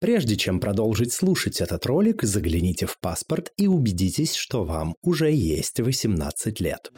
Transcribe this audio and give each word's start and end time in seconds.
Прежде 0.00 0.34
чем 0.34 0.60
продолжить 0.60 1.12
слушать 1.12 1.60
этот 1.60 1.84
ролик, 1.84 2.22
загляните 2.22 2.86
в 2.86 2.98
паспорт 2.98 3.52
и 3.58 3.66
убедитесь, 3.66 4.34
что 4.34 4.64
вам 4.64 4.96
уже 5.02 5.30
есть 5.30 5.78
18 5.78 6.58
лет. 6.58 6.90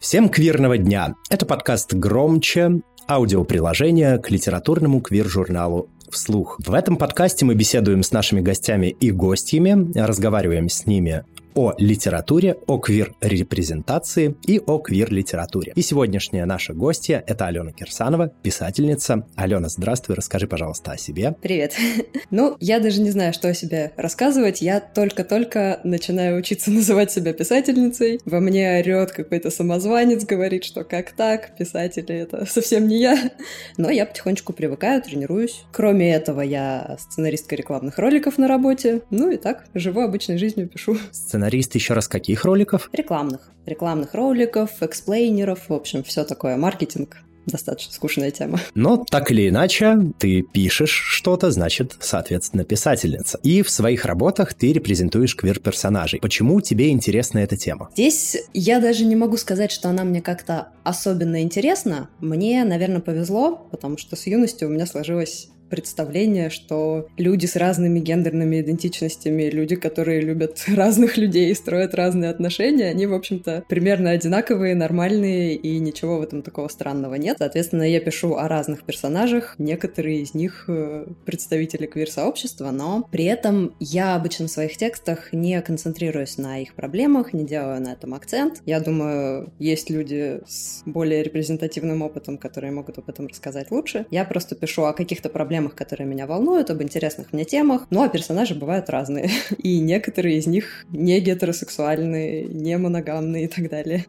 Всем 0.00 0.28
квирного 0.28 0.78
дня! 0.78 1.14
Это 1.30 1.46
подкаст 1.46 1.94
«Громче», 1.94 2.80
аудиоприложение 3.08 4.18
к 4.18 4.32
литературному 4.32 5.00
квир-журналу 5.00 5.88
«Вслух». 6.10 6.58
В 6.58 6.74
этом 6.74 6.96
подкасте 6.96 7.44
мы 7.44 7.54
беседуем 7.54 8.02
с 8.02 8.10
нашими 8.10 8.40
гостями 8.40 8.88
и 8.88 9.12
гостями, 9.12 9.96
разговариваем 9.96 10.68
с 10.68 10.86
ними 10.86 11.24
о 11.56 11.72
литературе, 11.78 12.58
о 12.66 12.78
квир-репрезентации 12.78 14.36
и 14.46 14.60
о 14.64 14.78
квир-литературе. 14.78 15.72
И 15.74 15.80
сегодняшняя 15.80 16.44
наша 16.44 16.74
гостья— 16.74 17.24
это 17.26 17.46
Алена 17.46 17.72
Кирсанова, 17.72 18.28
писательница. 18.42 19.26
Алена, 19.36 19.70
здравствуй, 19.70 20.16
расскажи, 20.16 20.46
пожалуйста, 20.46 20.92
о 20.92 20.96
себе. 20.98 21.34
Привет. 21.40 21.74
Ну, 22.30 22.56
я 22.60 22.80
даже 22.80 23.00
не 23.00 23.10
знаю, 23.10 23.32
что 23.32 23.48
о 23.48 23.54
себе 23.54 23.92
рассказывать. 23.96 24.60
Я 24.60 24.80
только-только 24.80 25.80
начинаю 25.84 26.36
учиться 26.36 26.70
называть 26.72 27.10
себя 27.12 27.32
писательницей. 27.32 28.20
Во 28.24 28.40
мне 28.40 28.78
орет 28.80 29.12
какой-то 29.12 29.50
самозванец, 29.50 30.24
говорит, 30.24 30.64
что 30.64 30.84
как 30.84 31.12
так, 31.12 31.56
писатели— 31.56 32.14
это 32.16 32.44
совсем 32.50 32.88
не 32.88 32.98
я. 32.98 33.30
Но 33.78 33.90
я 33.90 34.04
потихонечку 34.04 34.52
привыкаю, 34.52 35.00
тренируюсь. 35.00 35.64
Кроме 35.72 36.12
этого, 36.12 36.42
я 36.42 36.96
сценаристка 36.98 37.54
рекламных 37.54 37.98
роликов 37.98 38.38
на 38.38 38.48
работе. 38.48 39.02
Ну 39.10 39.30
и 39.30 39.36
так, 39.36 39.64
живу 39.72 40.00
обычной 40.00 40.36
жизнью, 40.36 40.68
пишу. 40.68 40.98
Сценарист 41.12 41.45
Сценарист 41.46 41.76
еще 41.76 41.94
раз 41.94 42.08
каких 42.08 42.44
роликов? 42.44 42.90
Рекламных. 42.92 43.52
Рекламных 43.66 44.14
роликов, 44.14 44.82
эксплейнеров, 44.82 45.68
в 45.68 45.72
общем, 45.72 46.02
все 46.02 46.24
такое, 46.24 46.56
маркетинг 46.56 47.18
достаточно 47.46 47.92
скучная 47.92 48.32
тема. 48.32 48.58
Но 48.74 49.04
так 49.08 49.30
или 49.30 49.48
иначе, 49.48 49.96
ты 50.18 50.42
пишешь 50.42 50.90
что-то, 50.90 51.52
значит, 51.52 51.96
соответственно, 52.00 52.64
писательница. 52.64 53.38
И 53.44 53.62
в 53.62 53.70
своих 53.70 54.04
работах 54.06 54.54
ты 54.54 54.72
репрезентуешь 54.72 55.36
квир-персонажей. 55.36 56.18
Почему 56.18 56.60
тебе 56.60 56.90
интересна 56.90 57.38
эта 57.38 57.56
тема? 57.56 57.90
Здесь 57.92 58.36
я 58.52 58.80
даже 58.80 59.04
не 59.04 59.14
могу 59.14 59.36
сказать, 59.36 59.70
что 59.70 59.88
она 59.88 60.02
мне 60.02 60.20
как-то 60.20 60.70
особенно 60.82 61.40
интересна. 61.42 62.10
Мне, 62.18 62.64
наверное, 62.64 63.00
повезло, 63.00 63.68
потому 63.70 63.98
что 63.98 64.16
с 64.16 64.26
юностью 64.26 64.66
у 64.66 64.72
меня 64.72 64.86
сложилась 64.86 65.46
представление, 65.68 66.50
что 66.50 67.08
люди 67.16 67.46
с 67.46 67.56
разными 67.56 68.00
гендерными 68.00 68.60
идентичностями, 68.60 69.44
люди, 69.44 69.76
которые 69.76 70.20
любят 70.20 70.64
разных 70.68 71.16
людей 71.16 71.50
и 71.50 71.54
строят 71.54 71.94
разные 71.94 72.30
отношения, 72.30 72.88
они, 72.90 73.06
в 73.06 73.14
общем-то, 73.14 73.64
примерно 73.68 74.10
одинаковые, 74.10 74.74
нормальные, 74.74 75.54
и 75.54 75.78
ничего 75.78 76.18
в 76.18 76.22
этом 76.22 76.42
такого 76.42 76.68
странного 76.68 77.14
нет. 77.16 77.36
Соответственно, 77.38 77.82
я 77.82 78.00
пишу 78.00 78.36
о 78.36 78.48
разных 78.48 78.84
персонажах, 78.84 79.54
некоторые 79.58 80.22
из 80.22 80.34
них 80.34 80.64
э, 80.68 81.06
представители 81.24 81.86
квир-сообщества, 81.86 82.70
но 82.70 83.06
при 83.10 83.24
этом 83.24 83.74
я 83.80 84.14
обычно 84.14 84.46
в 84.46 84.50
своих 84.50 84.76
текстах 84.76 85.32
не 85.32 85.60
концентрируюсь 85.62 86.38
на 86.38 86.60
их 86.62 86.74
проблемах, 86.74 87.32
не 87.32 87.44
делаю 87.44 87.80
на 87.80 87.92
этом 87.92 88.14
акцент. 88.14 88.62
Я 88.66 88.80
думаю, 88.80 89.52
есть 89.58 89.90
люди 89.90 90.40
с 90.46 90.82
более 90.84 91.22
репрезентативным 91.22 92.02
опытом, 92.02 92.38
которые 92.38 92.72
могут 92.72 92.98
об 92.98 93.08
этом 93.08 93.26
рассказать 93.26 93.70
лучше. 93.70 94.06
Я 94.10 94.24
просто 94.24 94.54
пишу 94.54 94.84
о 94.84 94.92
каких-то 94.92 95.28
проблемах 95.28 95.55
проблемах, 95.56 95.74
которые 95.74 96.06
меня 96.06 96.26
волнуют, 96.26 96.70
об 96.70 96.82
интересных 96.82 97.32
мне 97.32 97.44
темах. 97.44 97.86
Ну, 97.90 98.02
а 98.02 98.08
персонажи 98.08 98.54
бывают 98.54 98.90
разные. 98.90 99.30
И 99.62 99.78
некоторые 99.80 100.36
из 100.38 100.46
них 100.46 100.84
не 100.90 101.20
гетеросексуальные, 101.20 102.44
не 102.44 102.76
моногамные 102.78 103.44
и 103.44 103.48
так 103.48 103.70
далее. 103.70 104.04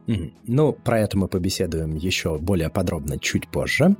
Ну, 0.48 0.74
про 0.74 1.00
это 1.00 1.18
мы 1.18 1.28
побеседуем 1.28 1.96
еще 1.96 2.38
более 2.38 2.70
подробно 2.70 3.18
чуть 3.20 3.48
позже. 3.48 3.96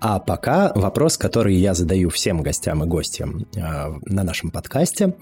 А 0.00 0.18
пока 0.18 0.72
вопрос, 0.74 1.16
который 1.16 1.54
я 1.54 1.74
задаю 1.74 2.10
всем 2.10 2.42
гостям 2.42 2.84
и 2.84 2.86
гостям 2.86 3.46
э, 3.56 3.60
на 4.06 4.22
нашем 4.22 4.50
подкасте 4.50 5.14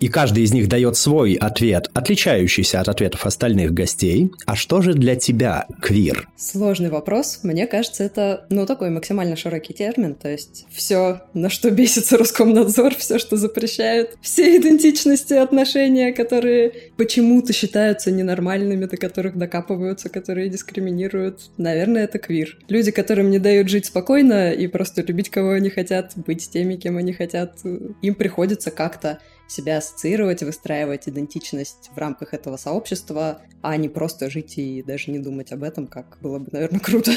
и 0.00 0.08
каждый 0.08 0.44
из 0.44 0.52
них 0.52 0.68
дает 0.68 0.96
свой 0.96 1.34
ответ, 1.34 1.90
отличающийся 1.94 2.80
от 2.80 2.88
ответов 2.88 3.26
остальных 3.26 3.72
гостей. 3.72 4.30
А 4.44 4.56
что 4.56 4.82
же 4.82 4.94
для 4.94 5.16
тебя 5.16 5.66
квир? 5.80 6.28
Сложный 6.36 6.90
вопрос. 6.90 7.40
Мне 7.42 7.66
кажется, 7.66 8.04
это, 8.04 8.46
ну, 8.50 8.66
такой 8.66 8.90
максимально 8.90 9.36
широкий 9.36 9.72
термин. 9.72 10.14
То 10.14 10.28
есть 10.28 10.66
все, 10.70 11.22
на 11.34 11.50
что 11.50 11.70
бесится 11.70 12.18
Роскомнадзор, 12.18 12.94
все, 12.96 13.18
что 13.18 13.36
запрещают, 13.36 14.16
все 14.20 14.56
идентичности 14.56 15.34
отношения, 15.34 16.12
которые 16.12 16.72
почему-то 16.96 17.52
считаются 17.52 18.10
ненормальными, 18.10 18.84
до 18.84 18.96
которых 18.96 19.36
докапываются, 19.36 20.08
которые 20.08 20.48
дискриминируют. 20.48 21.50
Наверное, 21.56 22.04
это 22.04 22.18
квир. 22.18 22.58
Люди, 22.68 22.90
которым 22.90 23.30
не 23.30 23.38
дают 23.38 23.68
жить 23.68 23.86
спокойно 23.86 24.52
и 24.52 24.66
просто 24.66 25.02
любить 25.02 25.30
кого 25.30 25.50
они 25.52 25.70
хотят, 25.70 26.12
быть 26.16 26.48
теми, 26.50 26.76
кем 26.76 26.96
они 26.96 27.12
хотят, 27.12 27.58
им 28.02 28.14
приходится 28.14 28.70
как-то 28.70 29.18
себя 29.48 29.78
ассоциировать, 29.78 30.42
выстраивать 30.42 31.08
идентичность 31.08 31.90
в 31.94 31.98
рамках 31.98 32.34
этого 32.34 32.56
сообщества, 32.56 33.42
а 33.62 33.76
не 33.76 33.88
просто 33.88 34.30
жить 34.30 34.58
и 34.58 34.82
даже 34.82 35.10
не 35.10 35.18
думать 35.18 35.52
об 35.52 35.62
этом, 35.62 35.86
как 35.86 36.18
было 36.20 36.38
бы, 36.38 36.48
наверное, 36.52 36.80
круто. 36.82 37.12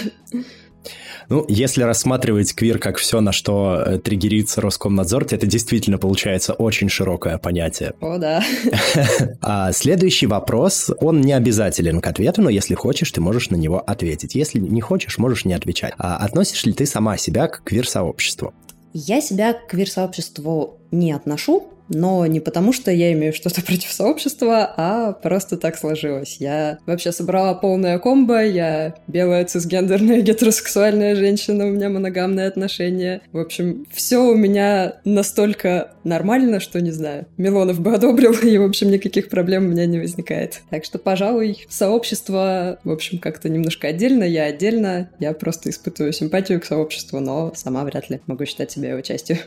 Ну, 1.27 1.45
если 1.47 1.83
рассматривать 1.83 2.53
квир 2.53 2.79
как 2.79 2.97
все, 2.97 3.19
на 3.19 3.31
что 3.31 3.83
э, 3.85 3.99
триггерится 3.99 4.61
Роскомнадзор, 4.61 5.25
то 5.25 5.35
это 5.35 5.45
действительно 5.45 5.97
получается 5.97 6.53
очень 6.53 6.89
широкое 6.89 7.37
понятие. 7.37 7.93
О, 7.99 8.17
да. 8.17 8.43
А 9.41 9.71
следующий 9.73 10.27
вопрос, 10.27 10.89
он 10.99 11.21
не 11.21 11.33
обязателен 11.33 12.01
к 12.01 12.07
ответу, 12.07 12.41
но 12.41 12.49
если 12.49 12.75
хочешь, 12.75 13.11
ты 13.11 13.21
можешь 13.21 13.49
на 13.49 13.55
него 13.55 13.79
ответить. 13.79 14.35
Если 14.35 14.59
не 14.59 14.81
хочешь, 14.81 15.17
можешь 15.17 15.45
не 15.45 15.53
отвечать. 15.53 15.93
А 15.97 16.17
относишь 16.17 16.63
ли 16.65 16.73
ты 16.73 16.85
сама 16.85 17.17
себя 17.17 17.47
к 17.47 17.63
квир-сообществу? 17.63 18.53
Я 18.93 19.21
себя 19.21 19.53
к 19.53 19.67
квир-сообществу 19.67 20.78
не 20.91 21.11
отношу, 21.11 21.69
но 21.89 22.25
не 22.27 22.39
потому, 22.39 22.71
что 22.71 22.91
я 22.91 23.11
имею 23.13 23.33
что-то 23.33 23.61
против 23.65 23.91
сообщества, 23.91 24.73
а 24.77 25.11
просто 25.13 25.57
так 25.57 25.77
сложилось. 25.77 26.37
Я 26.39 26.79
вообще 26.85 27.11
собрала 27.11 27.53
полное 27.55 27.99
комбо, 27.99 28.43
я 28.43 28.95
белая 29.07 29.45
цисгендерная 29.45 30.21
гетеросексуальная 30.21 31.15
женщина, 31.15 31.65
у 31.65 31.71
меня 31.71 31.89
моногамные 31.89 32.47
отношения. 32.47 33.21
В 33.31 33.39
общем, 33.39 33.85
все 33.91 34.19
у 34.19 34.35
меня 34.35 34.95
настолько 35.03 35.91
нормально, 36.03 36.59
что, 36.59 36.79
не 36.79 36.91
знаю, 36.91 37.25
Милонов 37.37 37.79
бы 37.79 37.93
одобрил, 37.93 38.33
и, 38.43 38.57
в 38.57 38.63
общем, 38.63 38.91
никаких 38.91 39.29
проблем 39.29 39.65
у 39.65 39.69
меня 39.69 39.85
не 39.85 39.99
возникает. 39.99 40.61
Так 40.69 40.85
что, 40.85 40.99
пожалуй, 40.99 41.65
сообщество, 41.69 42.79
в 42.83 42.91
общем, 42.91 43.17
как-то 43.17 43.49
немножко 43.49 43.87
отдельно, 43.87 44.23
я 44.23 44.45
отдельно, 44.45 45.09
я 45.19 45.33
просто 45.33 45.69
испытываю 45.69 46.13
симпатию 46.13 46.61
к 46.61 46.65
сообществу, 46.65 47.19
но 47.19 47.51
сама 47.55 47.83
вряд 47.83 48.09
ли 48.09 48.21
могу 48.27 48.45
считать 48.45 48.71
себя 48.71 48.91
его 48.91 49.01
частью. 49.01 49.37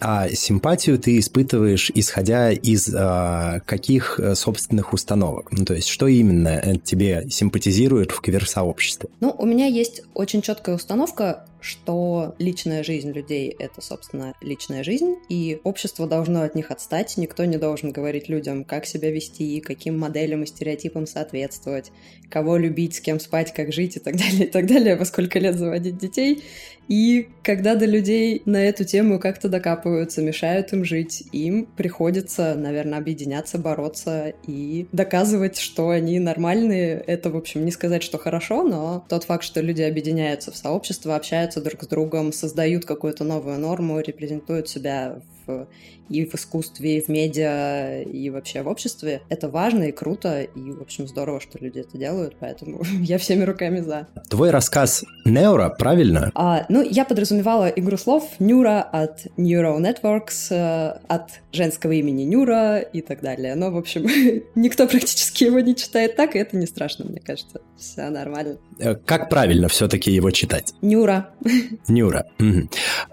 А 0.00 0.28
симпатию 0.70 0.98
ты 1.00 1.18
испытываешь 1.18 1.90
исходя 1.94 2.52
из 2.52 2.94
а, 2.94 3.58
каких 3.66 4.20
э, 4.20 4.36
собственных 4.36 4.92
установок? 4.92 5.50
Ну, 5.50 5.64
то 5.64 5.74
есть, 5.74 5.88
что 5.88 6.06
именно 6.06 6.48
э, 6.48 6.76
тебе 6.76 7.26
симпатизирует 7.28 8.12
в 8.12 8.20
квир-сообществе? 8.20 9.08
Ну, 9.18 9.34
у 9.36 9.46
меня 9.46 9.66
есть 9.66 10.02
очень 10.14 10.42
четкая 10.42 10.76
установка, 10.76 11.44
что 11.60 12.34
личная 12.38 12.82
жизнь 12.82 13.12
людей— 13.12 13.54
это, 13.58 13.80
собственно, 13.80 14.34
личная 14.40 14.84
жизнь, 14.84 15.16
и 15.28 15.60
общество 15.64 16.06
должно 16.06 16.42
от 16.42 16.54
них 16.54 16.70
отстать, 16.70 17.16
никто 17.16 17.44
не 17.44 17.56
должен 17.56 17.90
говорить 17.92 18.28
людям, 18.28 18.64
как 18.64 18.86
себя 18.86 19.10
вести, 19.10 19.60
каким 19.60 19.98
моделям 19.98 20.42
и 20.42 20.46
стереотипам 20.46 21.06
соответствовать, 21.06 21.92
кого 22.28 22.56
любить, 22.56 22.94
с 22.94 23.00
кем 23.00 23.20
спать, 23.20 23.52
как 23.52 23.72
жить 23.72 23.96
и 23.96 24.00
так 24.00 24.16
далее, 24.16 24.46
и 24.46 24.50
так 24.50 24.66
далее, 24.66 24.96
во 24.96 25.04
сколько 25.04 25.38
лет 25.38 25.56
заводить 25.56 25.98
детей. 25.98 26.42
И 26.88 27.28
когда 27.44 27.76
до 27.76 27.84
людей 27.84 28.42
на 28.46 28.64
эту 28.64 28.84
тему 28.84 29.20
как-то 29.20 29.48
докапываются, 29.48 30.22
мешают 30.22 30.72
им 30.72 30.84
жить, 30.84 31.22
им 31.30 31.66
приходится, 31.66 32.54
наверное, 32.56 32.98
объединяться, 32.98 33.58
бороться 33.58 34.34
и 34.46 34.88
доказывать, 34.90 35.58
что 35.58 35.90
они 35.90 36.18
нормальные. 36.18 37.02
Это, 37.06 37.30
в 37.30 37.36
общем, 37.36 37.64
не 37.64 37.70
сказать, 37.70 38.02
что 38.02 38.18
хорошо, 38.18 38.64
но 38.64 39.04
тот 39.08 39.24
факт, 39.24 39.44
что 39.44 39.60
люди 39.60 39.82
объединяются 39.82 40.50
в 40.50 40.56
сообщество, 40.56 41.14
общаются 41.14 41.49
друг 41.58 41.82
с 41.82 41.86
другом, 41.86 42.32
создают 42.32 42.84
какую-то 42.84 43.24
новую 43.24 43.58
норму, 43.58 43.98
репрезентуют 44.00 44.68
себя 44.68 45.22
в 45.46 45.66
и 46.10 46.26
в 46.26 46.34
искусстве, 46.34 46.98
и 46.98 47.00
в 47.00 47.08
медиа, 47.08 48.02
и 48.02 48.28
вообще 48.30 48.62
в 48.62 48.68
обществе. 48.68 49.22
Это 49.28 49.48
важно 49.48 49.84
и 49.84 49.92
круто, 49.92 50.42
и, 50.42 50.72
в 50.72 50.82
общем, 50.82 51.06
здорово, 51.06 51.40
что 51.40 51.58
люди 51.58 51.78
это 51.78 51.96
делают, 51.96 52.34
поэтому 52.38 52.82
я 53.00 53.16
всеми 53.18 53.44
руками 53.44 53.80
за. 53.80 54.08
Твой 54.28 54.50
рассказ 54.50 55.04
Неура, 55.24 55.68
правильно? 55.70 56.32
А, 56.34 56.66
ну, 56.68 56.82
я 56.82 57.04
подразумевала 57.04 57.68
игру 57.68 57.96
слов 57.96 58.24
Нюра 58.40 58.82
от 58.82 59.26
Neural 59.36 59.80
Networks, 59.80 60.50
э, 60.50 60.98
от 61.06 61.30
женского 61.52 61.92
имени 61.92 62.24
Нюра 62.24 62.78
и 62.80 63.00
так 63.00 63.20
далее. 63.20 63.54
Но, 63.54 63.70
в 63.70 63.76
общем, 63.76 64.06
никто 64.56 64.88
практически 64.88 65.44
его 65.44 65.60
не 65.60 65.76
читает 65.76 66.16
так, 66.16 66.34
и 66.34 66.38
это 66.38 66.56
не 66.56 66.66
страшно, 66.66 67.04
мне 67.04 67.20
кажется. 67.20 67.60
Все 67.78 68.10
нормально. 68.10 68.58
Э, 68.78 68.96
как 68.96 69.30
правильно 69.30 69.68
все-таки 69.68 70.10
его 70.10 70.32
читать? 70.32 70.74
Нюра. 70.82 71.30
Нюра. 71.88 72.26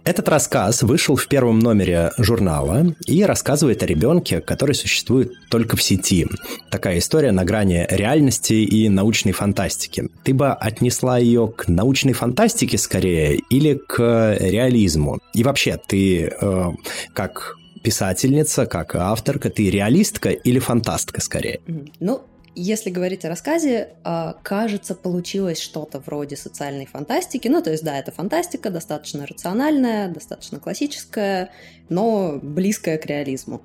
Этот 0.03 0.27
рассказ 0.29 0.81
вышел 0.81 1.15
в 1.15 1.27
первом 1.27 1.59
номере 1.59 2.11
журнала 2.17 2.86
и 3.05 3.23
рассказывает 3.23 3.83
о 3.83 3.85
ребенке, 3.85 4.41
который 4.41 4.75
существует 4.75 5.31
только 5.49 5.75
в 5.75 5.83
сети. 5.83 6.27
Такая 6.69 6.99
история 6.99 7.31
на 7.31 7.43
грани 7.45 7.85
реальности 7.89 8.53
и 8.53 8.89
научной 8.89 9.31
фантастики. 9.31 10.09
Ты 10.23 10.33
бы 10.33 10.49
отнесла 10.49 11.17
ее 11.17 11.47
к 11.55 11.67
научной 11.67 12.13
фантастике 12.13 12.77
скорее 12.77 13.39
или 13.49 13.75
к 13.75 14.37
реализму? 14.39 15.19
И 15.33 15.43
вообще, 15.43 15.79
ты 15.87 16.33
э, 16.39 16.71
как 17.13 17.55
писательница, 17.83 18.65
как 18.65 18.95
авторка, 18.95 19.49
ты 19.49 19.69
реалистка 19.69 20.29
или 20.29 20.59
фантастка 20.59 21.21
скорее? 21.21 21.61
Ну, 21.99 22.21
если 22.59 22.89
говорить 22.89 23.23
о 23.23 23.29
рассказе, 23.29 23.95
а, 24.03 24.33
кажется, 24.43 24.95
получилось 24.95 25.59
что-то 25.59 25.99
вроде 25.99 26.35
социальной 26.35 26.85
фантастики. 26.85 27.47
Ну, 27.47 27.61
то 27.61 27.71
есть, 27.71 27.83
да, 27.83 27.97
это 27.99 28.11
фантастика, 28.11 28.69
достаточно 28.69 29.27
рациональная, 29.27 30.09
достаточно 30.09 30.59
классическая, 30.59 31.51
но 31.89 32.39
близкая 32.41 32.97
к 32.97 33.05
реализму. 33.05 33.61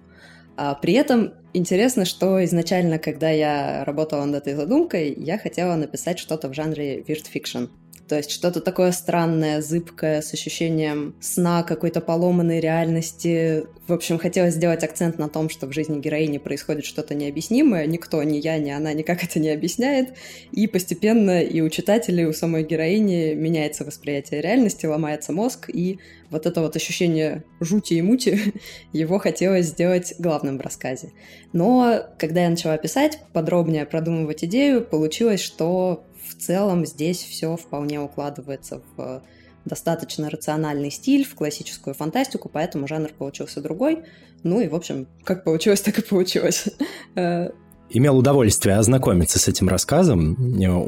А 0.57 0.75
при 0.75 0.93
этом 0.93 1.33
интересно, 1.55 2.05
что 2.05 2.45
изначально, 2.45 2.99
когда 2.99 3.31
я 3.31 3.85
работала 3.85 4.25
над 4.27 4.43
этой 4.43 4.55
задумкой, 4.55 5.15
я 5.17 5.39
хотела 5.39 5.75
написать 5.77 6.19
что-то 6.19 6.49
в 6.49 6.55
жанре 6.55 7.01
weird 7.01 7.25
fiction. 7.33 7.71
То 8.09 8.17
есть 8.17 8.31
что-то 8.31 8.61
такое 8.61 8.93
странное, 8.93 9.63
зыбкое, 9.63 10.21
с 10.21 10.35
ощущением 10.35 11.15
сна, 11.21 11.63
какой-то 11.63 12.01
поломанной 12.01 12.61
реальности. 12.61 13.65
В 13.87 13.93
общем, 13.93 14.19
хотелось 14.19 14.55
сделать 14.55 14.85
акцент 14.85 15.19
на 15.19 15.29
том, 15.29 15.49
что 15.49 15.67
в 15.67 15.73
жизни 15.73 16.01
героини 16.01 16.39
происходит 16.39 16.85
что-то 16.85 17.15
необъяснимое. 17.15 17.87
Никто, 17.87 18.23
ни 18.23 18.37
я, 18.37 18.59
ни 18.59 18.71
она 18.71 18.93
никак 18.93 19.25
это 19.25 19.39
не 19.39 19.51
объясняет. 19.51 20.15
И 20.51 20.67
постепенно 20.67 21.43
и 21.43 21.61
у 21.61 21.69
читателей, 21.69 22.25
и 22.25 22.27
у 22.27 22.33
самой 22.33 22.65
героини 22.65 23.35
меняется 23.35 23.85
восприятие 23.85 24.41
реальности, 24.43 24.87
ломается 24.87 25.33
мозг, 25.33 25.71
и 25.73 25.99
вот 26.31 26.47
это 26.47 26.63
вот 26.63 26.75
ощущение 26.77 27.45
жути 27.61 27.95
и 27.95 28.03
мути, 28.03 28.55
его 28.93 29.19
хотелось 29.19 29.67
сделать 29.67 30.15
главным 30.19 30.59
в 30.59 30.63
рассказе. 30.63 31.13
Но 31.53 32.07
когда 32.19 32.43
я 32.43 32.51
начала 32.51 32.77
писать, 32.79 33.21
подробнее 33.33 33.85
продумывать 33.85 34.43
идею, 34.45 34.83
получилось, 34.83 35.41
что 35.41 36.05
в 36.29 36.35
целом 36.35 36.87
здесь 36.87 37.19
все 37.19 37.57
вполне 37.57 38.01
укладывается 38.01 38.83
в 38.97 39.23
достаточно 39.65 40.29
рациональный 40.29 40.91
стиль, 40.91 41.25
в 41.25 41.35
классическую 41.35 41.95
фантастику, 41.95 42.49
поэтому 42.53 42.89
жанр 42.89 43.11
получился 43.17 43.61
другой. 43.61 44.03
Ну 44.43 44.61
и, 44.61 44.69
в 44.69 44.75
общем, 44.75 45.07
как 45.25 45.45
получилось, 45.45 45.81
так 45.81 45.99
и 45.99 46.03
получилось. 46.03 46.69
Э, 47.15 47.51
Имел 47.95 48.17
удовольствие 48.17 48.77
ознакомиться 48.77 49.39
с 49.39 49.49
этим 49.49 49.69
рассказом. 49.69 50.35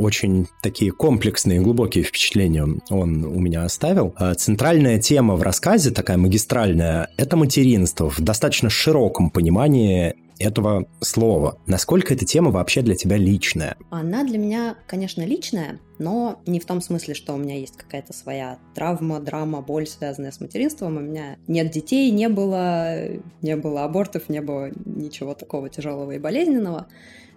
Очень 0.00 0.46
такие 0.62 0.90
комплексные, 0.90 1.60
глубокие 1.60 2.02
впечатления 2.02 2.66
он 2.88 3.24
у 3.24 3.38
меня 3.40 3.64
оставил. 3.64 4.14
Центральная 4.38 4.98
тема 4.98 5.36
в 5.36 5.42
рассказе, 5.42 5.90
такая 5.90 6.16
магистральная, 6.16 7.10
это 7.18 7.36
материнство 7.36 8.08
в 8.08 8.20
достаточно 8.20 8.70
широком 8.70 9.28
понимании 9.28 10.14
этого 10.38 10.86
слова. 11.00 11.58
Насколько 11.66 12.14
эта 12.14 12.24
тема 12.24 12.50
вообще 12.50 12.82
для 12.82 12.94
тебя 12.94 13.16
личная? 13.16 13.76
Она 13.90 14.24
для 14.24 14.38
меня, 14.38 14.76
конечно, 14.86 15.22
личная, 15.22 15.80
но 15.98 16.40
не 16.46 16.60
в 16.60 16.66
том 16.66 16.80
смысле, 16.80 17.14
что 17.14 17.34
у 17.34 17.36
меня 17.36 17.56
есть 17.56 17.76
какая-то 17.76 18.12
своя 18.12 18.58
травма, 18.74 19.20
драма, 19.20 19.62
боль, 19.62 19.86
связанная 19.86 20.32
с 20.32 20.40
материнством. 20.40 20.96
У 20.96 21.00
меня 21.00 21.36
нет 21.46 21.70
детей, 21.70 22.10
не 22.10 22.28
было, 22.28 22.96
не 23.42 23.56
было 23.56 23.84
абортов, 23.84 24.28
не 24.28 24.40
было 24.40 24.70
ничего 24.84 25.34
такого 25.34 25.68
тяжелого 25.68 26.12
и 26.12 26.18
болезненного. 26.18 26.88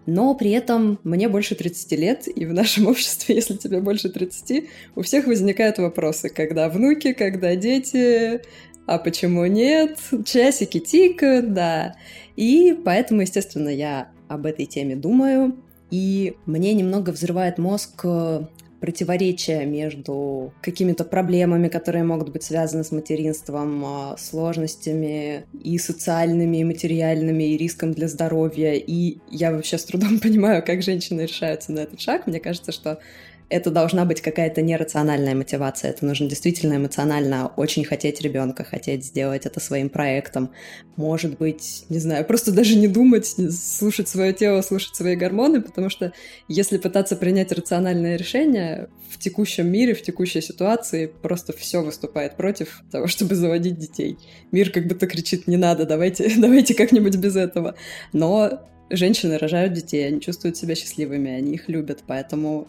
Но 0.07 0.33
при 0.35 0.51
этом 0.51 0.99
мне 1.03 1.27
больше 1.27 1.53
30 1.53 1.91
лет, 1.99 2.27
и 2.33 2.45
в 2.45 2.53
нашем 2.53 2.87
обществе, 2.87 3.35
если 3.35 3.55
тебе 3.55 3.81
больше 3.81 4.09
30, 4.09 4.69
у 4.95 5.01
всех 5.03 5.27
возникают 5.27 5.77
вопросы, 5.77 6.29
когда 6.29 6.69
внуки, 6.69 7.13
когда 7.13 7.55
дети, 7.55 8.41
а 8.87 8.97
почему 8.97 9.45
нет, 9.45 9.99
часики 10.25 10.79
тикают, 10.79 11.53
да. 11.53 11.95
И 12.37 12.75
поэтому, 12.85 13.21
естественно, 13.21 13.69
я 13.69 14.09
об 14.29 14.45
этой 14.45 14.65
теме 14.65 14.95
думаю, 14.95 15.57
и 15.91 16.35
мне 16.45 16.73
немного 16.73 17.11
взрывает 17.11 17.57
мозг 17.57 18.01
э, 18.05 18.45
противоречия 18.79 19.65
между 19.65 20.53
какими-то 20.61 21.03
проблемами, 21.03 21.67
которые 21.67 22.03
могут 22.03 22.29
быть 22.29 22.43
связаны 22.43 22.85
с 22.85 22.91
материнством, 22.91 23.83
э, 23.85 24.17
сложностями 24.17 25.45
и 25.61 25.77
социальными, 25.77 26.57
и 26.57 26.63
материальными, 26.63 27.43
и 27.43 27.57
риском 27.57 27.93
для 27.93 28.07
здоровья. 28.07 28.73
И 28.73 29.17
я 29.29 29.51
вообще 29.51 29.77
с 29.77 29.83
трудом 29.83 30.19
понимаю, 30.21 30.63
как 30.65 30.81
женщины 30.81 31.21
решаются 31.21 31.73
на 31.73 31.79
этот 31.79 31.99
шаг. 31.99 32.25
Мне 32.25 32.39
кажется, 32.39 32.71
что 32.71 32.99
это 33.49 33.71
должна 33.71 34.03
быть 34.03 34.21
какая-то 34.21 34.61
нерациональная 34.61 35.33
мотивация. 35.33 35.91
Это 35.91 36.05
нужно 36.05 36.27
действительно 36.27 36.75
эмоционально 36.75 37.47
очень 37.55 37.85
хотеть 37.85 38.21
ребенка, 38.21 38.65
хотеть 38.65 39.05
сделать 39.05 39.45
это 39.45 39.59
своим 39.61 39.89
проектом. 39.89 40.51
Может 40.97 41.37
быть, 41.37 41.85
не 41.89 41.99
знаю, 41.99 42.25
просто 42.25 42.51
даже 42.51 42.75
не 42.75 42.89
думать, 42.89 43.25
слушать 43.27 44.09
свое 44.09 44.33
тело, 44.33 44.61
слушать 44.61 44.95
свои 44.95 45.15
гормоны, 45.15 45.61
потому 45.61 45.89
что 45.89 46.11
если 46.49 46.77
пытаться 46.77 47.15
принять 47.15 47.53
рациональное 47.53 48.17
решение 48.17 48.89
в 49.09 49.17
текущем 49.17 49.67
мире, 49.71 49.93
в 49.93 50.01
текущей 50.01 50.41
ситуации, 50.41 51.07
просто 51.07 51.53
все 51.53 51.81
выступает 51.81 52.35
против 52.35 52.81
того, 52.91 53.07
чтобы 53.07 53.35
заводить 53.35 53.77
детей. 53.77 54.17
Мир 54.51 54.71
как 54.71 54.87
будто 54.87 55.07
кричит, 55.07 55.47
не 55.47 55.57
надо, 55.57 55.85
давайте, 55.85 56.29
давайте 56.37 56.73
как-нибудь 56.73 57.15
без 57.15 57.37
этого. 57.37 57.75
Но 58.11 58.67
женщины 58.89 59.37
рожают 59.37 59.73
детей, 59.73 60.05
они 60.05 60.19
чувствуют 60.19 60.57
себя 60.57 60.75
счастливыми, 60.75 61.31
они 61.31 61.53
их 61.53 61.69
любят, 61.69 62.03
поэтому 62.05 62.67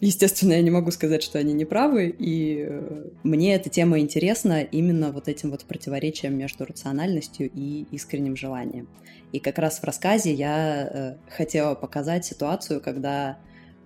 естественно, 0.00 0.52
я 0.54 0.62
не 0.62 0.70
могу 0.70 0.90
сказать, 0.90 1.22
что 1.22 1.38
они 1.38 1.52
не 1.52 1.64
правы, 1.64 2.14
и 2.18 2.66
э, 2.68 3.04
мне 3.22 3.54
эта 3.54 3.68
тема 3.70 4.00
интересна 4.00 4.62
именно 4.62 5.12
вот 5.12 5.28
этим 5.28 5.50
вот 5.50 5.64
противоречием 5.64 6.36
между 6.36 6.64
рациональностью 6.64 7.50
и 7.54 7.86
искренним 7.92 8.36
желанием. 8.36 8.88
И 9.32 9.38
как 9.38 9.58
раз 9.58 9.78
в 9.78 9.84
рассказе 9.84 10.32
я 10.32 10.88
э, 10.90 11.16
хотела 11.30 11.74
показать 11.74 12.24
ситуацию, 12.24 12.80
когда 12.80 13.38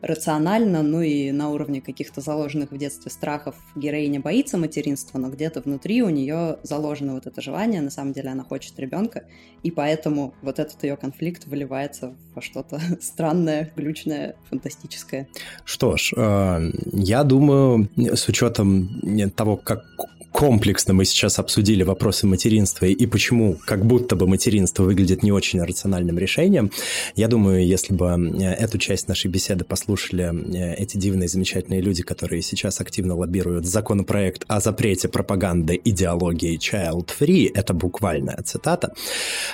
рационально, 0.02 0.82
ну 0.82 1.02
и 1.02 1.30
на 1.30 1.50
уровне 1.50 1.80
каких-то 1.80 2.20
заложенных 2.20 2.70
в 2.70 2.78
детстве 2.78 3.10
страхов 3.10 3.56
героиня 3.74 4.20
боится 4.20 4.56
материнства, 4.56 5.18
но 5.18 5.28
где-то 5.28 5.60
внутри 5.60 6.02
у 6.02 6.08
нее 6.08 6.58
заложено 6.62 7.14
вот 7.14 7.26
это 7.26 7.40
желание, 7.40 7.80
на 7.80 7.90
самом 7.90 8.12
деле 8.12 8.30
она 8.30 8.44
хочет 8.44 8.78
ребенка, 8.78 9.24
и 9.62 9.70
поэтому 9.70 10.34
вот 10.42 10.58
этот 10.58 10.82
ее 10.82 10.96
конфликт 10.96 11.46
выливается 11.46 12.14
во 12.34 12.42
что-то 12.42 12.80
странное, 13.00 13.70
глючное, 13.76 14.36
фантастическое. 14.48 15.28
Что 15.64 15.96
ж, 15.96 16.12
э, 16.16 16.70
я 16.92 17.24
думаю, 17.24 17.88
с 17.96 18.28
учетом 18.28 18.88
того, 19.36 19.56
как 19.56 19.84
комплексно 20.32 20.94
мы 20.94 21.04
сейчас 21.04 21.38
обсудили 21.38 21.82
вопросы 21.82 22.26
материнства 22.26 22.86
и 22.86 23.06
почему 23.06 23.58
как 23.64 23.84
будто 23.84 24.16
бы 24.16 24.26
материнство 24.26 24.84
выглядит 24.84 25.22
не 25.22 25.32
очень 25.32 25.62
рациональным 25.62 26.18
решением. 26.18 26.70
Я 27.16 27.28
думаю, 27.28 27.66
если 27.66 27.94
бы 27.94 28.06
э, 28.06 28.44
эту 28.54 28.78
часть 28.78 29.08
нашей 29.08 29.30
беседы 29.30 29.64
послушали 29.64 30.24
э, 30.24 30.74
эти 30.74 30.96
дивные, 30.96 31.28
замечательные 31.28 31.80
люди, 31.80 32.02
которые 32.02 32.42
сейчас 32.42 32.80
активно 32.80 33.16
лоббируют 33.16 33.66
законопроект 33.66 34.44
о 34.48 34.60
запрете 34.60 35.08
пропаганды 35.08 35.80
идеологии 35.84 36.58
child 36.58 37.10
free, 37.18 37.50
это 37.52 37.74
буквальная 37.74 38.38
цитата, 38.44 38.92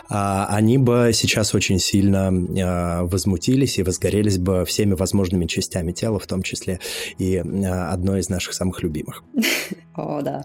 а, 0.09 0.47
они 0.51 0.79
бы 0.79 1.11
сейчас 1.13 1.55
очень 1.55 1.79
сильно 1.79 2.31
э, 2.31 3.03
возмутились 3.03 3.79
и 3.79 3.83
возгорелись 3.83 4.39
бы 4.39 4.65
всеми 4.65 4.95
возможными 4.95 5.47
частями 5.47 5.93
тела, 5.93 6.19
в 6.19 6.27
том 6.27 6.43
числе 6.43 6.81
и 7.19 7.37
одной 7.37 8.21
из 8.21 8.29
наших 8.29 8.55
самых 8.55 8.83
любимых. 8.83 9.25
О, 9.97 10.21
да. 10.21 10.45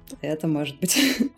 Это 0.21 0.47
может 0.47 0.79
быть. 0.79 0.97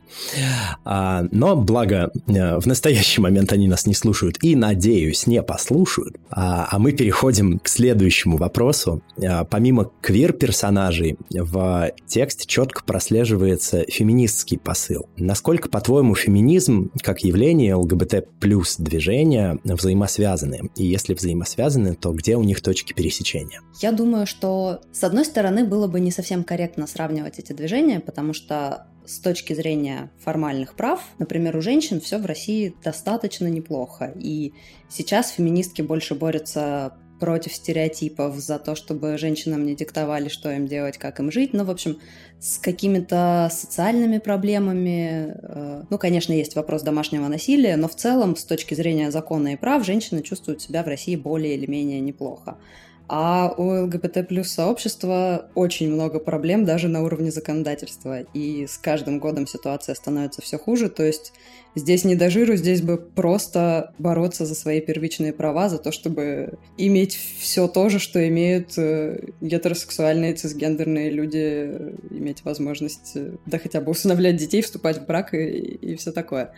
А, 0.85 1.25
но 1.31 1.55
благо 1.55 2.11
э, 2.27 2.59
в 2.59 2.67
настоящий 2.67 3.19
момент 3.19 3.51
они 3.51 3.67
нас 3.67 3.87
не 3.87 3.95
слушают 3.95 4.37
и, 4.43 4.55
надеюсь, 4.55 5.25
не 5.25 5.41
послушают. 5.41 6.17
А, 6.29 6.67
а 6.69 6.77
мы 6.77 6.91
переходим 6.91 7.57
к 7.57 7.67
следующему 7.67 8.37
вопросу. 8.37 9.01
А, 9.25 9.43
помимо 9.43 9.91
квир-персонажей 10.01 11.17
в 11.31 11.91
тексте 12.05 12.45
четко 12.45 12.83
прослеживается 12.83 13.85
феминистский 13.89 14.59
посыл. 14.59 15.07
Насколько, 15.17 15.69
по-твоему, 15.69 16.15
феминизм 16.15 16.91
как 17.01 17.23
явление 17.23 17.75
ЛГБТ 17.75 18.27
плюс 18.39 18.77
движения 18.77 19.57
взаимосвязаны? 19.63 20.69
И 20.75 20.85
если 20.85 21.13
взаимосвязаны, 21.13 21.95
то 21.95 22.11
где 22.11 22.35
у 22.35 22.43
них 22.43 22.61
точки 22.61 22.93
пересечения? 22.93 23.61
Я 23.79 23.91
думаю, 23.91 24.27
что 24.27 24.81
с 24.91 25.03
одной 25.03 25.25
стороны 25.25 25.65
было 25.65 25.87
бы 25.87 25.99
не 25.99 26.11
совсем 26.11 26.43
корректно 26.43 26.87
сравнивать 26.87 27.39
эти 27.39 27.53
движения, 27.53 27.99
потому 27.99 28.33
что 28.33 28.62
с 29.05 29.19
точки 29.19 29.53
зрения 29.53 30.11
формальных 30.19 30.75
прав, 30.75 31.01
например, 31.19 31.57
у 31.57 31.61
женщин 31.61 31.99
все 31.99 32.17
в 32.17 32.25
России 32.25 32.73
достаточно 32.83 33.47
неплохо. 33.47 34.13
И 34.17 34.53
сейчас 34.89 35.31
феминистки 35.31 35.81
больше 35.81 36.15
борются 36.15 36.93
против 37.19 37.53
стереотипов, 37.53 38.35
за 38.35 38.59
то, 38.59 38.75
чтобы 38.75 39.17
женщинам 39.17 39.65
не 39.65 39.75
диктовали, 39.75 40.27
что 40.27 40.51
им 40.51 40.67
делать, 40.67 40.97
как 40.97 41.19
им 41.21 41.31
жить. 41.31 41.53
Ну, 41.53 41.63
в 41.63 41.69
общем, 41.69 41.99
с 42.41 42.57
какими-то 42.57 43.49
социальными 43.49 44.17
проблемами. 44.17 45.33
Э, 45.41 45.83
ну, 45.89 45.97
конечно, 45.97 46.33
есть 46.33 46.55
вопрос 46.55 46.81
домашнего 46.81 47.29
насилия, 47.29 47.77
но 47.77 47.87
в 47.87 47.95
целом, 47.95 48.35
с 48.35 48.43
точки 48.43 48.73
зрения 48.73 49.09
закона 49.09 49.53
и 49.53 49.55
прав, 49.55 49.85
женщины 49.85 50.21
чувствуют 50.21 50.61
себя 50.61 50.83
в 50.83 50.87
России 50.87 51.15
более 51.15 51.55
или 51.55 51.65
менее 51.65 52.01
неплохо. 52.01 52.57
А 53.07 53.53
у 53.57 53.83
ЛГБТ 53.83 54.27
плюс 54.27 54.49
сообщества 54.49 55.49
очень 55.55 55.91
много 55.91 56.19
проблем 56.19 56.65
даже 56.65 56.87
на 56.87 57.03
уровне 57.03 57.31
законодательства. 57.31 58.21
И 58.21 58.65
с 58.65 58.77
каждым 58.77 59.19
годом 59.19 59.45
ситуация 59.45 59.95
становится 59.95 60.41
все 60.41 60.57
хуже. 60.57 60.89
То 60.89 61.03
есть 61.03 61.33
здесь 61.75 62.03
не 62.03 62.15
до 62.15 62.29
жиру, 62.29 62.55
здесь 62.55 62.81
бы 62.81 62.97
просто 62.97 63.93
бороться 63.99 64.45
за 64.45 64.55
свои 64.55 64.81
первичные 64.81 65.33
права, 65.33 65.69
за 65.69 65.77
то, 65.77 65.91
чтобы 65.91 66.57
иметь 66.77 67.17
все 67.39 67.67
то 67.67 67.89
же, 67.89 67.99
что 67.99 68.27
имеют 68.27 68.77
э, 68.77 69.19
гетеросексуальные, 69.41 70.33
цисгендерные 70.33 71.09
люди, 71.09 71.93
иметь 72.11 72.43
возможность, 72.43 73.13
э, 73.15 73.35
да 73.45 73.57
хотя 73.57 73.81
бы 73.81 73.91
усыновлять 73.91 74.37
детей, 74.37 74.61
вступать 74.61 74.99
в 74.99 75.05
брак 75.05 75.33
и, 75.33 75.47
и 75.47 75.95
все 75.95 76.11
такое. 76.11 76.53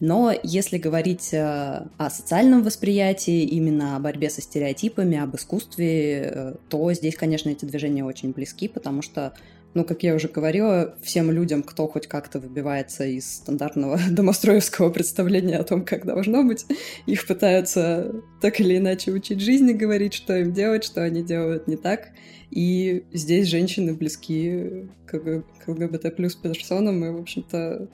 Но 0.00 0.32
если 0.42 0.78
говорить 0.78 1.32
э, 1.32 1.86
о 1.96 2.10
социальном 2.10 2.62
восприятии, 2.62 3.42
именно 3.42 3.96
о 3.96 4.00
борьбе 4.00 4.30
со 4.30 4.40
стереотипами, 4.40 5.18
об 5.18 5.34
искусстве, 5.34 6.32
э, 6.32 6.54
то 6.68 6.92
здесь, 6.92 7.16
конечно, 7.16 7.50
эти 7.50 7.64
движения 7.64 8.04
очень 8.04 8.32
близки, 8.32 8.68
потому 8.68 9.02
что 9.02 9.32
ну, 9.74 9.84
как 9.84 10.02
я 10.02 10.14
уже 10.14 10.28
говорила, 10.28 10.96
всем 11.02 11.30
людям, 11.30 11.62
кто 11.62 11.86
хоть 11.86 12.06
как-то 12.06 12.40
выбивается 12.40 13.04
из 13.04 13.36
стандартного 13.36 13.98
домостроевского 14.10 14.90
представления 14.90 15.58
о 15.58 15.64
том, 15.64 15.84
как 15.84 16.06
должно 16.06 16.42
быть, 16.42 16.66
их 17.06 17.26
пытаются 17.26 18.12
так 18.40 18.60
или 18.60 18.78
иначе 18.78 19.12
учить 19.12 19.40
жизни, 19.40 19.72
говорить, 19.72 20.14
что 20.14 20.36
им 20.36 20.52
делать, 20.52 20.84
что 20.84 21.02
они 21.02 21.22
делают 21.22 21.68
не 21.68 21.76
так. 21.76 22.08
И 22.50 23.04
здесь 23.12 23.46
женщины 23.46 23.94
близки 23.94 24.88
к 25.06 25.44
ЛГБТ 25.66 26.16
плюс 26.16 26.34
персонам, 26.34 27.04
и, 27.04 27.10
в 27.10 27.20
общем-то, 27.20 27.88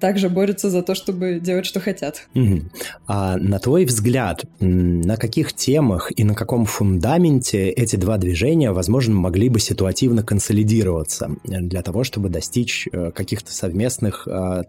также 0.00 0.28
борются 0.28 0.70
за 0.70 0.82
то, 0.82 0.94
чтобы 0.94 1.38
делать, 1.40 1.66
что 1.66 1.80
хотят. 1.80 2.26
Угу. 2.34 2.60
А 3.06 3.36
на 3.36 3.58
твой 3.58 3.84
взгляд, 3.84 4.44
на 4.58 5.16
каких 5.16 5.52
темах 5.52 6.10
и 6.16 6.24
на 6.24 6.34
каком 6.34 6.64
фундаменте 6.64 7.68
эти 7.68 7.96
два 7.96 8.18
движения, 8.18 8.72
возможно, 8.72 9.14
могли 9.14 9.48
бы 9.48 9.60
ситуативно 9.60 10.22
консолидироваться 10.22 11.36
для 11.44 11.82
того, 11.82 12.04
чтобы 12.04 12.28
достичь 12.28 12.88
э, 12.90 13.12
каких-то 13.12 13.52
совместных 13.52 14.26
э, 14.26 14.62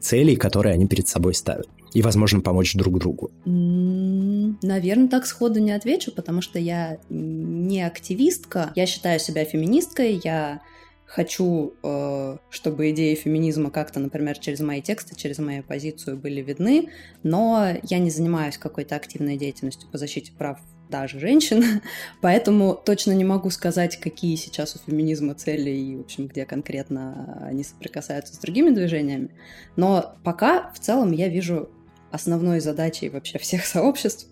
целей, 0.00 0.36
которые 0.36 0.74
они 0.74 0.86
перед 0.86 1.08
собой 1.08 1.34
ставят? 1.34 1.68
И, 1.94 2.02
возможно, 2.02 2.40
помочь 2.40 2.74
друг 2.74 2.98
другу? 2.98 3.30
Наверное, 3.46 5.08
так 5.08 5.24
сходу 5.26 5.60
не 5.60 5.72
отвечу, 5.72 6.12
потому 6.12 6.42
что 6.42 6.58
я 6.58 6.98
не 7.08 7.82
активистка. 7.82 8.72
Я 8.74 8.86
считаю 8.86 9.18
себя 9.18 9.44
феминисткой, 9.44 10.20
я 10.22 10.60
хочу, 11.06 11.74
э, 11.82 12.36
чтобы 12.50 12.90
идеи 12.90 13.14
феминизма 13.14 13.70
как-то, 13.70 14.00
например, 14.00 14.38
через 14.38 14.60
мои 14.60 14.82
тексты, 14.82 15.14
через 15.14 15.38
мою 15.38 15.62
позицию 15.62 16.18
были 16.18 16.42
видны, 16.42 16.90
но 17.22 17.68
я 17.84 17.98
не 17.98 18.10
занимаюсь 18.10 18.58
какой-то 18.58 18.96
активной 18.96 19.36
деятельностью 19.36 19.88
по 19.90 19.98
защите 19.98 20.32
прав 20.36 20.58
даже 20.88 21.18
женщин, 21.18 21.80
поэтому 22.20 22.74
точно 22.74 23.12
не 23.12 23.24
могу 23.24 23.50
сказать, 23.50 23.98
какие 23.98 24.36
сейчас 24.36 24.76
у 24.76 24.90
феминизма 24.90 25.34
цели 25.34 25.70
и, 25.70 25.96
в 25.96 26.00
общем, 26.00 26.26
где 26.26 26.44
конкретно 26.44 27.46
они 27.48 27.64
соприкасаются 27.64 28.34
с 28.34 28.38
другими 28.38 28.70
движениями. 28.70 29.30
Но 29.76 30.16
пока 30.24 30.70
в 30.72 30.80
целом 30.80 31.12
я 31.12 31.28
вижу 31.28 31.70
основной 32.10 32.60
задачей 32.60 33.08
вообще 33.08 33.38
всех 33.38 33.64
сообществ 33.64 34.28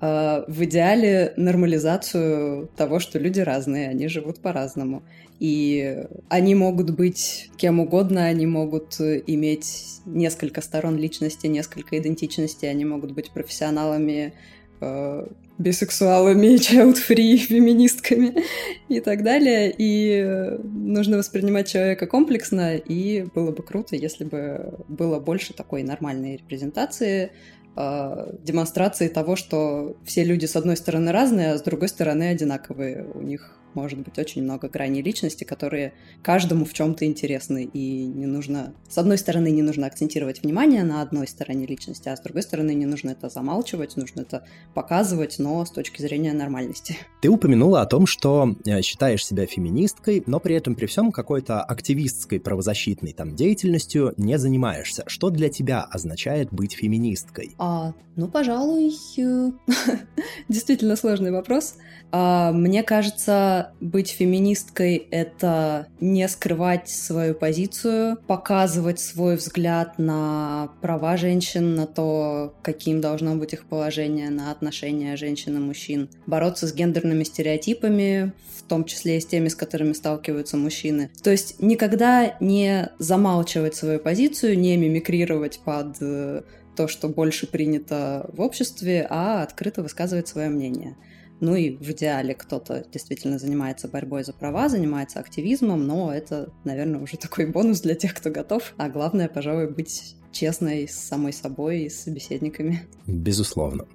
э, 0.00 0.44
в 0.46 0.64
идеале 0.64 1.32
нормализацию 1.36 2.68
того, 2.76 2.98
что 3.00 3.18
люди 3.18 3.40
разные, 3.40 3.88
они 3.88 4.08
живут 4.08 4.40
по-разному. 4.40 5.02
И 5.40 6.04
они 6.28 6.54
могут 6.54 6.90
быть 6.90 7.50
кем 7.56 7.78
угодно, 7.80 8.24
они 8.24 8.46
могут 8.46 9.00
иметь 9.00 10.00
несколько 10.04 10.60
сторон 10.60 10.96
личности, 10.96 11.46
несколько 11.46 11.98
идентичностей, 11.98 12.68
они 12.68 12.84
могут 12.84 13.12
быть 13.12 13.30
профессионалами, 13.30 14.34
э, 14.80 15.26
бисексуалами, 15.58 16.56
child-free, 16.56 17.36
феминистками 17.36 18.44
и 18.88 19.00
так 19.00 19.22
далее. 19.22 19.74
И 19.76 20.56
нужно 20.64 21.18
воспринимать 21.18 21.68
человека 21.68 22.06
комплексно, 22.06 22.76
и 22.76 23.26
было 23.34 23.52
бы 23.52 23.62
круто, 23.62 23.96
если 23.96 24.24
бы 24.24 24.78
было 24.88 25.20
больше 25.20 25.52
такой 25.52 25.82
нормальной 25.82 26.36
репрезентации, 26.36 27.30
э, 27.76 28.34
демонстрации 28.42 29.08
того, 29.08 29.36
что 29.36 29.96
все 30.04 30.24
люди 30.24 30.46
с 30.46 30.56
одной 30.56 30.76
стороны 30.76 31.12
разные, 31.12 31.52
а 31.52 31.58
с 31.58 31.62
другой 31.62 31.88
стороны 31.88 32.24
одинаковые. 32.30 33.06
У 33.14 33.20
них 33.20 33.54
может 33.74 33.98
быть 34.00 34.18
очень 34.18 34.42
много 34.42 34.68
граней 34.68 35.02
личности, 35.02 35.44
которые 35.44 35.94
каждому 36.22 36.64
в 36.64 36.72
чем-то 36.72 37.04
интересны. 37.04 37.64
И 37.64 38.04
не 38.06 38.26
нужно, 38.26 38.74
с 38.88 38.98
одной 38.98 39.18
стороны, 39.18 39.50
не 39.50 39.62
нужно 39.62 39.86
акцентировать 39.86 40.42
внимание 40.42 40.84
на 40.84 41.02
одной 41.02 41.26
стороне 41.26 41.66
личности, 41.66 42.08
а 42.08 42.16
с 42.16 42.20
другой 42.20 42.42
стороны, 42.42 42.74
не 42.74 42.86
нужно 42.86 43.10
это 43.10 43.28
замалчивать, 43.28 43.96
нужно 43.96 44.22
это 44.22 44.44
показывать, 44.74 45.38
но 45.38 45.64
с 45.64 45.70
точки 45.70 46.02
зрения 46.02 46.32
нормальности. 46.32 46.96
Ты 47.20 47.28
упомянула 47.28 47.82
о 47.82 47.86
том, 47.86 48.06
что 48.06 48.56
э, 48.64 48.82
считаешь 48.82 49.26
себя 49.26 49.46
феминисткой, 49.46 50.22
но 50.26 50.40
при 50.40 50.54
этом 50.54 50.74
при 50.74 50.86
всем 50.86 51.12
какой-то 51.12 51.62
активистской 51.62 52.40
правозащитной 52.40 53.12
там 53.12 53.34
деятельностью 53.34 54.14
не 54.16 54.38
занимаешься. 54.38 55.04
Что 55.06 55.30
для 55.30 55.48
тебя 55.48 55.82
означает 55.82 56.52
быть 56.52 56.72
феминисткой? 56.72 57.54
А, 57.58 57.92
ну, 58.16 58.28
пожалуй, 58.28 58.92
э, 59.18 59.50
действительно 60.48 60.96
сложный 60.96 61.30
вопрос. 61.30 61.76
А, 62.10 62.52
мне 62.52 62.82
кажется, 62.82 63.57
быть 63.80 64.10
феминисткой— 64.10 64.96
это 65.10 65.88
не 66.00 66.26
скрывать 66.28 66.88
свою 66.88 67.34
позицию, 67.34 68.18
показывать 68.26 69.00
свой 69.00 69.36
взгляд 69.36 69.98
на 69.98 70.70
права 70.80 71.16
женщин, 71.16 71.74
на 71.74 71.86
то, 71.86 72.54
каким 72.62 73.00
должно 73.00 73.34
быть 73.36 73.52
их 73.52 73.64
положение, 73.64 74.30
на 74.30 74.50
отношения 74.50 75.16
женщин 75.16 75.56
и 75.56 75.60
мужчин, 75.60 76.08
бороться 76.26 76.66
с 76.66 76.74
гендерными 76.74 77.24
стереотипами, 77.24 78.32
в 78.56 78.62
том 78.62 78.84
числе 78.84 79.18
и 79.18 79.20
с 79.20 79.26
теми, 79.26 79.48
с 79.48 79.54
которыми 79.54 79.92
сталкиваются 79.92 80.56
мужчины. 80.56 81.10
То 81.22 81.30
есть 81.30 81.60
никогда 81.60 82.36
не 82.40 82.90
замалчивать 82.98 83.74
свою 83.74 83.98
позицию, 83.98 84.58
не 84.58 84.76
мимикрировать 84.76 85.60
под 85.64 85.96
э, 86.00 86.42
то, 86.76 86.86
что 86.86 87.08
больше 87.08 87.48
принято 87.48 88.30
в 88.32 88.40
обществе, 88.40 89.06
а 89.10 89.42
открыто 89.42 89.82
высказывать 89.82 90.28
свое 90.28 90.48
мнение. 90.48 90.96
Ну 91.40 91.54
и 91.54 91.76
в 91.76 91.90
идеале 91.90 92.34
кто-то 92.34 92.84
действительно 92.92 93.38
занимается 93.38 93.88
борьбой 93.88 94.24
за 94.24 94.32
права, 94.32 94.68
занимается 94.68 95.20
активизмом, 95.20 95.86
но 95.86 96.12
это, 96.12 96.52
наверное, 96.64 97.00
уже 97.00 97.16
такой 97.18 97.46
бонус 97.46 97.80
для 97.80 97.94
тех, 97.94 98.14
кто 98.14 98.30
готов. 98.30 98.74
А 98.76 98.88
главное, 98.88 99.28
пожалуй, 99.28 99.70
быть 99.70 100.16
честной 100.32 100.88
с 100.88 100.94
самой 100.94 101.32
собой 101.32 101.82
и 101.82 101.88
с 101.88 102.02
собеседниками. 102.02 102.86
Безусловно. 103.06 103.86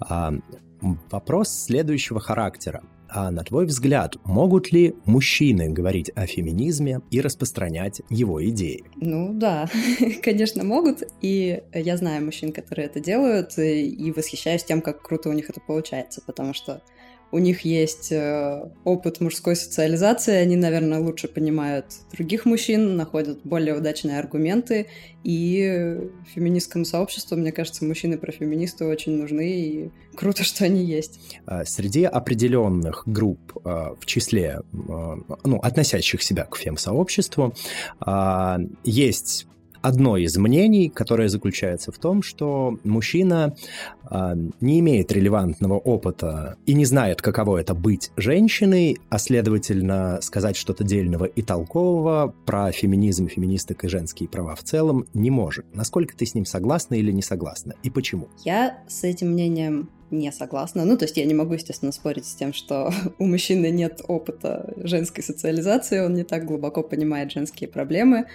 А, 0.00 0.32
вопрос 1.10 1.50
следующего 1.50 2.20
характера. 2.20 2.82
А 3.08 3.30
на 3.30 3.44
твой 3.44 3.66
взгляд, 3.66 4.16
могут 4.24 4.72
ли 4.72 4.94
мужчины 5.04 5.68
говорить 5.68 6.10
о 6.14 6.26
феминизме 6.26 7.00
и 7.10 7.20
распространять 7.20 8.02
его 8.10 8.44
идеи? 8.48 8.84
Ну 8.96 9.32
да, 9.32 9.68
конечно, 10.22 10.64
могут. 10.64 11.02
И 11.20 11.62
я 11.72 11.96
знаю 11.96 12.24
мужчин, 12.24 12.52
которые 12.52 12.86
это 12.86 13.00
делают, 13.00 13.58
и 13.58 14.12
восхищаюсь 14.14 14.64
тем, 14.64 14.82
как 14.82 15.02
круто 15.02 15.28
у 15.28 15.32
них 15.32 15.50
это 15.50 15.60
получается, 15.60 16.20
потому 16.26 16.54
что 16.54 16.82
у 17.32 17.38
них 17.38 17.62
есть 17.62 18.12
э, 18.12 18.70
опыт 18.84 19.20
мужской 19.20 19.56
социализации, 19.56 20.34
они, 20.34 20.56
наверное, 20.56 21.00
лучше 21.00 21.28
понимают 21.28 21.86
других 22.12 22.44
мужчин, 22.44 22.96
находят 22.96 23.40
более 23.42 23.76
удачные 23.76 24.18
аргументы, 24.18 24.86
и 25.24 25.98
феминистскому 26.34 26.84
сообществу, 26.84 27.36
мне 27.36 27.50
кажется, 27.50 27.84
мужчины 27.84 28.16
про 28.16 28.30
феминисты 28.30 28.84
очень 28.84 29.16
нужны, 29.16 29.60
и 29.60 29.90
круто, 30.14 30.44
что 30.44 30.64
они 30.64 30.84
есть. 30.84 31.18
А, 31.46 31.64
среди 31.64 32.04
определенных 32.04 33.02
групп, 33.06 33.58
а, 33.64 33.96
в 33.98 34.06
числе, 34.06 34.60
а, 34.88 35.18
ну, 35.44 35.58
относящих 35.58 36.22
себя 36.22 36.44
к 36.44 36.56
фем-сообществу, 36.56 37.54
есть 38.84 39.46
одно 39.86 40.16
из 40.16 40.36
мнений, 40.36 40.88
которое 40.88 41.28
заключается 41.28 41.92
в 41.92 41.98
том, 41.98 42.22
что 42.22 42.76
мужчина 42.82 43.54
э, 44.10 44.34
не 44.60 44.80
имеет 44.80 45.12
релевантного 45.12 45.74
опыта 45.74 46.56
и 46.66 46.74
не 46.74 46.84
знает, 46.84 47.22
каково 47.22 47.58
это 47.58 47.74
быть 47.74 48.10
женщиной, 48.16 48.98
а 49.10 49.18
следовательно 49.18 50.18
сказать 50.22 50.56
что-то 50.56 50.82
дельного 50.82 51.24
и 51.24 51.40
толкового 51.40 52.34
про 52.46 52.72
феминизм, 52.72 53.28
феминисток 53.28 53.84
и 53.84 53.88
женские 53.88 54.28
права 54.28 54.56
в 54.56 54.64
целом 54.64 55.06
не 55.14 55.30
может. 55.30 55.64
Насколько 55.72 56.16
ты 56.16 56.26
с 56.26 56.34
ним 56.34 56.46
согласна 56.46 56.96
или 56.96 57.12
не 57.12 57.22
согласна 57.22 57.74
и 57.84 57.90
почему? 57.90 58.28
Я 58.44 58.80
с 58.88 59.04
этим 59.04 59.30
мнением 59.30 59.88
не 60.10 60.30
согласна. 60.32 60.84
Ну, 60.84 60.96
то 60.96 61.04
есть 61.04 61.16
я 61.16 61.24
не 61.24 61.34
могу, 61.34 61.54
естественно, 61.54 61.92
спорить 61.92 62.26
с 62.26 62.34
тем, 62.34 62.52
что 62.52 62.92
у 63.18 63.26
мужчины 63.26 63.70
нет 63.70 64.00
опыта 64.06 64.72
женской 64.76 65.22
социализации, 65.22 66.00
он 66.00 66.14
не 66.14 66.24
так 66.24 66.44
глубоко 66.44 66.82
понимает 66.82 67.32
женские 67.32 67.68
проблемы, 67.68 68.26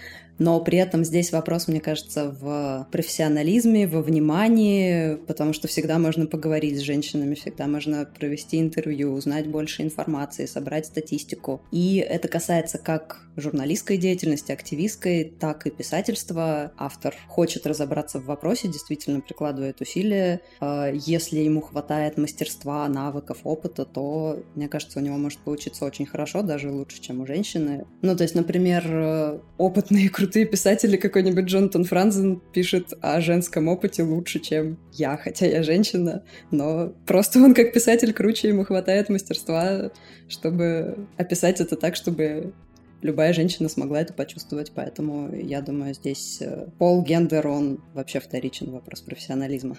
но 0.41 0.60
при 0.60 0.79
этом 0.79 1.05
здесь 1.05 1.31
вопрос, 1.31 1.67
мне 1.67 1.79
кажется, 1.79 2.36
в 2.41 2.88
профессионализме, 2.91 3.86
во 3.86 4.01
внимании, 4.01 5.17
потому 5.27 5.53
что 5.53 5.67
всегда 5.67 6.00
можно 6.00 6.25
поговорить 6.25 6.79
с 6.79 6.81
женщинами, 6.81 7.36
всегда 7.36 7.67
можно 7.67 8.05
провести 8.05 8.60
интервью, 8.60 9.13
узнать 9.13 9.45
больше 9.45 9.83
информации, 9.83 10.48
собрать 10.48 10.88
статистику. 10.88 11.62
И 11.71 11.98
это 11.98 12.27
касается 12.27 12.79
как 12.79 13.21
журналистской 13.38 13.98
деятельности, 13.98 14.51
активистской, 14.51 15.31
так 15.39 15.67
и 15.67 15.69
писательства. 15.69 16.71
Автор 16.75 17.13
хочет 17.27 17.67
разобраться 17.67 18.19
в 18.19 18.25
вопросе, 18.25 18.67
действительно 18.67 19.21
прикладывает 19.21 19.79
усилия. 19.79 20.41
А, 20.60 20.91
если 20.91 21.39
ему 21.39 21.62
хватает 21.62 22.17
мастерства, 22.17 22.88
навыков, 22.88 23.41
опыта, 23.43 23.86
то, 23.86 24.43
мне 24.55 24.67
кажется, 24.67 24.98
у 24.98 25.03
него 25.03 25.17
может 25.17 25.39
получиться 25.39 25.86
очень 25.86 26.07
хорошо, 26.07 26.41
даже 26.41 26.71
лучше, 26.71 27.00
чем 27.00 27.21
у 27.21 27.27
женщины. 27.27 27.86
Ну, 28.01 28.15
то 28.15 28.24
есть, 28.24 28.33
например, 28.33 29.39
опытные 29.60 30.10
крутые 30.30 30.30
писатели, 30.31 30.97
какой-нибудь 30.97 31.45
Джонатан 31.45 31.83
Франзен 31.83 32.41
пишет 32.53 32.93
о 33.01 33.21
женском 33.21 33.67
опыте 33.67 34.03
лучше, 34.03 34.39
чем 34.39 34.77
я, 34.93 35.17
хотя 35.17 35.45
я 35.45 35.63
женщина, 35.63 36.23
но 36.51 36.93
просто 37.05 37.39
он 37.39 37.53
как 37.53 37.73
писатель 37.73 38.13
круче, 38.13 38.50
ему 38.50 38.65
хватает 38.65 39.09
мастерства, 39.09 39.91
чтобы 40.27 41.07
описать 41.17 41.61
это 41.61 41.75
так, 41.75 41.95
чтобы 41.95 42.53
любая 43.01 43.34
женщина 43.34 43.70
смогла 43.70 44.01
это 44.01 44.13
почувствовать, 44.13 44.72
поэтому 44.74 45.34
я 45.36 45.62
думаю, 45.62 45.93
здесь 45.93 46.41
э, 46.41 46.67
пол, 46.77 47.03
гендер, 47.03 47.48
он 47.48 47.84
вообще 47.93 48.20
вторичен 48.20 48.72
вопрос 48.72 49.01
профессионализма. 49.01 49.77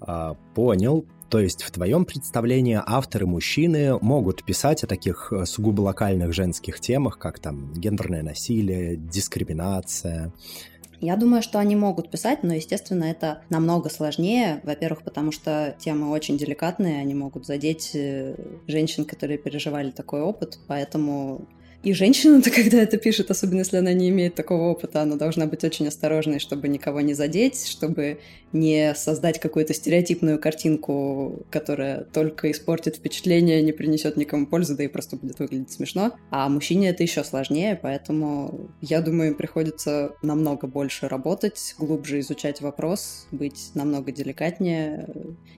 А, 0.00 0.34
понял. 0.54 1.06
То 1.30 1.40
есть 1.40 1.62
в 1.62 1.70
твоем 1.70 2.04
представлении 2.04 2.78
авторы 2.84 3.26
мужчины 3.26 3.98
могут 4.00 4.44
писать 4.44 4.84
о 4.84 4.86
таких 4.86 5.32
э, 5.32 5.46
сугубо 5.46 5.82
локальных 5.82 6.32
женских 6.32 6.80
темах, 6.80 7.18
как 7.18 7.38
там 7.38 7.72
гендерное 7.72 8.22
насилие, 8.22 8.96
дискриминация, 8.96 10.32
я 11.00 11.16
думаю, 11.16 11.42
что 11.42 11.58
они 11.58 11.76
могут 11.76 12.10
писать, 12.10 12.42
но, 12.42 12.54
естественно, 12.54 13.04
это 13.04 13.42
намного 13.50 13.90
сложнее. 13.90 14.60
Во-первых, 14.64 15.02
потому 15.02 15.32
что 15.32 15.76
темы 15.78 16.10
очень 16.10 16.38
деликатные, 16.38 16.98
они 16.98 17.14
могут 17.14 17.44
задеть 17.44 17.90
э, 17.94 18.34
женщин, 18.66 19.04
которые 19.04 19.36
переживали 19.36 19.90
такой 19.90 20.22
опыт, 20.22 20.58
поэтому 20.66 21.46
и 21.84 21.92
женщина-то, 21.92 22.50
когда 22.54 22.78
это 22.78 22.96
пишет, 22.96 23.30
особенно 23.30 23.58
если 23.58 23.76
она 23.76 23.92
не 23.92 24.08
имеет 24.08 24.34
такого 24.34 24.70
опыта, 24.70 25.02
она 25.02 25.16
должна 25.16 25.46
быть 25.46 25.64
очень 25.64 25.86
осторожной, 25.86 26.38
чтобы 26.38 26.68
никого 26.68 27.00
не 27.00 27.14
задеть, 27.14 27.66
чтобы 27.66 28.18
не 28.54 28.94
создать 28.94 29.40
какую-то 29.40 29.74
стереотипную 29.74 30.38
картинку, 30.38 31.44
которая 31.50 32.04
только 32.04 32.50
испортит 32.50 32.96
впечатление, 32.96 33.60
не 33.62 33.72
принесет 33.72 34.16
никому 34.16 34.46
пользы, 34.46 34.76
да 34.76 34.84
и 34.84 34.88
просто 34.88 35.16
будет 35.16 35.40
выглядеть 35.40 35.72
смешно. 35.72 36.14
А 36.30 36.48
мужчине 36.48 36.90
это 36.90 37.02
еще 37.02 37.24
сложнее, 37.24 37.78
поэтому 37.80 38.70
я 38.80 39.02
думаю, 39.02 39.30
им 39.30 39.34
приходится 39.34 40.12
намного 40.22 40.66
больше 40.66 41.08
работать, 41.08 41.74
глубже 41.78 42.20
изучать 42.20 42.60
вопрос, 42.60 43.26
быть 43.32 43.70
намного 43.74 44.12
деликатнее, 44.12 45.08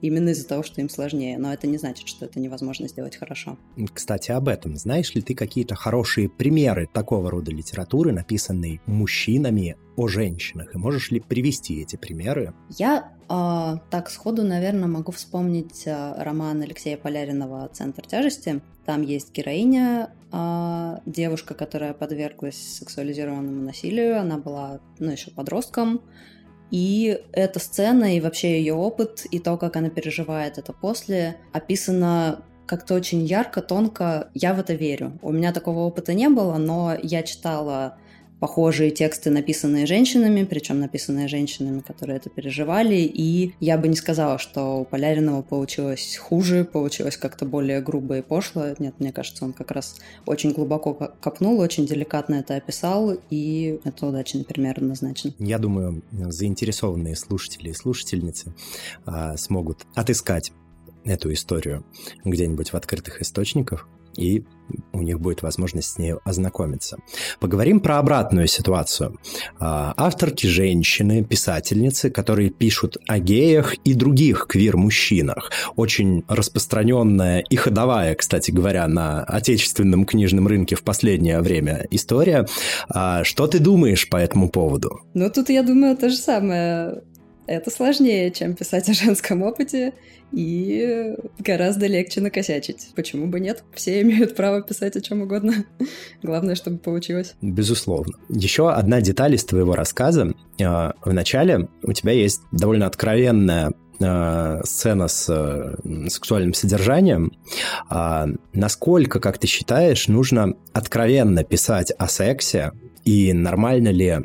именно 0.01 0.29
из-за 0.29 0.47
того, 0.47 0.63
что 0.63 0.81
им 0.81 0.89
сложнее. 0.89 1.37
Но 1.37 1.53
это 1.53 1.67
не 1.67 1.77
значит, 1.77 2.07
что 2.07 2.25
это 2.25 2.39
невозможно 2.39 2.87
сделать 2.87 3.15
хорошо. 3.15 3.57
Кстати, 3.93 4.31
об 4.31 4.47
этом. 4.47 4.75
Знаешь 4.75 5.13
ли 5.13 5.21
ты 5.21 5.35
какие-то 5.35 5.75
хорошие 5.75 6.16
примеры 6.25 6.89
такого 6.91 7.29
рода 7.29 7.51
литературы, 7.51 8.11
написанной 8.11 8.81
мужчинами 8.87 9.77
о 9.95 10.07
женщинах? 10.07 10.73
И 10.73 10.77
можешь 10.79 11.11
ли 11.11 11.19
привести 11.19 11.79
эти 11.81 11.95
примеры? 11.95 12.53
Я 12.69 13.11
э, 13.29 13.75
так 13.91 14.09
сходу, 14.09 14.43
наверное, 14.43 14.87
могу 14.87 15.11
вспомнить 15.11 15.83
э, 15.85 16.13
роман 16.17 16.61
Алексея 16.63 16.97
Поляринова 16.97 17.69
«Центр 17.71 18.05
тяжести». 18.07 18.61
Там 18.85 19.03
есть 19.03 19.31
героиня, 19.31 20.09
э, 20.31 20.97
девушка, 21.05 21.53
которая 21.53 21.93
подверглась 21.93 22.57
сексуализированному 22.57 23.61
насилию. 23.61 24.19
Она 24.19 24.39
была, 24.39 24.79
ну, 24.97 25.11
еще 25.11 25.29
подростком. 25.29 26.01
И 26.71 27.21
эта 27.31 27.59
сцена, 27.59 28.17
и 28.17 28.19
вообще 28.19 28.59
ее 28.59 28.73
опыт, 28.73 29.25
и 29.31 29.39
то, 29.39 29.57
как 29.57 29.77
она 29.77 29.89
переживает 29.89 30.57
это 30.57 30.73
после, 30.73 31.37
описано 31.53 32.43
как-то 32.67 32.93
очень 32.93 33.25
ярко, 33.25 33.61
тонко. 33.61 34.29
Я 34.33 34.53
в 34.53 34.59
это 34.59 34.73
верю. 34.73 35.17
У 35.21 35.31
меня 35.31 35.51
такого 35.53 35.79
опыта 35.79 36.13
не 36.13 36.29
было, 36.29 36.57
но 36.57 36.95
я 37.01 37.23
читала 37.23 37.97
похожие 38.39 38.91
тексты, 38.91 39.29
написанные 39.29 39.85
женщинами, 39.85 40.43
причем 40.43 40.79
написанные 40.79 41.27
женщинами, 41.27 41.79
которые 41.79 42.17
это 42.17 42.29
переживали, 42.29 42.95
и 42.95 43.53
я 43.59 43.77
бы 43.77 43.87
не 43.87 43.95
сказала, 43.95 44.37
что 44.37 44.81
у 44.81 44.85
Поляринова 44.85 45.41
получилось 45.41 46.17
хуже, 46.17 46.63
получилось 46.63 47.17
как-то 47.17 47.45
более 47.45 47.81
грубо 47.81 48.17
и 48.17 48.21
пошло. 48.21 48.65
Нет, 48.79 48.95
мне 48.99 49.11
кажется, 49.11 49.45
он 49.45 49.53
как 49.53 49.71
раз 49.71 49.95
очень 50.25 50.51
глубоко 50.51 50.93
копнул, 50.93 51.59
очень 51.59 51.85
деликатно 51.85 52.35
это 52.35 52.55
описал, 52.55 53.17
и 53.29 53.79
это 53.83 54.07
удачный 54.07 54.43
пример 54.43 54.75
однозначно. 54.77 55.33
Я 55.39 55.57
думаю, 55.57 56.03
заинтересованные 56.11 57.15
слушатели 57.15 57.69
и 57.69 57.73
слушательницы 57.73 58.53
а, 59.05 59.35
смогут 59.37 59.85
отыскать 59.95 60.51
эту 61.07 61.31
историю 61.33 61.85
где-нибудь 62.23 62.69
в 62.69 62.75
открытых 62.75 63.21
источниках 63.21 63.87
и 64.17 64.43
у 64.91 65.01
них 65.01 65.19
будет 65.21 65.43
возможность 65.43 65.93
с 65.93 65.97
ней 65.97 66.15
ознакомиться. 66.25 66.97
Поговорим 67.39 67.79
про 67.79 67.99
обратную 67.99 68.47
ситуацию. 68.47 69.17
А, 69.59 69.93
авторки 69.95 70.47
женщины, 70.47 71.23
писательницы, 71.23 72.09
которые 72.09 72.49
пишут 72.49 72.97
о 73.07 73.19
геях 73.19 73.75
и 73.85 73.93
других 73.93 74.47
квир-мужчинах. 74.47 75.51
Очень 75.75 76.25
распространенная 76.27 77.39
и 77.47 77.55
ходовая, 77.55 78.15
кстати 78.15 78.51
говоря, 78.51 78.87
на 78.87 79.23
отечественном 79.23 80.05
книжном 80.05 80.47
рынке 80.47 80.75
в 80.75 80.83
последнее 80.83 81.39
время 81.41 81.85
история. 81.91 82.47
А, 82.89 83.23
что 83.23 83.47
ты 83.47 83.59
думаешь 83.59 84.09
по 84.09 84.17
этому 84.17 84.49
поводу? 84.49 84.99
Ну, 85.13 85.29
тут, 85.29 85.49
я 85.49 85.63
думаю, 85.63 85.95
то 85.95 86.09
же 86.09 86.17
самое. 86.17 87.03
Это 87.47 87.71
сложнее, 87.71 88.29
чем 88.31 88.55
писать 88.55 88.89
о 88.89 88.93
женском 88.93 89.41
опыте, 89.41 89.93
и 90.33 91.15
гораздо 91.39 91.87
легче 91.87 92.19
накосячить. 92.19 92.89
Почему 92.95 93.27
бы 93.27 93.39
нет? 93.39 93.63
Все 93.73 94.01
имеют 94.01 94.35
право 94.35 94.61
писать 94.61 94.97
о 94.97 95.01
чем 95.01 95.21
угодно. 95.21 95.65
Главное, 96.21 96.55
чтобы 96.55 96.77
получилось. 96.77 97.35
Безусловно. 97.41 98.13
Еще 98.29 98.69
одна 98.69 98.99
деталь 98.99 99.35
из 99.35 99.45
твоего 99.45 99.75
рассказа. 99.75 100.33
А, 100.61 100.93
в 101.03 101.13
начале 101.13 101.69
у 101.83 101.93
тебя 101.93 102.11
есть 102.11 102.41
довольно 102.51 102.85
откровенная 102.85 103.71
а, 103.99 104.61
сцена 104.63 105.07
с 105.07 105.27
э, 105.29 106.07
сексуальным 106.09 106.53
содержанием, 106.53 107.31
а, 107.89 108.27
насколько, 108.53 109.19
как 109.19 109.39
ты 109.39 109.47
считаешь, 109.47 110.07
нужно 110.07 110.53
откровенно 110.73 111.43
писать 111.43 111.91
о 111.97 112.07
сексе, 112.07 112.73
и 113.05 113.33
нормально 113.33 113.89
ли 113.89 114.19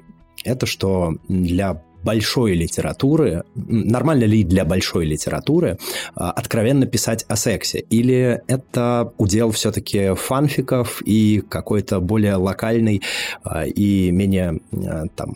это, 0.44 0.66
что 0.66 1.14
для 1.28 1.82
большой 2.04 2.54
литературы, 2.54 3.44
нормально 3.54 4.24
ли 4.24 4.44
для 4.44 4.64
большой 4.64 5.06
литературы 5.06 5.78
а, 6.14 6.30
откровенно 6.30 6.86
писать 6.86 7.24
о 7.28 7.36
сексе? 7.36 7.80
Или 7.80 8.42
это 8.46 9.12
удел 9.18 9.50
все-таки 9.50 10.14
фанфиков 10.14 11.02
и 11.02 11.42
какой-то 11.48 12.00
более 12.00 12.36
локальный 12.36 13.02
а, 13.42 13.66
и 13.66 14.10
менее 14.10 14.60
а, 14.72 15.06
там, 15.14 15.34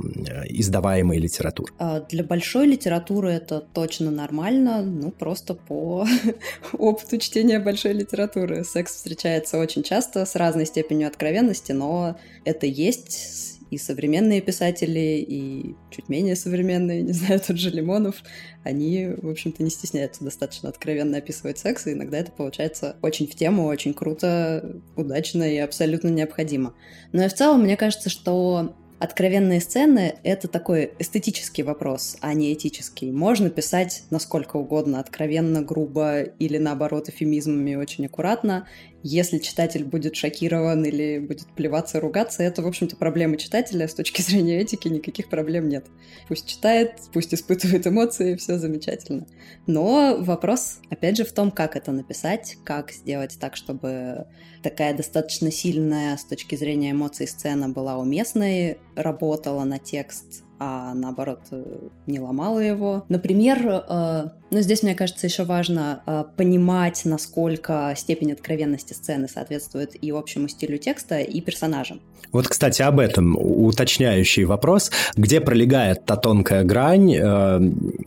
издаваемой 0.49 1.19
литературы? 1.19 1.73
Для 2.11 2.25
большой 2.25 2.67
литературы 2.67 3.33
это 3.33 3.61
точно 3.61 4.11
нормально, 4.11 4.83
ну 4.83 5.11
просто 5.11 5.55
по 5.55 6.07
опыту 6.73 7.19
чтения 7.19 7.59
большой 7.59 7.93
литературы. 7.93 8.65
Секс 8.65 8.97
встречается 8.97 9.59
очень 9.59 9.83
часто 9.83 10.25
с 10.25 10.35
разной 10.37 10.67
степенью 10.67 11.09
откровенности, 11.09 11.73
но 11.73 12.17
это 12.45 12.67
есть 12.67 13.56
и 13.71 13.79
современные 13.79 14.41
писатели, 14.41 15.25
и 15.27 15.75
чуть 15.91 16.09
менее 16.09 16.37
современные, 16.37 17.03
не 17.03 17.13
знаю, 17.13 17.41
тот 17.41 17.59
же 17.59 17.71
Лимонов, 17.71 18.23
они, 18.65 19.09
в 19.17 19.29
общем-то, 19.29 19.63
не 19.63 19.71
стесняются 19.71 20.25
достаточно 20.25 20.69
откровенно 20.69 21.19
описывать 21.19 21.59
секс, 21.59 21.87
и 21.87 21.93
иногда 21.93 22.19
это 22.19 22.33
получается 22.33 22.97
очень 23.03 23.27
в 23.27 23.35
тему, 23.35 23.67
очень 23.67 23.95
круто, 23.95 24.81
удачно 24.97 25.43
и 25.43 25.59
абсолютно 25.59 26.09
необходимо. 26.09 26.75
Но 27.13 27.25
и 27.25 27.29
в 27.29 27.35
целом, 27.35 27.63
мне 27.63 27.77
кажется, 27.77 28.11
что 28.11 28.75
Откровенные 28.99 29.61
сцены— 29.61 30.15
это 30.23 30.49
такой 30.49 30.93
эстетический 30.99 31.63
вопрос, 31.63 32.17
а 32.23 32.33
не 32.33 32.55
этический. 32.55 33.13
Можно 33.13 33.51
писать 33.51 34.05
насколько 34.09 34.57
угодно, 34.57 35.01
откровенно, 35.01 35.61
грубо 35.61 36.23
или, 36.23 36.57
наоборот, 36.57 37.11
эфемизмами 37.11 37.75
очень 37.75 38.07
аккуратно. 38.07 38.67
Если 39.09 39.39
читатель 39.39 39.85
будет 39.85 40.17
шокирован 40.17 40.85
или 40.85 41.21
будет 41.21 41.47
плеваться, 41.55 42.01
ругаться, 42.01 42.43
это, 42.43 42.61
в 42.61 42.67
общем-то, 42.67 42.97
проблема 42.97 43.37
читателя. 43.37 43.87
С 43.87 43.95
точки 43.95 44.21
зрения 44.29 44.61
этики 44.61 44.89
никаких 44.89 45.29
проблем 45.29 45.69
нет. 45.69 45.87
Пусть 46.27 46.49
читает, 46.49 46.95
пусть 47.13 47.33
испытывает 47.33 47.87
эмоции, 47.87 48.35
все 48.35 48.59
замечательно. 48.59 49.25
Но 49.69 50.17
вопрос, 50.19 50.81
опять 50.91 51.17
же, 51.17 51.25
в 51.25 51.33
том, 51.33 51.53
как 51.53 51.77
это 51.77 51.93
написать, 51.93 52.57
как 52.65 52.91
сделать 52.91 53.39
так, 53.39 53.55
чтобы 53.55 54.27
такая 54.65 54.93
достаточно 54.93 55.53
сильная 55.53 56.17
с 56.17 56.25
точки 56.25 56.57
зрения 56.57 56.91
эмоций 56.91 57.29
сцена 57.29 57.69
была 57.69 57.99
уместной, 57.99 58.79
работала 58.97 59.63
на 59.63 59.79
текст 59.79 60.43
а 60.59 60.95
наоборот 60.95 61.41
э, 61.51 61.63
не 62.07 62.19
ломала 62.19 62.59
его. 62.61 63.05
Например, 63.09 63.85
э, 63.89 64.25
ну 64.51 64.61
здесь, 64.61 64.83
мне 64.83 64.95
кажется, 64.95 65.27
еще 65.27 65.45
важно 65.45 66.03
э, 66.07 66.25
понимать, 66.37 67.03
насколько 67.05 67.93
степень 67.97 68.33
откровенности 68.33 68.95
сцены 68.95 69.29
соответствует 69.29 70.03
и 70.03 70.11
общему 70.11 70.49
стилю 70.49 70.79
текста, 70.79 71.21
и 71.21 71.41
персонажам. 71.41 72.01
Вот, 72.33 72.49
кстати, 72.49 72.83
об 72.83 73.01
этом 73.01 73.37
уточняющий 73.37 74.45
вопрос. 74.45 74.91
Где 75.15 75.41
пролегает 75.41 76.05
та 76.05 76.17
тонкая 76.17 76.65
грань, 76.65 77.15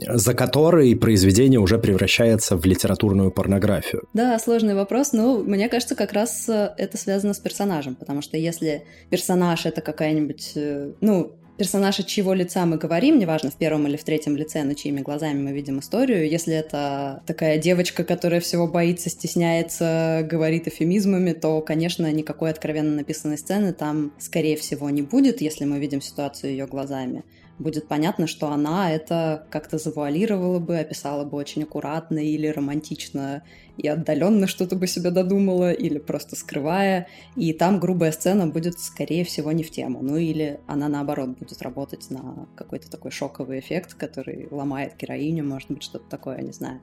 за 0.07 0.33
которой 0.33 0.95
произведение 0.95 1.59
уже 1.59 1.77
превращается 1.77 2.57
в 2.57 2.65
литературную 2.65 3.31
порнографию? 3.31 4.03
Да, 4.13 4.38
сложный 4.39 4.75
вопрос. 4.75 5.13
Ну, 5.13 5.43
мне 5.43 5.69
кажется, 5.69 5.95
как 5.95 6.13
раз 6.13 6.49
это 6.49 6.97
связано 6.97 7.33
с 7.33 7.39
персонажем, 7.39 7.95
потому 7.95 8.21
что 8.21 8.38
если 8.38 8.83
персонаж— 9.09 9.65
это 9.67 9.81
какая-нибудь, 9.81 10.53
ну, 11.01 11.39
персонаж, 11.59 11.99
от 11.99 12.07
чьего 12.07 12.33
лица 12.33 12.65
мы 12.65 12.77
говорим, 12.77 13.19
неважно, 13.19 13.51
в 13.51 13.55
первом 13.55 13.85
или 13.85 13.97
в 13.97 14.03
третьем 14.03 14.37
лице, 14.37 14.63
но 14.63 14.73
чьими 14.73 15.01
глазами 15.01 15.39
мы 15.39 15.51
видим 15.51 15.79
историю, 15.79 16.27
если 16.27 16.55
это 16.55 17.21
такая 17.27 17.57
девочка, 17.57 18.03
которая 18.03 18.39
всего 18.39 18.67
боится, 18.67 19.09
стесняется, 19.09 20.25
говорит 20.29 20.67
эфемизмами, 20.67 21.33
то, 21.33 21.61
конечно, 21.61 22.11
никакой 22.11 22.49
откровенно 22.49 22.95
написанной 22.95 23.37
сцены 23.37 23.73
там, 23.73 24.13
скорее 24.19 24.55
всего, 24.55 24.89
не 24.89 25.01
будет, 25.01 25.41
если 25.41 25.65
мы 25.65 25.79
видим 25.79 26.01
ситуацию 26.01 26.51
ее 26.51 26.65
глазами 26.65 27.23
будет 27.59 27.87
понятно, 27.87 28.25
что 28.25 28.47
она 28.49 28.91
это 28.91 29.45
как-то 29.49 29.77
завуалировала 29.77 30.59
бы, 30.59 30.79
описала 30.79 31.25
бы 31.25 31.37
очень 31.37 31.63
аккуратно 31.63 32.19
или 32.19 32.47
романтично 32.47 33.43
и 33.77 33.87
отдаленно 33.87 34.47
что-то 34.47 34.75
бы 34.75 34.87
себе 34.87 35.11
додумала, 35.11 35.71
или 35.71 35.99
просто 35.99 36.35
скрывая. 36.35 37.07
И 37.35 37.53
там 37.53 37.79
грубая 37.79 38.11
сцена 38.11 38.47
будет, 38.47 38.79
скорее 38.79 39.23
всего, 39.23 39.51
не 39.51 39.63
в 39.63 39.71
тему. 39.71 39.99
Ну 40.01 40.17
или 40.17 40.59
она, 40.67 40.87
наоборот, 40.87 41.37
будет 41.37 41.61
работать 41.61 42.09
на 42.09 42.47
какой-то 42.55 42.89
такой 42.89 43.11
шоковый 43.11 43.59
эффект, 43.59 43.93
который 43.93 44.47
ломает 44.51 44.97
героиню, 44.97 45.45
может 45.45 45.69
быть, 45.69 45.83
что-то 45.83 46.09
такое, 46.09 46.41
не 46.41 46.51
знаю. 46.51 46.81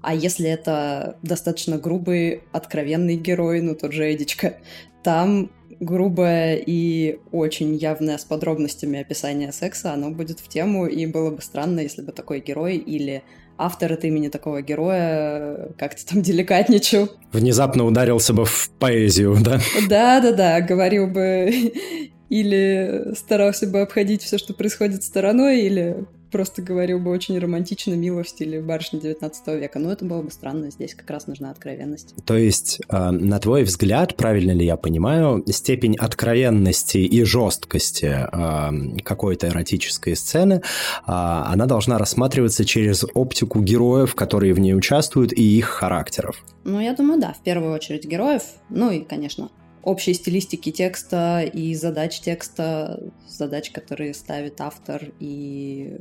А 0.00 0.14
если 0.14 0.48
это 0.48 1.18
достаточно 1.22 1.76
грубый, 1.76 2.42
откровенный 2.52 3.16
герой, 3.16 3.60
ну 3.60 3.74
тот 3.74 3.92
же 3.92 4.14
Эдичка, 4.14 4.58
там 5.02 5.50
грубое 5.80 6.56
и 6.56 7.18
очень 7.32 7.74
явное 7.76 8.18
с 8.18 8.24
подробностями 8.24 9.00
описание 9.00 9.52
секса, 9.52 9.92
оно 9.92 10.10
будет 10.10 10.40
в 10.40 10.48
тему, 10.48 10.86
и 10.86 11.06
было 11.06 11.30
бы 11.30 11.42
странно, 11.42 11.80
если 11.80 12.02
бы 12.02 12.12
такой 12.12 12.40
герой 12.40 12.76
или 12.76 13.22
автор 13.56 13.92
от 13.92 14.04
имени 14.04 14.28
такого 14.28 14.62
героя 14.62 15.70
как-то 15.76 16.06
там 16.06 16.22
деликатничал. 16.22 17.08
Внезапно 17.32 17.84
ударился 17.84 18.32
бы 18.32 18.44
в 18.44 18.70
поэзию, 18.78 19.36
да? 19.40 19.60
Да-да-да, 19.88 20.60
говорил 20.60 21.08
бы 21.08 21.72
или 22.28 23.14
старался 23.16 23.66
бы 23.66 23.80
обходить 23.80 24.22
все, 24.22 24.38
что 24.38 24.54
происходит 24.54 25.02
стороной, 25.02 25.62
или 25.62 26.06
просто 26.30 26.62
говорил 26.62 26.98
бы 26.98 27.10
очень 27.10 27.38
романтично, 27.38 27.94
мило 27.94 28.22
в 28.22 28.28
стиле 28.28 28.60
барышни 28.60 29.00
19 29.00 29.46
века. 29.48 29.78
Но 29.78 29.92
это 29.92 30.04
было 30.04 30.22
бы 30.22 30.30
странно, 30.30 30.70
здесь 30.70 30.94
как 30.94 31.10
раз 31.10 31.26
нужна 31.26 31.50
откровенность. 31.50 32.14
То 32.24 32.36
есть, 32.36 32.80
э, 32.88 33.10
на 33.10 33.38
твой 33.38 33.64
взгляд, 33.64 34.16
правильно 34.16 34.52
ли 34.52 34.64
я 34.64 34.76
понимаю, 34.76 35.44
степень 35.46 35.96
откровенности 35.96 36.98
и 36.98 37.24
жесткости 37.24 38.06
э, 38.06 39.00
какой-то 39.02 39.48
эротической 39.48 40.16
сцены, 40.16 40.54
э, 40.54 40.60
она 41.06 41.66
должна 41.66 41.98
рассматриваться 41.98 42.64
через 42.64 43.04
оптику 43.14 43.60
героев, 43.60 44.14
которые 44.14 44.54
в 44.54 44.60
ней 44.60 44.74
участвуют, 44.74 45.32
и 45.32 45.42
их 45.42 45.66
характеров? 45.66 46.44
Ну, 46.64 46.80
я 46.80 46.94
думаю, 46.94 47.20
да, 47.20 47.32
в 47.32 47.42
первую 47.42 47.72
очередь 47.72 48.04
героев, 48.04 48.42
ну 48.68 48.90
и, 48.90 49.00
конечно, 49.00 49.50
общей 49.88 50.14
стилистики 50.14 50.70
текста 50.70 51.40
и 51.40 51.74
задач 51.74 52.20
текста, 52.20 53.00
задач, 53.26 53.70
которые 53.70 54.12
ставит 54.14 54.60
автор, 54.60 55.12
и 55.18 55.96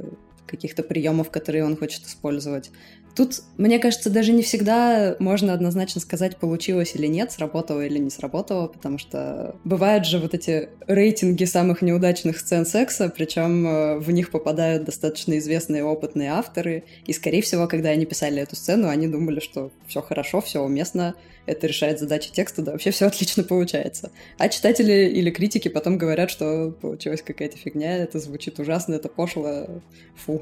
каких-то 0.45 0.84
приемов, 0.84 1.32
которые 1.32 1.63
он 1.63 1.78
хочет 1.78 2.06
использовать. 2.06 2.71
Тут, 3.17 3.41
мне 3.58 3.80
кажется, 3.80 4.12
даже 4.12 4.32
не 4.32 4.43
всегда 4.43 5.15
можно 5.17 5.51
однозначно 5.51 5.99
сказать, 5.99 6.38
получилось 6.38 6.91
или 6.93 7.08
нет, 7.08 7.32
сработало 7.32 7.84
или 7.84 7.97
не 7.97 8.12
сработало, 8.12 8.67
потому 8.67 8.99
что 8.99 9.56
бывают 9.63 10.06
же 10.06 10.19
вот 10.19 10.36
эти 10.36 10.69
рейтинги 10.86 11.45
самых 11.45 11.82
неудачных 11.82 12.38
сцен 12.38 12.63
секса, 12.63 13.10
причем 13.10 13.65
э, 13.65 13.97
в 13.97 14.12
них 14.12 14.30
попадают 14.30 14.84
достаточно 14.84 15.36
известные 15.39 15.84
опытные 15.84 16.30
авторы, 16.30 16.84
и, 17.08 17.13
скорее 17.13 17.41
всего, 17.41 17.67
когда 17.67 17.89
они 17.89 18.06
писали 18.06 18.39
эту 18.39 18.56
сцену, 18.56 18.88
они 18.88 19.08
думали, 19.08 19.39
что 19.39 19.71
все 19.88 20.03
хорошо, 20.03 20.39
все 20.39 20.62
уместно, 20.62 21.15
это 21.47 21.65
решает 21.65 21.99
задачи 21.99 22.30
текста, 22.32 22.62
да, 22.62 22.73
вообще 22.73 22.91
все 22.91 23.08
отлично 23.08 23.43
получается. 23.43 24.12
А 24.38 24.47
читатели 24.49 25.10
или 25.10 25.32
критики 25.32 25.69
потом 25.69 25.97
говорят, 25.97 26.30
что 26.30 26.71
получилась 26.82 27.23
какая-то 27.23 27.58
фигня, 27.58 27.97
это 27.97 28.19
звучит 28.19 28.60
ужасно, 28.60 28.93
это 28.95 29.10
пошло, 29.10 29.82
фу. 30.15 30.41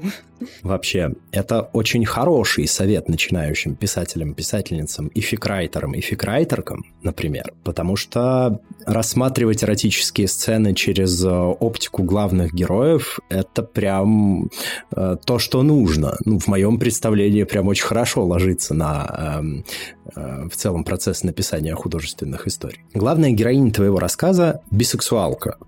Вообще, 0.62 1.12
это 1.32 1.62
очень 1.72 2.04
хороший 2.04 2.65
совет 2.66 3.08
начинающим 3.08 3.74
писателям, 3.74 4.34
писательницам 4.34 5.08
и 5.08 5.20
фикрайтерам, 5.20 5.92
и 5.92 6.00
фикрайтеркам, 6.00 6.84
например, 7.02 7.52
потому 7.64 7.96
что 7.96 8.60
рассматривать 8.84 9.64
эротические 9.64 10.28
сцены 10.28 10.74
через 10.74 11.24
э, 11.24 11.30
оптику 11.30 12.02
главных 12.02 12.54
героев— 12.54 13.18
это 13.28 13.62
прям 13.62 14.50
э, 14.94 15.16
то, 15.24 15.38
что 15.38 15.62
нужно. 15.62 16.16
Ну, 16.24 16.38
в 16.38 16.46
моем 16.48 16.78
представлении 16.78 17.44
прям 17.44 17.68
очень 17.68 17.84
хорошо 17.84 18.24
ложится 18.24 18.74
на 18.74 19.42
э, 19.44 20.16
э, 20.16 20.48
в 20.48 20.56
целом 20.56 20.84
процесс 20.84 21.24
написания 21.24 21.74
художественных 21.74 22.46
историй. 22.46 22.84
Главная 22.94 23.30
героиня 23.30 23.72
твоего 23.72 23.98
рассказа– 23.98 24.62
бисексуалка. 24.70 25.58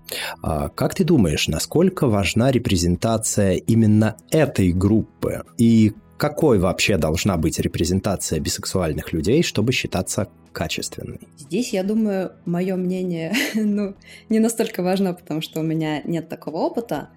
А 0.41 0.69
как 0.69 0.95
ты 0.95 1.03
думаешь, 1.03 1.47
насколько 1.47 2.07
важна 2.07 2.51
репрезентация 2.51 3.53
именно 3.53 4.15
этой 4.31 4.71
группы? 4.71 5.43
И 5.57 5.93
какой 6.19 6.59
вообще 6.59 6.97
должна 6.97 7.37
быть 7.37 7.59
репрезентация 7.59 8.39
бисексуальных 8.39 9.13
людей, 9.13 9.41
чтобы 9.41 9.71
считаться 9.71 10.27
качественной? 10.51 11.21
Здесь, 11.37 11.71
я 11.71 11.81
думаю, 11.81 12.33
мое 12.45 12.75
мнение 12.75 13.33
ну, 13.55 13.95
не 14.27 14.39
настолько 14.39 14.83
важно, 14.83 15.13
потому 15.13 15.41
что 15.41 15.61
у 15.61 15.63
меня 15.63 16.01
нет 16.03 16.27
такого 16.27 16.57
опыта. 16.57 17.09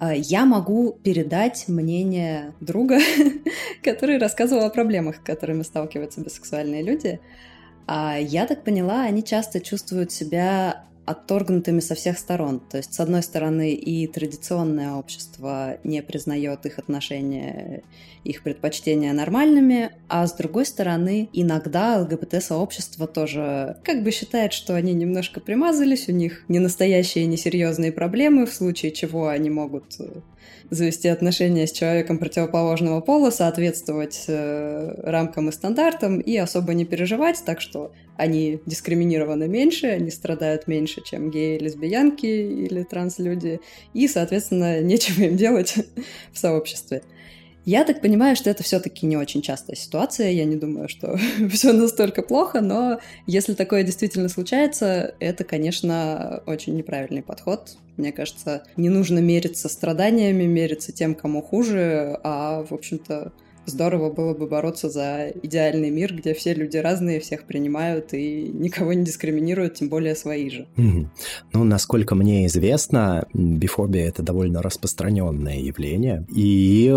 А, 0.00 0.14
я 0.14 0.46
могу 0.46 0.98
передать 1.02 1.68
мнение 1.68 2.54
друга, 2.60 2.98
который 3.82 4.18
рассказывал 4.18 4.64
о 4.64 4.70
проблемах, 4.70 5.16
с 5.16 5.18
которыми 5.20 5.62
сталкиваются 5.62 6.22
бисексуальные 6.22 6.82
люди. 6.82 7.20
А 7.86 8.16
я 8.18 8.46
так 8.46 8.64
поняла, 8.64 9.02
они 9.02 9.22
часто 9.22 9.60
чувствуют 9.60 10.12
себя 10.12 10.86
отторгнутыми 11.06 11.80
со 11.80 11.94
всех 11.94 12.18
сторон. 12.18 12.60
То 12.60 12.76
есть, 12.76 12.92
с 12.92 13.00
одной 13.00 13.22
стороны, 13.22 13.72
и 13.72 14.06
традиционное 14.06 14.94
общество 14.94 15.78
не 15.84 16.02
признает 16.02 16.66
их 16.66 16.78
отношения, 16.78 17.82
их 18.24 18.42
предпочтения 18.42 19.12
нормальными, 19.12 19.92
а 20.08 20.26
с 20.26 20.34
другой 20.34 20.66
стороны, 20.66 21.28
иногда 21.32 22.00
ЛГБТ-сообщество 22.00 23.06
тоже 23.06 23.76
как 23.84 24.02
бы 24.02 24.10
считает, 24.10 24.52
что 24.52 24.74
они 24.74 24.92
немножко 24.94 25.40
примазались, 25.40 26.08
у 26.08 26.12
них 26.12 26.44
не 26.48 26.58
настоящие, 26.58 27.26
не 27.26 27.36
серьезные 27.36 27.92
проблемы, 27.92 28.44
в 28.44 28.52
случае 28.52 28.90
чего 28.90 29.28
они 29.28 29.48
могут 29.48 30.00
э, 30.00 30.08
завести 30.70 31.08
отношения 31.08 31.66
с 31.66 31.72
человеком 31.72 32.18
противоположного 32.18 33.00
пола, 33.00 33.30
соответствовать 33.30 34.24
э, 34.28 34.94
рамкам 35.04 35.48
и 35.48 35.52
стандартам 35.52 36.20
и 36.20 36.36
особо 36.36 36.74
не 36.74 36.84
переживать, 36.84 37.42
так 37.44 37.60
что 37.60 37.92
они 38.16 38.60
дискриминированы 38.66 39.46
меньше, 39.48 39.86
они 39.88 40.10
страдают 40.10 40.66
меньше, 40.66 41.02
чем 41.04 41.30
геи, 41.30 41.58
лесбиянки 41.58 42.26
или 42.26 42.82
транслюди, 42.82 43.60
и, 43.94 44.08
соответственно, 44.08 44.80
нечего 44.82 45.24
им 45.24 45.36
делать 45.36 45.74
в 46.32 46.38
сообществе. 46.38 47.02
Я 47.66 47.82
так 47.82 48.00
понимаю, 48.00 48.36
что 48.36 48.48
это 48.48 48.62
все-таки 48.62 49.06
не 49.06 49.16
очень 49.16 49.42
частая 49.42 49.74
ситуация. 49.74 50.30
Я 50.30 50.44
не 50.44 50.54
думаю, 50.54 50.88
что 50.88 51.18
все 51.50 51.72
настолько 51.72 52.22
плохо, 52.22 52.60
но 52.60 53.00
если 53.26 53.54
такое 53.54 53.82
действительно 53.82 54.28
случается, 54.28 55.16
это, 55.18 55.42
конечно, 55.42 56.44
очень 56.46 56.76
неправильный 56.76 57.22
подход. 57.22 57.76
Мне 57.96 58.12
кажется, 58.12 58.62
не 58.76 58.88
нужно 58.88 59.18
мериться 59.18 59.68
страданиями, 59.68 60.44
мериться 60.44 60.92
тем, 60.92 61.16
кому 61.16 61.42
хуже, 61.42 62.20
а, 62.22 62.62
в 62.62 62.72
общем-то, 62.72 63.32
здорово 63.66 64.10
было 64.10 64.34
бы 64.34 64.46
бороться 64.46 64.88
за 64.88 65.30
идеальный 65.42 65.90
мир, 65.90 66.14
где 66.14 66.34
все 66.34 66.54
люди 66.54 66.76
разные, 66.76 67.20
всех 67.20 67.44
принимают 67.44 68.14
и 68.14 68.50
никого 68.52 68.92
не 68.92 69.04
дискриминируют, 69.04 69.74
тем 69.74 69.88
более 69.88 70.14
свои 70.14 70.50
же. 70.50 70.66
Mm-hmm. 70.76 71.06
Ну, 71.52 71.64
насколько 71.64 72.14
мне 72.14 72.46
известно, 72.46 73.26
бифобия— 73.32 74.08
это 74.08 74.22
довольно 74.22 74.62
распространенное 74.62 75.58
явление. 75.58 76.26
И 76.34 76.92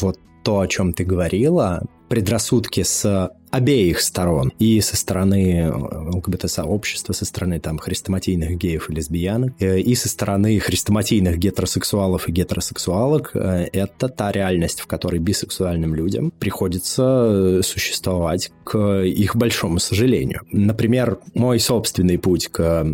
вот 0.00 0.18
то, 0.42 0.60
о 0.60 0.68
чем 0.68 0.92
ты 0.92 1.04
говорила, 1.04 1.82
предрассудки 2.08 2.82
с 2.82 3.30
обеих 3.54 4.00
сторон. 4.00 4.52
И 4.58 4.80
со 4.80 4.96
стороны 4.96 5.70
ЛГБТ-сообщества, 5.72 7.12
со 7.12 7.24
стороны 7.24 7.60
там 7.60 7.78
хрестоматийных 7.78 8.58
геев 8.58 8.90
и 8.90 8.94
лесбиянок, 8.94 9.52
э, 9.60 9.78
и 9.78 9.94
со 9.94 10.08
стороны 10.08 10.58
хрестоматийных 10.58 11.38
гетеросексуалов 11.38 12.28
и 12.28 12.32
гетеросексуалок. 12.32 13.30
Э, 13.34 13.68
это 13.72 14.08
та 14.08 14.32
реальность, 14.32 14.80
в 14.80 14.88
которой 14.88 15.20
бисексуальным 15.20 15.94
людям 15.94 16.32
приходится 16.32 17.60
существовать 17.62 18.50
к 18.64 19.04
их 19.04 19.36
большому 19.36 19.78
сожалению. 19.78 20.40
Например, 20.50 21.18
мой 21.34 21.60
собственный 21.60 22.18
путь 22.18 22.48
к 22.48 22.84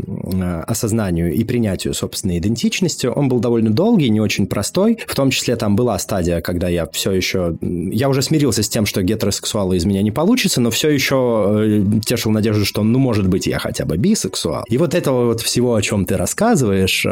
осознанию 0.67 1.33
и 1.33 1.43
принятию 1.45 1.95
собственной 1.95 2.39
идентичности, 2.39 3.07
он 3.07 3.29
был 3.29 3.41
довольно 3.41 3.71
долгий, 3.71 4.11
не 4.11 4.21
очень 4.21 4.47
простой. 4.47 4.99
В 5.07 5.15
том 5.15 5.31
числе 5.31 5.57
там 5.57 5.75
была 5.75 5.99
стадия, 5.99 6.43
когда 6.43 6.69
я 6.69 6.87
все 6.93 7.13
еще... 7.13 7.57
Я 7.63 8.11
уже 8.11 8.21
смирился 8.21 8.63
с 8.63 8.69
тем, 8.69 8.85
что 8.85 9.03
гетеросексуалы 9.03 9.77
из 9.79 9.87
меня 9.87 10.03
не 10.03 10.11
получится, 10.11 10.50
но 10.57 10.71
все 10.71 10.91
еще 10.91 11.47
э, 11.61 12.01
тешил 12.05 12.31
надежду, 12.31 12.65
что, 12.65 12.83
ну, 12.83 12.99
может 12.99 13.29
быть, 13.29 13.47
я 13.47 13.59
хотя 13.59 13.85
бы 13.85 13.97
бисексуал. 13.97 14.65
И 14.69 14.79
вот 14.79 14.95
этого 14.95 15.27
вот 15.27 15.41
всего, 15.41 15.75
о 15.75 15.83
чем 15.83 16.05
ты 16.05 16.17
рассказываешь, 16.17 17.07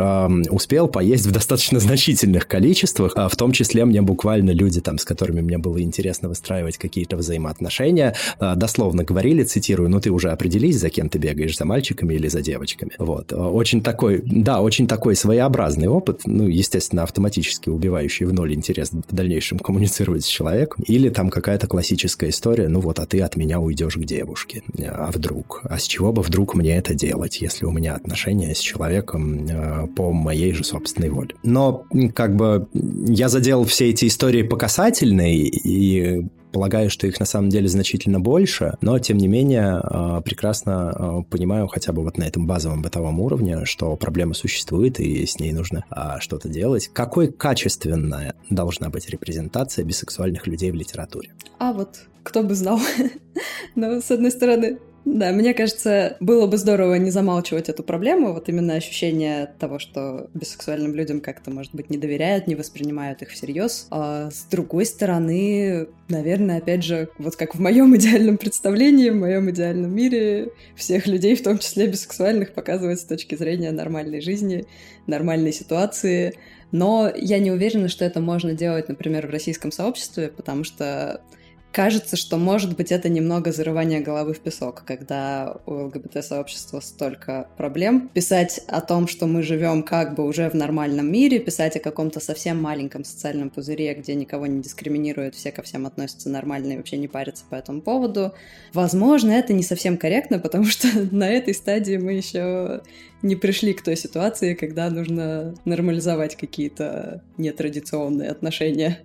успел 0.51 0.89
поесть 0.89 1.27
в 1.27 1.33
достаточно 1.33 1.81
значительных 1.81 2.47
количествах. 2.47 3.13
А 3.17 3.29
в 3.29 3.37
том 3.37 3.53
числе 3.53 3.85
мне 3.85 4.03
буквально 4.03 4.51
люди, 4.51 4.81
там, 4.81 4.99
с 4.99 5.05
которыми 5.05 5.41
мне 5.41 5.59
было 5.59 5.81
интересно 5.81 6.29
выстраивать 6.29 6.79
какие-то 6.79 7.17
взаимоотношения, 7.17 8.15
а, 8.39 8.55
дословно 8.55 9.05
говорили, 9.05 9.43
цитирую, 9.45 9.89
ну, 9.89 10.01
ты 10.01 10.11
уже 10.11 10.31
определись, 10.31 10.79
за 10.79 10.91
кем 10.91 11.09
ты 11.09 11.19
бегаешь, 11.19 11.57
за 11.57 11.65
мальчиками 11.65 12.15
или 12.15 12.29
за 12.29 12.41
девочками. 12.41 12.93
Вот. 12.99 13.33
Очень 13.33 13.83
такой, 13.83 14.23
да, 14.25 14.61
очень 14.61 14.87
такой 14.87 15.17
своеобразный 15.17 15.89
опыт, 15.89 16.23
ну, 16.25 16.47
естественно, 16.47 17.03
автоматически 17.03 17.69
убивающий 17.69 18.27
в 18.27 18.33
ноль 18.33 18.55
интерес 18.55 18.91
в 18.91 19.15
дальнейшем 19.15 19.59
коммуницировать 19.59 20.25
с 20.25 20.29
человеком. 20.29 20.85
Или 20.87 21.09
там 21.09 21.31
какая-то 21.31 21.67
классическая 21.67 22.31
история, 22.31 22.69
ну 22.69 22.81
вот, 22.81 22.99
а 22.99 23.07
ты 23.07 23.21
от 23.29 23.37
меня 23.37 23.61
уйдешь 23.61 23.97
к 23.97 24.05
девушке. 24.05 24.63
А 24.87 25.11
вдруг? 25.13 25.61
А 25.65 25.79
с 25.79 25.85
чего 25.85 26.13
бы 26.13 26.23
вдруг 26.23 26.55
мне 26.55 26.77
это 26.77 26.95
делать, 26.95 27.41
если 27.41 27.67
у 27.67 27.71
меня 27.71 27.95
отношения 27.95 28.55
с 28.55 28.59
человеком 28.59 29.47
э, 29.47 29.87
по 29.95 30.13
моей 30.13 30.53
же 30.53 30.65
собственной 30.65 31.11
воле? 31.11 31.35
Но 31.43 31.85
как 32.15 32.35
бы 32.35 32.69
я 32.73 33.29
заделал 33.29 33.65
все 33.65 33.91
эти 33.91 34.07
истории 34.07 34.43
по 34.43 34.57
касательной, 34.57 35.37
и 35.37 36.27
Полагаю, 36.53 36.91
что 36.91 37.07
их 37.07 37.21
на 37.21 37.27
самом 37.27 37.51
деле 37.51 37.69
значительно 37.69 38.21
больше, 38.21 38.75
но 38.81 38.99
тем 38.99 39.19
не 39.19 39.29
менее 39.29 39.81
а, 39.83 40.21
прекрасно 40.21 40.91
а, 40.91 41.23
понимаю 41.23 41.69
хотя 41.69 41.93
бы 41.93 42.03
вот 42.03 42.19
на 42.19 42.25
этом 42.25 42.47
базовом 42.47 42.83
бытовом 42.83 43.21
уровне, 43.21 43.65
что 43.65 43.97
проблема 43.97 44.35
существует 44.35 45.01
и 45.01 45.27
с 45.27 45.39
ней 45.39 45.53
нужно 45.53 45.85
а, 45.91 46.21
что-то 46.21 46.49
делать. 46.49 46.89
Какой 46.93 47.31
качественная 47.31 48.35
должна 48.51 48.89
быть 48.89 49.09
репрезентация 49.11 49.85
бисексуальных 49.85 50.47
людей 50.47 50.71
в 50.71 50.75
литературе? 50.75 51.31
А 51.59 51.73
вот 51.73 52.01
кто 52.29 52.43
бы 52.43 52.55
знал. 52.55 52.79
Но, 53.75 54.01
с 54.01 54.11
одной 54.11 54.31
стороны, 54.31 54.79
да, 55.15 55.33
мне 55.33 55.55
кажется, 55.55 56.17
было 56.21 56.47
бы 56.47 56.59
здорово 56.59 56.95
не 56.95 57.11
замалчивать 57.11 57.69
эту 57.69 57.83
проблему, 57.83 58.33
вот 58.35 58.49
именно 58.49 58.75
ощущение 58.75 59.51
того, 59.59 59.79
что 59.79 60.29
бисексуальным 60.35 60.95
людям 60.95 61.21
как-то, 61.21 61.51
может 61.51 61.75
быть, 61.75 61.89
не 61.89 61.97
доверяют, 61.97 62.47
не 62.47 62.55
воспринимают 62.55 63.23
их 63.23 63.31
всерьез. 63.31 63.87
А 63.91 64.31
с 64.31 64.45
другой 64.51 64.85
стороны, 64.85 65.89
наверное, 66.09 66.59
опять 66.59 66.85
же, 66.85 67.09
вот 67.19 67.37
как 67.37 67.55
в 67.55 67.61
моем 67.61 67.97
идеальном 67.97 68.37
представлении, 68.37 69.11
в 69.11 69.17
моем 69.17 69.51
идеальном 69.51 69.95
мире, 69.95 70.51
всех 70.77 71.07
людей, 71.07 71.35
в 71.37 71.43
том 71.43 71.59
числе 71.59 71.87
бисексуальных, 71.87 72.53
показывают 72.53 73.01
с 73.01 73.05
точки 73.05 73.35
зрения 73.35 73.73
нормальной 73.73 74.21
жизни, 74.21 74.67
нормальной 75.07 75.53
ситуации. 75.53 76.35
Но 76.71 77.11
я 77.17 77.39
не 77.39 77.51
уверена, 77.51 77.89
что 77.89 78.05
это 78.05 78.21
можно 78.21 78.53
делать, 78.53 78.89
например, 78.89 79.27
в 79.27 79.31
российском 79.31 79.73
сообществе, 79.73 80.29
потому 80.29 80.65
что 80.65 81.23
кажется, 81.73 82.17
что, 82.17 82.39
может 82.39 82.77
быть, 82.77 82.93
это 82.93 83.09
немного 83.09 83.53
зарывание 83.53 84.01
головы 84.01 84.35
в 84.35 84.41
песок, 84.41 84.83
когда 84.87 85.57
у 85.67 85.87
ЛГБТ-сообщества 85.87 86.81
столько 86.81 87.49
проблем. 87.57 88.09
Писать 88.09 88.61
о 88.67 88.81
том, 88.81 89.07
что 89.07 89.27
мы 89.27 89.43
живем 89.43 89.83
как 89.83 90.15
бы 90.15 90.27
уже 90.27 90.49
в 90.49 90.55
нормальном 90.55 91.11
мире, 91.11 91.39
писать 91.39 91.77
о 91.77 91.81
каком-то 91.81 92.21
совсем 92.21 92.61
маленьком 92.61 93.05
социальном 93.05 93.51
пузыре, 93.51 93.95
где 93.95 94.15
никого 94.15 94.47
не 94.47 94.63
дискриминируют, 94.63 95.35
все 95.35 95.53
ко 95.53 95.63
всем 95.63 95.87
относятся 95.87 96.31
нормально 96.31 96.73
и 96.73 96.77
вообще 96.77 96.97
не 96.97 97.09
парятся 97.09 97.45
по 97.49 97.55
этому 97.55 97.81
поводу. 97.81 98.33
Возможно, 98.73 99.33
это 99.33 99.53
не 99.53 99.63
совсем 99.63 99.97
корректно, 99.99 100.39
потому 100.41 100.65
что 100.65 100.89
на 101.11 101.29
этой 101.29 101.55
стадии 101.55 101.97
мы 101.97 102.13
еще 102.13 102.83
не 103.23 103.37
пришли 103.37 103.73
к 103.73 103.83
той 103.83 103.97
ситуации, 103.97 104.55
когда 104.55 104.91
нужно 104.91 105.55
нормализовать 105.65 106.37
какие-то 106.37 107.23
нетрадиционные 107.37 108.31
отношения. 108.31 108.99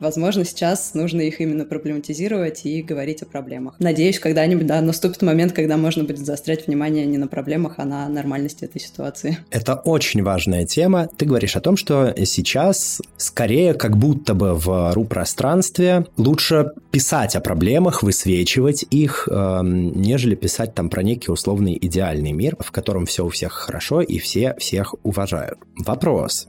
Возможно, 0.00 0.44
сейчас 0.44 0.94
нужно 0.94 1.20
их 1.22 1.40
именно 1.40 1.64
проблематизировать 1.64 2.64
и 2.64 2.82
говорить 2.82 3.22
о 3.22 3.26
проблемах. 3.26 3.74
Надеюсь, 3.78 4.18
когда-нибудь, 4.18 4.66
да, 4.66 4.80
наступит 4.80 5.22
момент, 5.22 5.52
когда 5.52 5.76
можно 5.76 6.04
будет 6.04 6.24
заострять 6.24 6.66
внимание 6.66 7.06
не 7.06 7.18
на 7.18 7.28
проблемах, 7.28 7.74
а 7.78 7.84
на 7.84 8.08
нормальности 8.08 8.64
этой 8.64 8.80
ситуации. 8.80 9.38
Это 9.50 9.74
очень 9.74 10.22
важная 10.22 10.66
тема. 10.66 11.08
Ты 11.16 11.26
говоришь 11.26 11.56
о 11.56 11.60
том, 11.60 11.76
что 11.76 12.14
сейчас 12.24 13.00
скорее 13.16 13.74
как 13.74 13.96
будто 13.96 14.34
бы 14.34 14.54
в 14.54 14.92
ру-пространстве 14.92 16.06
лучше 16.16 16.72
писать 16.90 17.36
о 17.36 17.40
проблемах, 17.40 18.02
высвечивать 18.02 18.84
их, 18.90 19.28
э, 19.30 19.60
нежели 19.62 20.34
писать 20.34 20.74
там 20.74 20.88
про 20.88 21.02
некий 21.02 21.30
условный 21.30 21.76
идеальный 21.80 22.32
мир, 22.32 22.56
в 22.58 22.70
котором 22.70 23.06
все 23.06 23.24
у 23.24 23.28
всех 23.28 23.55
хорошо 23.56 24.00
и 24.00 24.18
все 24.18 24.54
всех 24.58 24.94
уважают. 25.02 25.58
Вопрос. 25.78 26.46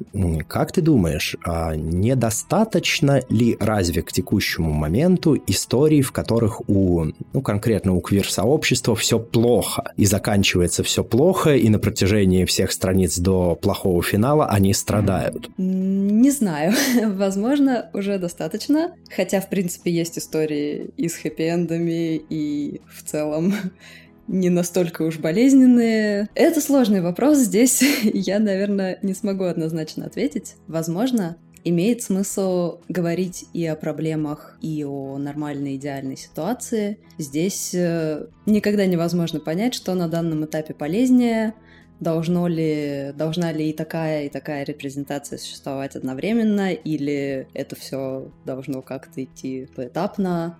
Как 0.47 0.71
ты 0.71 0.81
думаешь, 0.81 1.35
а 1.45 1.75
недостаточно 1.75 3.21
ли 3.29 3.57
разве 3.59 4.01
к 4.01 4.11
текущему 4.11 4.71
моменту 4.71 5.37
историй, 5.47 6.01
в 6.01 6.11
которых 6.11 6.61
у, 6.69 7.05
ну, 7.33 7.41
конкретно 7.41 7.93
у 7.93 8.01
квир-сообщества 8.01 8.95
все 8.95 9.19
плохо, 9.19 9.91
и 9.97 10.05
заканчивается 10.05 10.83
все 10.83 11.03
плохо, 11.03 11.55
и 11.55 11.69
на 11.69 11.79
протяжении 11.79 12.45
всех 12.45 12.71
страниц 12.71 13.17
до 13.17 13.55
плохого 13.55 14.01
финала 14.03 14.47
они 14.47 14.73
страдают? 14.73 15.49
Не 15.57 16.31
знаю. 16.31 16.73
Возможно, 17.05 17.89
уже 17.93 18.17
достаточно. 18.19 18.91
Хотя, 19.15 19.41
в 19.41 19.49
принципе, 19.49 19.91
есть 19.91 20.17
истории 20.17 20.89
и 20.97 21.09
с 21.09 21.17
хэппи-эндами, 21.17 22.21
и 22.29 22.81
в 22.87 23.03
целом 23.03 23.53
не 24.27 24.49
настолько 24.49 25.03
уж 25.03 25.17
болезненные. 25.17 26.29
Это 26.35 26.61
сложный 26.61 27.01
вопрос. 27.01 27.39
Здесь 27.39 27.81
я, 28.03 28.39
наверное, 28.39 28.99
не 29.01 29.13
смогу 29.13 29.45
однозначно 29.45 30.05
ответить. 30.05 30.55
Возможно, 30.67 31.37
имеет 31.63 32.01
смысл 32.01 32.79
говорить 32.87 33.45
и 33.53 33.65
о 33.65 33.75
проблемах, 33.75 34.57
и 34.61 34.83
о 34.85 35.17
нормальной 35.17 35.75
идеальной 35.75 36.17
ситуации. 36.17 36.99
Здесь 37.17 37.73
э, 37.73 38.27
никогда 38.45 38.85
невозможно 38.85 39.39
понять, 39.39 39.73
что 39.73 39.93
на 39.93 40.07
данном 40.07 40.45
этапе 40.45 40.73
полезнее, 40.73 41.53
должно 41.99 42.47
ли, 42.47 43.11
должна 43.15 43.51
ли 43.51 43.69
и 43.69 43.73
такая, 43.73 44.25
и 44.25 44.29
такая 44.29 44.63
репрезентация 44.63 45.37
существовать 45.37 45.95
одновременно, 45.95 46.71
или 46.71 47.47
это 47.53 47.75
все 47.75 48.31
должно 48.45 48.81
как-то 48.81 49.23
идти 49.23 49.67
поэтапно. 49.75 50.57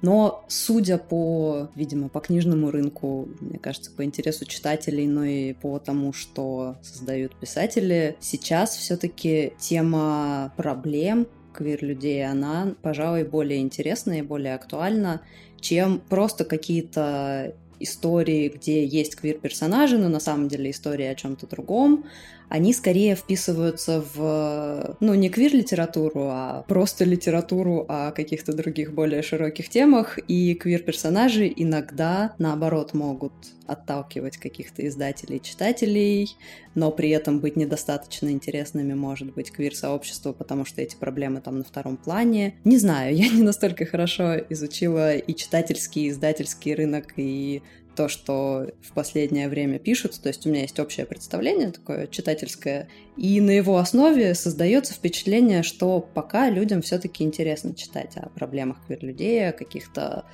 Но 0.00 0.44
судя 0.48 0.98
по, 0.98 1.70
видимо, 1.74 2.08
по 2.08 2.20
книжному 2.20 2.70
рынку, 2.70 3.28
мне 3.40 3.58
кажется, 3.58 3.90
по 3.90 4.04
интересу 4.04 4.44
читателей, 4.44 5.06
но 5.06 5.24
и 5.24 5.52
по 5.54 5.78
тому, 5.78 6.12
что 6.12 6.76
создают 6.82 7.34
писатели, 7.34 8.16
сейчас 8.20 8.76
все-таки 8.76 9.52
тема 9.58 10.52
проблем 10.56 11.26
квир-людей, 11.52 12.24
она, 12.24 12.74
пожалуй, 12.82 13.24
более 13.24 13.60
интересна 13.60 14.18
и 14.18 14.22
более 14.22 14.54
актуальна, 14.54 15.22
чем 15.60 16.00
просто 16.08 16.44
какие-то 16.44 17.54
истории, 17.80 18.48
где 18.48 18.84
есть 18.84 19.16
квир-персонажи, 19.16 19.98
но 19.98 20.08
на 20.08 20.20
самом 20.20 20.48
деле 20.48 20.70
история 20.70 21.10
о 21.10 21.14
чем-то 21.14 21.46
другом, 21.46 22.04
они 22.48 22.72
скорее 22.72 23.14
вписываются 23.14 24.02
в, 24.14 24.96
ну, 25.00 25.14
не 25.14 25.28
квир-литературу, 25.28 26.28
а 26.30 26.64
просто 26.68 27.04
литературу 27.04 27.84
о 27.88 28.12
каких-то 28.12 28.52
других 28.52 28.92
более 28.92 29.22
широких 29.22 29.68
темах, 29.68 30.18
и 30.28 30.54
квир-персонажи 30.54 31.52
иногда, 31.54 32.34
наоборот, 32.38 32.94
могут 32.94 33.32
отталкивать 33.66 34.38
каких-то 34.38 34.86
издателей, 34.86 35.40
читателей, 35.40 36.36
но 36.74 36.90
при 36.90 37.10
этом 37.10 37.40
быть 37.40 37.56
недостаточно 37.56 38.30
интересными 38.30 38.94
может 38.94 39.34
быть 39.34 39.50
квир-сообществу, 39.50 40.32
потому 40.32 40.64
что 40.64 40.80
эти 40.80 40.96
проблемы 40.96 41.40
там 41.40 41.58
на 41.58 41.64
втором 41.64 41.96
плане. 41.96 42.54
Не 42.64 42.78
знаю, 42.78 43.14
я 43.16 43.28
не 43.28 43.42
настолько 43.42 43.84
хорошо 43.84 44.36
изучила 44.48 45.16
и 45.16 45.34
читательский, 45.34 46.06
и 46.06 46.10
издательский 46.10 46.74
рынок, 46.74 47.12
и 47.16 47.62
то, 47.98 48.06
что 48.06 48.68
в 48.80 48.92
последнее 48.92 49.48
время 49.48 49.80
пишут, 49.80 50.20
то 50.22 50.28
есть 50.28 50.46
у 50.46 50.50
меня 50.50 50.60
есть 50.60 50.78
общее 50.78 51.04
представление 51.04 51.72
такое 51.72 52.06
читательское, 52.06 52.88
и 53.16 53.40
на 53.40 53.50
его 53.50 53.76
основе 53.76 54.34
создается 54.34 54.94
впечатление, 54.94 55.64
что 55.64 55.98
пока 56.14 56.48
людям 56.48 56.80
все-таки 56.80 57.24
интересно 57.24 57.74
читать 57.74 58.16
о 58.16 58.28
проблемах 58.28 58.86
квир-людей, 58.86 59.48
о 59.48 59.52
каких-то 59.52 60.26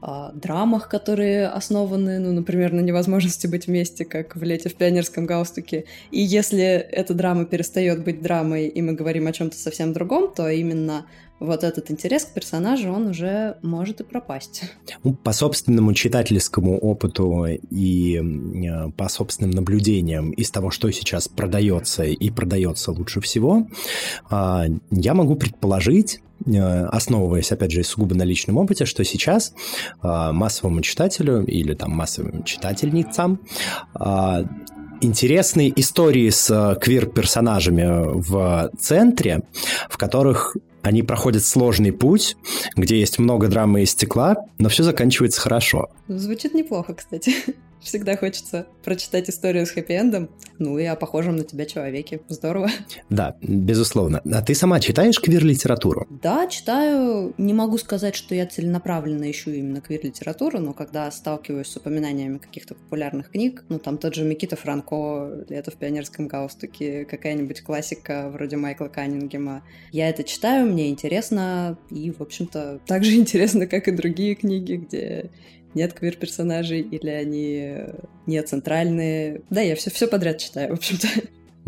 о 0.00 0.32
драмах, 0.32 0.90
которые 0.90 1.48
основаны, 1.48 2.18
ну, 2.18 2.32
например, 2.32 2.72
на 2.72 2.80
невозможности 2.80 3.46
быть 3.46 3.66
вместе, 3.66 4.04
как 4.04 4.36
в 4.36 4.42
«Лете 4.44 4.68
в 4.68 4.74
пионерском 4.74 5.24
галстуке». 5.24 5.86
И 6.12 6.20
если 6.20 6.62
эта 6.62 7.14
драма 7.14 7.46
перестает 7.46 8.04
быть 8.04 8.22
драмой, 8.22 8.68
и 8.68 8.82
мы 8.82 8.92
говорим 8.92 9.26
о 9.26 9.32
чем-то 9.32 9.56
совсем 9.56 9.92
другом, 9.92 10.32
то 10.32 10.48
именно 10.48 11.06
вот 11.40 11.64
этот 11.64 11.90
интерес 11.90 12.24
к 12.24 12.32
персонажу, 12.32 12.90
он 12.90 13.08
уже 13.08 13.56
может 13.62 14.00
и 14.00 14.04
пропасть. 14.04 14.62
Ну, 15.04 15.14
по 15.14 15.32
собственному 15.32 15.92
читательскому 15.94 16.78
опыту 16.78 17.46
и 17.70 18.20
э, 18.20 18.90
по 18.96 19.08
собственным 19.08 19.52
наблюдениям 19.52 20.30
из 20.32 20.50
того, 20.50 20.70
что 20.70 20.90
сейчас 20.90 21.28
продается 21.28 22.04
и 22.04 22.30
продается 22.30 22.92
лучше 22.92 23.20
всего, 23.20 23.68
а, 24.30 24.66
я 24.90 25.14
могу 25.14 25.36
предположить, 25.36 26.20
э, 26.44 26.84
основываясь, 26.86 27.52
опять 27.52 27.72
же, 27.72 27.84
сугубо 27.84 28.14
на 28.14 28.24
личном 28.24 28.56
опыте, 28.56 28.84
что 28.84 29.04
сейчас 29.04 29.54
а, 30.02 30.32
массовому 30.32 30.80
читателю 30.80 31.44
или 31.44 31.74
там 31.74 31.92
массовым 31.92 32.42
читательницам 32.44 33.40
а, 33.94 34.44
интересные 35.00 35.72
истории 35.80 36.28
с 36.28 36.50
э, 36.50 36.78
квир-персонажами 36.80 38.20
в 38.20 38.70
центре, 38.78 39.42
в 39.88 39.96
которых 39.96 40.56
они 40.88 41.02
проходят 41.02 41.44
сложный 41.44 41.92
путь, 41.92 42.36
где 42.74 42.98
есть 42.98 43.18
много 43.18 43.48
драмы 43.48 43.82
и 43.82 43.86
стекла, 43.86 44.36
но 44.58 44.68
все 44.68 44.82
заканчивается 44.82 45.40
хорошо. 45.40 45.88
Звучит 46.08 46.54
неплохо, 46.54 46.94
кстати. 46.94 47.32
Всегда 47.80 48.16
хочется 48.16 48.66
прочитать 48.84 49.30
историю 49.30 49.66
с 49.66 49.76
хэппи-эндом, 49.76 50.30
ну 50.58 50.78
и 50.78 50.84
о 50.84 50.96
похожем 50.96 51.36
на 51.36 51.44
тебя 51.44 51.64
человеке. 51.64 52.20
Здорово. 52.28 52.68
Да, 53.10 53.36
безусловно. 53.40 54.20
А 54.32 54.42
ты 54.42 54.54
сама 54.54 54.80
читаешь 54.80 55.20
квир-литературу? 55.20 56.06
Да, 56.22 56.46
читаю. 56.46 57.34
Не 57.38 57.54
могу 57.54 57.78
сказать, 57.78 58.14
что 58.14 58.34
я 58.34 58.46
целенаправленно 58.46 59.30
ищу 59.30 59.50
именно 59.50 59.80
квир-литературу, 59.80 60.58
но 60.58 60.72
когда 60.72 61.10
сталкиваюсь 61.10 61.68
с 61.68 61.76
упоминаниями 61.76 62.38
каких-то 62.38 62.74
популярных 62.74 63.30
книг, 63.30 63.64
ну 63.68 63.78
там 63.78 63.98
тот 63.98 64.14
же 64.14 64.24
Микита 64.24 64.56
Франко, 64.56 65.44
«Лето 65.48 65.70
в 65.70 65.74
пионерском 65.74 66.28
галстуке», 66.28 67.04
какая-нибудь 67.04 67.62
классика 67.62 68.30
вроде 68.32 68.56
Майкла 68.56 68.88
Каннингема, 68.88 69.62
я 69.92 70.08
это 70.08 70.24
читаю, 70.24 70.66
мне 70.66 70.88
интересно, 70.88 71.78
и, 71.90 72.10
в 72.10 72.20
общем-то, 72.20 72.80
так 72.86 73.04
же 73.04 73.14
интересно, 73.14 73.66
как 73.66 73.88
и 73.88 73.92
другие 73.92 74.34
книги, 74.34 74.74
где 74.74 75.30
нет 75.74 75.92
квир-персонажей, 75.94 76.80
или 76.80 77.10
они 77.10 77.76
не 78.26 78.42
центральные. 78.42 79.42
Да, 79.50 79.60
я 79.60 79.76
все, 79.76 79.90
все 79.90 80.06
подряд 80.06 80.38
читаю, 80.38 80.70
в 80.70 80.78
общем-то. 80.78 81.08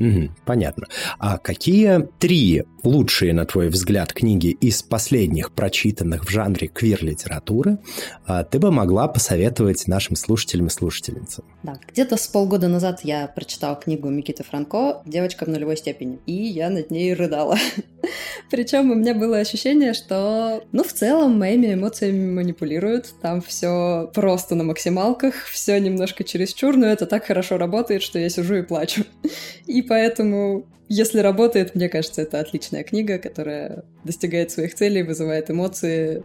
Угу, 0.00 0.30
понятно. 0.46 0.86
А 1.18 1.36
какие 1.36 2.08
три 2.18 2.64
лучшие, 2.82 3.34
на 3.34 3.44
твой 3.44 3.68
взгляд, 3.68 4.14
книги 4.14 4.48
из 4.48 4.82
последних 4.82 5.52
прочитанных 5.52 6.24
в 6.24 6.30
жанре 6.30 6.68
квир-литературы 6.68 7.78
а, 8.26 8.44
ты 8.44 8.58
бы 8.58 8.72
могла 8.72 9.08
посоветовать 9.08 9.86
нашим 9.86 10.16
слушателям 10.16 10.68
и 10.68 10.70
слушательницам? 10.70 11.44
Да, 11.62 11.78
где-то 11.92 12.16
с 12.16 12.26
полгода 12.26 12.68
назад 12.68 13.00
я 13.02 13.26
прочитала 13.26 13.76
книгу 13.76 14.08
Микиты 14.08 14.42
Франко 14.42 15.02
«Девочка 15.04 15.44
в 15.44 15.48
нулевой 15.48 15.76
степени», 15.76 16.18
и 16.24 16.32
я 16.32 16.70
над 16.70 16.90
ней 16.90 17.12
рыдала. 17.12 17.58
Причем 18.50 18.90
у 18.90 18.94
меня 18.94 19.14
было 19.14 19.38
ощущение, 19.38 19.92
что, 19.92 20.64
ну, 20.72 20.82
в 20.82 20.92
целом, 20.92 21.38
моими 21.38 21.74
эмоциями 21.74 22.30
манипулируют. 22.30 23.14
Там 23.20 23.42
все 23.42 24.10
просто 24.14 24.54
на 24.54 24.64
максималках, 24.64 25.34
все 25.44 25.78
немножко 25.78 26.24
чересчур, 26.24 26.76
но 26.76 26.86
это 26.86 27.06
так 27.06 27.26
хорошо 27.26 27.58
работает, 27.58 28.02
что 28.02 28.18
я 28.18 28.30
сижу 28.30 28.56
и 28.56 28.62
плачу. 28.62 29.04
И 29.66 29.82
поэтому 29.90 30.66
если 30.88 31.18
работает, 31.18 31.74
мне 31.74 31.88
кажется, 31.88 32.22
это 32.22 32.38
отличная 32.38 32.85
книга, 32.85 33.18
которая 33.18 33.85
достигает 34.05 34.53
своих 34.53 34.76
целей, 34.76 35.03
вызывает 35.03 35.50
эмоции, 35.50 36.22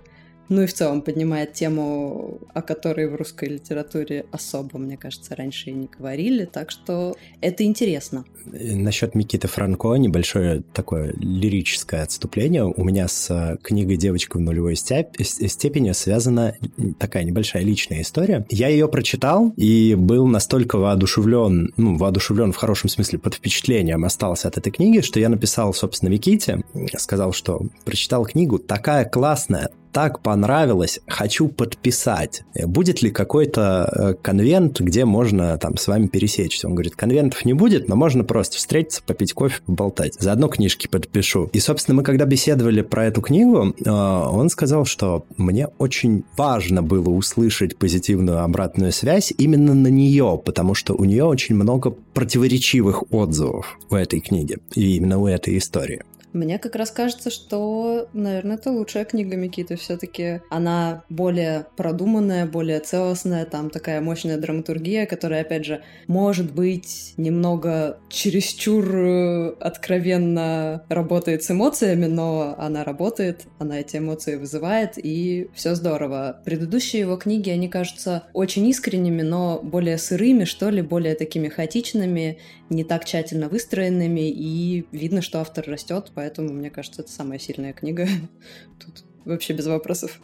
ну 0.49 0.61
и 0.61 0.65
в 0.65 0.73
целом 0.73 1.01
поднимает 1.01 1.53
тему, 1.53 2.39
о 2.53 2.61
которой 2.61 3.07
в 3.07 3.15
русской 3.15 3.49
литературе 3.49 4.25
особо, 4.31 4.77
мне 4.77 4.97
кажется, 4.97 5.35
раньше 5.35 5.69
и 5.69 5.73
не 5.73 5.87
говорили, 5.87 6.45
так 6.45 6.71
что 6.71 7.15
это 7.41 7.63
интересно. 7.63 8.25
Насчет 8.45 9.15
Микиты 9.15 9.47
Франко 9.47 9.95
небольшое 9.95 10.63
такое 10.73 11.13
лирическое 11.17 12.03
отступление. 12.03 12.63
У 12.63 12.83
меня 12.83 13.07
с 13.07 13.29
э, 13.31 13.57
книгой 13.63 13.97
«Девочка 13.97 14.37
в 14.37 14.41
нулевой 14.41 14.75
степени» 14.75 15.91
связана 15.93 16.55
такая 16.99 17.23
небольшая 17.23 17.63
личная 17.63 18.01
история. 18.01 18.45
Я 18.49 18.67
ее 18.67 18.87
прочитал 18.87 19.51
и 19.57 19.95
был 19.95 20.27
настолько 20.27 20.77
воодушевлен, 20.77 21.73
ну, 21.77 21.97
воодушевлен 21.97 22.51
в 22.51 22.57
хорошем 22.57 22.89
смысле, 22.89 23.19
под 23.19 23.33
впечатлением 23.33 24.05
остался 24.05 24.47
от 24.47 24.57
этой 24.57 24.71
книги, 24.71 25.01
что 25.01 25.19
я 25.19 25.29
написал, 25.29 25.73
собственно, 25.73 26.09
Миките, 26.09 26.63
сказал, 26.97 27.33
что 27.33 27.61
прочитал 27.83 28.25
книгу, 28.25 28.59
такая 28.59 29.05
классная, 29.05 29.69
так 29.95 30.19
понравилось, 30.19 30.99
хочу 31.07 31.47
подписать. 31.47 32.43
Будет 32.53 33.01
ли 33.01 33.11
какой-то 33.11 33.89
э, 33.89 34.13
конвент, 34.21 34.81
где 34.81 35.05
можно 35.05 35.57
там 35.57 35.77
с 35.77 35.87
вами 35.87 36.07
пересечься? 36.07 36.67
Он 36.67 36.75
говорит, 36.75 36.97
конвентов 36.97 37.45
не 37.45 37.53
будет, 37.53 37.87
но 37.87 37.95
можно 37.95 38.25
просто 38.25 38.57
встретиться, 38.57 39.01
попить 39.01 39.31
кофе, 39.31 39.61
поболтать. 39.65 40.15
Заодно 40.19 40.49
книжки 40.49 40.89
подпишу. 40.89 41.49
И, 41.53 41.61
собственно, 41.61 41.95
мы 41.95 42.03
когда 42.03 42.25
беседовали 42.25 42.81
про 42.81 43.05
эту 43.05 43.21
книгу, 43.21 43.73
э, 43.73 43.89
он 43.89 44.49
сказал, 44.49 44.83
что 44.83 45.23
мне 45.37 45.69
очень 45.77 46.25
важно 46.35 46.83
было 46.83 47.07
услышать 47.07 47.77
позитивную 47.77 48.43
обратную 48.43 48.91
связь 48.91 49.31
именно 49.37 49.73
на 49.73 49.87
нее, 49.87 50.41
потому 50.43 50.73
что 50.73 50.93
у 50.93 51.05
нее 51.05 51.23
очень 51.23 51.55
много 51.55 51.91
противоречивых 51.91 53.13
отзывов 53.13 53.79
у 53.89 53.95
этой 53.95 54.19
книги 54.19 54.57
и 54.73 54.97
именно 54.97 55.19
у 55.19 55.27
этой 55.27 55.57
истории. 55.57 56.01
Мне 56.35 56.59
как 56.59 56.75
раз 56.75 56.91
кажется, 56.91 57.29
что, 57.29 58.09
наверное, 58.11 58.57
это 58.57 58.69
лучшая 58.69 59.05
книга 59.05 59.37
Микиты. 59.37 59.77
Все-таки 59.77 60.41
она 60.49 61.05
более 61.07 61.65
продуманная, 61.77 62.45
более 62.45 62.81
целостная, 62.81 63.45
там 63.45 63.69
такая 63.69 64.01
мощная 64.01 64.37
драматургия, 64.37 65.05
которая, 65.05 65.41
опять 65.41 65.63
же, 65.63 65.81
может 66.07 66.53
быть 66.53 67.13
немного 67.15 67.99
чересчур 68.09 68.85
э, 68.85 69.49
откровенно 69.61 70.83
работает 70.89 71.43
с 71.43 71.51
эмоциями, 71.51 72.07
но 72.07 72.53
она 72.57 72.83
работает, 72.83 73.45
она 73.57 73.79
эти 73.79 73.95
эмоции 73.95 74.35
вызывает, 74.35 74.95
и 74.97 75.47
все 75.53 75.73
здорово. 75.73 76.41
Предыдущие 76.43 77.03
его 77.03 77.15
книги, 77.15 77.49
они 77.49 77.69
кажутся 77.69 78.23
очень 78.33 78.67
искренними, 78.67 79.21
но 79.21 79.61
более 79.63 79.97
сырыми, 79.97 80.43
что 80.43 80.69
ли, 80.69 80.81
более 80.81 81.15
такими 81.15 81.47
хаотичными, 81.47 82.39
не 82.69 82.83
так 82.83 83.05
тщательно 83.05 83.47
выстроенными, 83.47 84.29
и 84.29 84.85
видно, 84.91 85.21
что 85.21 85.39
автор 85.39 85.65
растет, 85.67 86.11
поэтому, 86.13 86.24
мне 86.53 86.69
кажется, 86.69 87.01
это 87.01 87.11
самая 87.11 87.39
сильная 87.39 87.73
книга. 87.73 88.07
Тут 88.79 89.03
вообще 89.25 89.53
без 89.53 89.65
вопросов. 89.65 90.19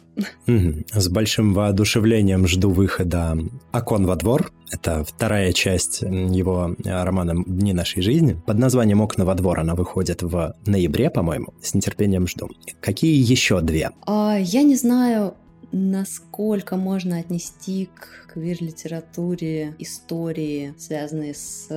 С 0.46 1.10
большим 1.10 1.54
воодушевлением 1.54 2.48
жду 2.48 2.70
выхода 2.70 3.38
«Окон 3.72 4.06
во 4.06 4.16
двор». 4.16 4.52
Это 4.72 5.04
вторая 5.04 5.52
часть 5.52 6.02
его 6.02 6.76
романа 6.86 7.44
«Дни 7.46 7.74
нашей 7.74 8.02
жизни». 8.02 8.40
Под 8.46 8.58
названием 8.58 9.02
«Окна 9.02 9.26
во 9.26 9.36
двор» 9.36 9.60
она 9.60 9.76
выходит 9.76 10.22
в 10.22 10.56
ноябре, 10.66 11.10
по-моему. 11.10 11.54
С 11.62 11.74
нетерпением 11.74 12.28
жду. 12.28 12.50
Какие 12.80 13.22
еще 13.22 13.62
две? 13.62 13.92
А, 14.06 14.38
я 14.40 14.64
не 14.64 14.76
знаю, 14.76 15.36
насколько 15.72 16.76
можно 16.76 17.18
отнести 17.18 17.90
к 17.94 18.34
квир-литературе 18.34 19.76
истории, 19.80 20.74
связанные 20.78 21.34
с, 21.34 21.68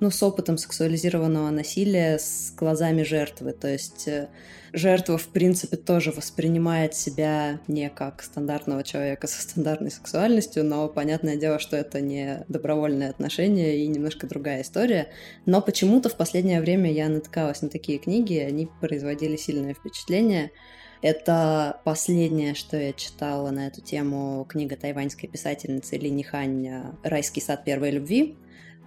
ну, 0.00 0.10
с 0.10 0.22
опытом 0.22 0.58
сексуализированного 0.58 1.50
насилия 1.50 2.18
с 2.18 2.52
глазами 2.56 3.02
жертвы. 3.02 3.52
То 3.52 3.68
есть 3.68 4.08
э, 4.08 4.28
жертва, 4.72 5.18
в 5.18 5.28
принципе, 5.28 5.76
тоже 5.76 6.10
воспринимает 6.10 6.94
себя 6.94 7.60
не 7.68 7.88
как 7.90 8.22
стандартного 8.22 8.82
человека 8.82 9.26
со 9.26 9.42
стандартной 9.42 9.90
сексуальностью, 9.90 10.64
но 10.64 10.88
понятное 10.88 11.36
дело, 11.36 11.58
что 11.58 11.76
это 11.76 12.00
не 12.00 12.44
добровольные 12.48 13.10
отношения 13.10 13.78
и 13.78 13.86
немножко 13.86 14.26
другая 14.26 14.62
история. 14.62 15.08
Но 15.46 15.60
почему-то 15.62 16.08
в 16.08 16.16
последнее 16.16 16.60
время 16.60 16.92
я 16.92 17.08
натыкалась 17.08 17.62
на 17.62 17.68
такие 17.68 17.98
книги, 17.98 18.34
и 18.34 18.40
они 18.40 18.68
производили 18.80 19.36
сильное 19.36 19.74
впечатление. 19.74 20.50
Это 21.00 21.80
последнее, 21.84 22.54
что 22.54 22.76
я 22.76 22.92
читала 22.92 23.50
на 23.50 23.68
эту 23.68 23.80
тему, 23.80 24.44
книга 24.48 24.76
тайваньской 24.76 25.28
писательницы 25.28 25.96
Ли 25.96 26.10
Нихань 26.10 26.94
«Райский 27.02 27.40
сад 27.40 27.64
первой 27.64 27.90
любви». 27.90 28.36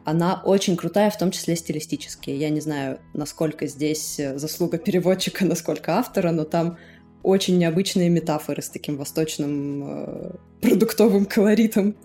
Она 0.04 0.42
очень 0.44 0.76
крутая, 0.76 1.10
в 1.12 1.18
том 1.18 1.32
числе 1.32 1.56
стилистически. 1.56 2.32
Я 2.32 2.50
не 2.50 2.60
знаю, 2.60 3.00
насколько 3.14 3.68
здесь 3.68 4.20
заслуга 4.36 4.78
переводчика, 4.78 5.46
насколько 5.46 5.98
автора, 5.98 6.32
но 6.32 6.44
там 6.44 6.78
очень 7.24 7.58
необычные 7.58 8.10
метафоры 8.10 8.62
с 8.62 8.70
таким 8.70 8.98
восточным 8.98 9.84
э, 9.84 10.32
продуктовым 10.62 11.26
колоритом. 11.26 11.96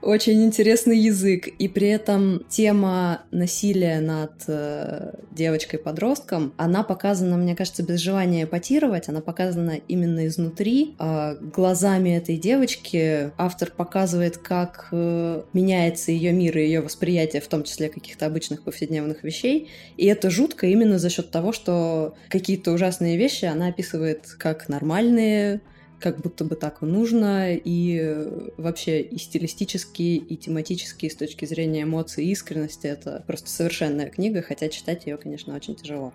Очень 0.00 0.44
интересный 0.44 0.96
язык. 0.96 1.48
И 1.48 1.66
при 1.66 1.88
этом 1.88 2.44
тема 2.48 3.22
насилия 3.32 3.98
над 3.98 4.44
э, 4.46 5.14
девочкой-подростком, 5.32 6.54
она 6.56 6.84
показана, 6.84 7.36
мне 7.36 7.56
кажется, 7.56 7.82
без 7.82 7.98
желания 7.98 8.44
эпатировать, 8.44 9.08
она 9.08 9.20
показана 9.20 9.72
именно 9.88 10.28
изнутри. 10.28 10.94
Э, 11.00 11.34
глазами 11.40 12.10
этой 12.10 12.36
девочки 12.36 13.32
автор 13.36 13.72
показывает, 13.76 14.38
как 14.38 14.86
э, 14.92 15.42
меняется 15.52 16.12
ее 16.12 16.30
мир 16.30 16.56
и 16.58 16.62
ее 16.62 16.80
восприятие, 16.80 17.42
в 17.42 17.48
том 17.48 17.64
числе 17.64 17.88
каких-то 17.88 18.26
обычных 18.26 18.62
повседневных 18.62 19.24
вещей. 19.24 19.68
И 19.96 20.06
это 20.06 20.30
жутко 20.30 20.68
именно 20.68 21.00
за 21.00 21.10
счет 21.10 21.32
того, 21.32 21.52
что 21.52 22.14
какие-то 22.28 22.70
ужасные 22.70 23.16
вещи 23.16 23.46
она 23.46 23.66
описывает 23.66 24.28
как 24.38 24.68
нормальные, 24.68 25.60
как 26.00 26.20
будто 26.20 26.44
бы 26.44 26.56
так 26.56 26.82
и 26.82 26.86
нужно, 26.86 27.54
и 27.54 28.28
вообще 28.56 29.00
и 29.00 29.18
стилистически, 29.18 30.16
и 30.16 30.36
тематически, 30.36 31.06
и 31.06 31.10
с 31.10 31.16
точки 31.16 31.44
зрения 31.44 31.82
эмоций 31.82 32.24
и 32.24 32.30
искренности 32.30 32.86
это 32.86 33.24
просто 33.26 33.50
совершенная 33.50 34.08
книга, 34.08 34.42
хотя 34.42 34.68
читать 34.68 35.06
ее, 35.06 35.16
конечно, 35.16 35.54
очень 35.54 35.74
тяжело. 35.74 36.12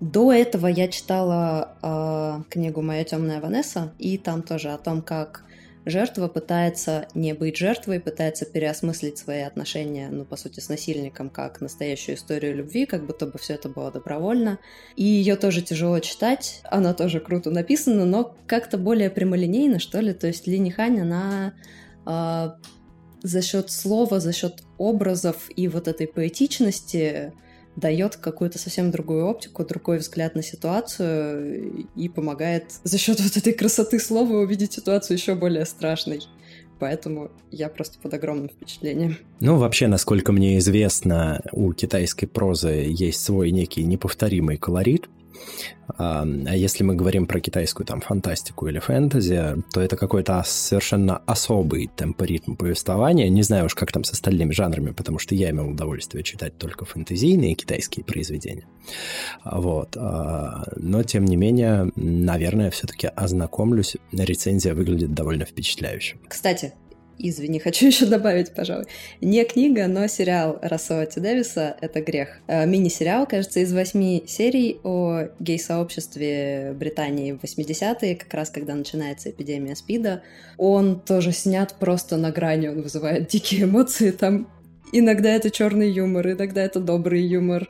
До 0.00 0.32
этого 0.32 0.66
я 0.66 0.88
читала 0.88 1.76
э, 1.82 2.42
книгу 2.50 2.82
«Моя 2.82 3.04
темная 3.04 3.40
Ванесса», 3.40 3.92
и 3.98 4.18
там 4.18 4.42
тоже 4.42 4.70
о 4.70 4.78
том, 4.78 5.00
как 5.00 5.44
жертва 5.84 6.28
пытается 6.28 7.08
не 7.14 7.32
быть 7.32 7.56
жертвой, 7.56 8.00
пытается 8.00 8.44
переосмыслить 8.44 9.18
свои 9.18 9.40
отношения, 9.40 10.08
ну, 10.10 10.24
по 10.24 10.36
сути, 10.36 10.60
с 10.60 10.68
насильником, 10.68 11.30
как 11.30 11.60
настоящую 11.60 12.16
историю 12.16 12.56
любви, 12.56 12.86
как 12.86 13.06
будто 13.06 13.26
бы 13.26 13.38
все 13.38 13.54
это 13.54 13.68
было 13.68 13.90
добровольно. 13.90 14.58
И 14.96 15.04
ее 15.04 15.36
тоже 15.36 15.62
тяжело 15.62 15.98
читать, 16.00 16.60
она 16.64 16.94
тоже 16.94 17.20
круто 17.20 17.50
написана, 17.50 18.04
но 18.04 18.36
как-то 18.46 18.78
более 18.78 19.10
прямолинейно, 19.10 19.78
что 19.78 20.00
ли. 20.00 20.12
То 20.12 20.26
есть 20.28 20.46
Ли 20.46 20.58
Нихань, 20.58 21.00
она 21.00 21.54
э, 22.06 22.50
за 23.22 23.42
счет 23.42 23.70
слова, 23.70 24.20
за 24.20 24.32
счет 24.32 24.62
образов 24.78 25.48
и 25.54 25.68
вот 25.68 25.88
этой 25.88 26.06
поэтичности 26.06 27.32
дает 27.76 28.16
какую-то 28.16 28.58
совсем 28.58 28.90
другую 28.90 29.26
оптику, 29.26 29.64
другой 29.64 29.98
взгляд 29.98 30.34
на 30.34 30.42
ситуацию 30.42 31.86
и 31.96 32.08
помогает 32.08 32.64
за 32.84 32.98
счет 32.98 33.20
вот 33.20 33.36
этой 33.36 33.52
красоты 33.52 33.98
слова 33.98 34.34
увидеть 34.34 34.74
ситуацию 34.74 35.16
еще 35.16 35.34
более 35.34 35.64
страшной. 35.64 36.20
Поэтому 36.78 37.30
я 37.52 37.68
просто 37.68 37.98
под 38.00 38.12
огромным 38.14 38.48
впечатлением. 38.48 39.16
Ну, 39.38 39.56
вообще, 39.56 39.86
насколько 39.86 40.32
мне 40.32 40.58
известно, 40.58 41.40
у 41.52 41.72
китайской 41.72 42.26
прозы 42.26 42.86
есть 42.88 43.22
свой 43.22 43.52
некий 43.52 43.84
неповторимый 43.84 44.56
колорит, 44.56 45.08
а, 45.98 46.24
если 46.24 46.84
мы 46.84 46.94
говорим 46.94 47.26
про 47.26 47.40
китайскую 47.40 47.86
там 47.86 48.00
фантастику 48.00 48.66
или 48.68 48.78
фэнтези, 48.78 49.62
то 49.72 49.80
это 49.80 49.96
какой-то 49.96 50.42
совершенно 50.44 51.18
особый 51.26 51.90
темпоритм 51.94 52.54
повествования. 52.54 53.28
Не 53.28 53.42
знаю 53.42 53.66
уж, 53.66 53.74
как 53.74 53.92
там 53.92 54.04
с 54.04 54.12
остальными 54.12 54.52
жанрами, 54.52 54.92
потому 54.92 55.18
что 55.18 55.34
я 55.34 55.50
имел 55.50 55.68
удовольствие 55.68 56.22
читать 56.22 56.56
только 56.58 56.84
фэнтезийные 56.84 57.54
китайские 57.54 58.04
произведения. 58.04 58.66
Вот. 59.44 59.96
А, 59.96 60.64
но, 60.76 61.02
тем 61.02 61.24
не 61.24 61.36
менее, 61.36 61.90
наверное, 61.96 62.70
все-таки 62.70 63.06
ознакомлюсь. 63.06 63.96
Рецензия 64.12 64.74
выглядит 64.74 65.14
довольно 65.14 65.44
впечатляюще. 65.44 66.16
Кстати, 66.28 66.74
Извини, 67.22 67.58
хочу 67.64 67.86
еще 67.86 68.06
добавить, 68.06 68.52
пожалуй. 68.52 68.86
Не 69.20 69.44
книга, 69.44 69.86
но 69.86 70.06
сериал 70.08 70.58
Рассела 70.60 71.06
Ти 71.06 71.20
Дэвиса 71.20 71.76
«Это 71.80 72.00
грех». 72.00 72.40
Э, 72.48 72.66
мини-сериал, 72.66 73.26
кажется, 73.26 73.60
из 73.60 73.72
восьми 73.72 74.24
серий 74.26 74.80
о 74.82 75.28
гей-сообществе 75.38 76.72
Британии 76.74 77.32
в 77.32 77.42
80-е, 77.42 78.16
как 78.16 78.34
раз 78.34 78.50
когда 78.50 78.74
начинается 78.74 79.30
эпидемия 79.30 79.76
СПИДа. 79.76 80.22
Он 80.58 81.00
тоже 81.00 81.32
снят 81.32 81.74
просто 81.78 82.16
на 82.16 82.32
грани, 82.32 82.68
он 82.68 82.82
вызывает 82.82 83.28
дикие 83.28 83.64
эмоции. 83.64 84.10
Там 84.10 84.48
иногда 84.92 85.30
это 85.30 85.50
черный 85.50 85.90
юмор, 85.90 86.28
иногда 86.28 86.62
это 86.62 86.80
добрый 86.80 87.22
юмор. 87.22 87.68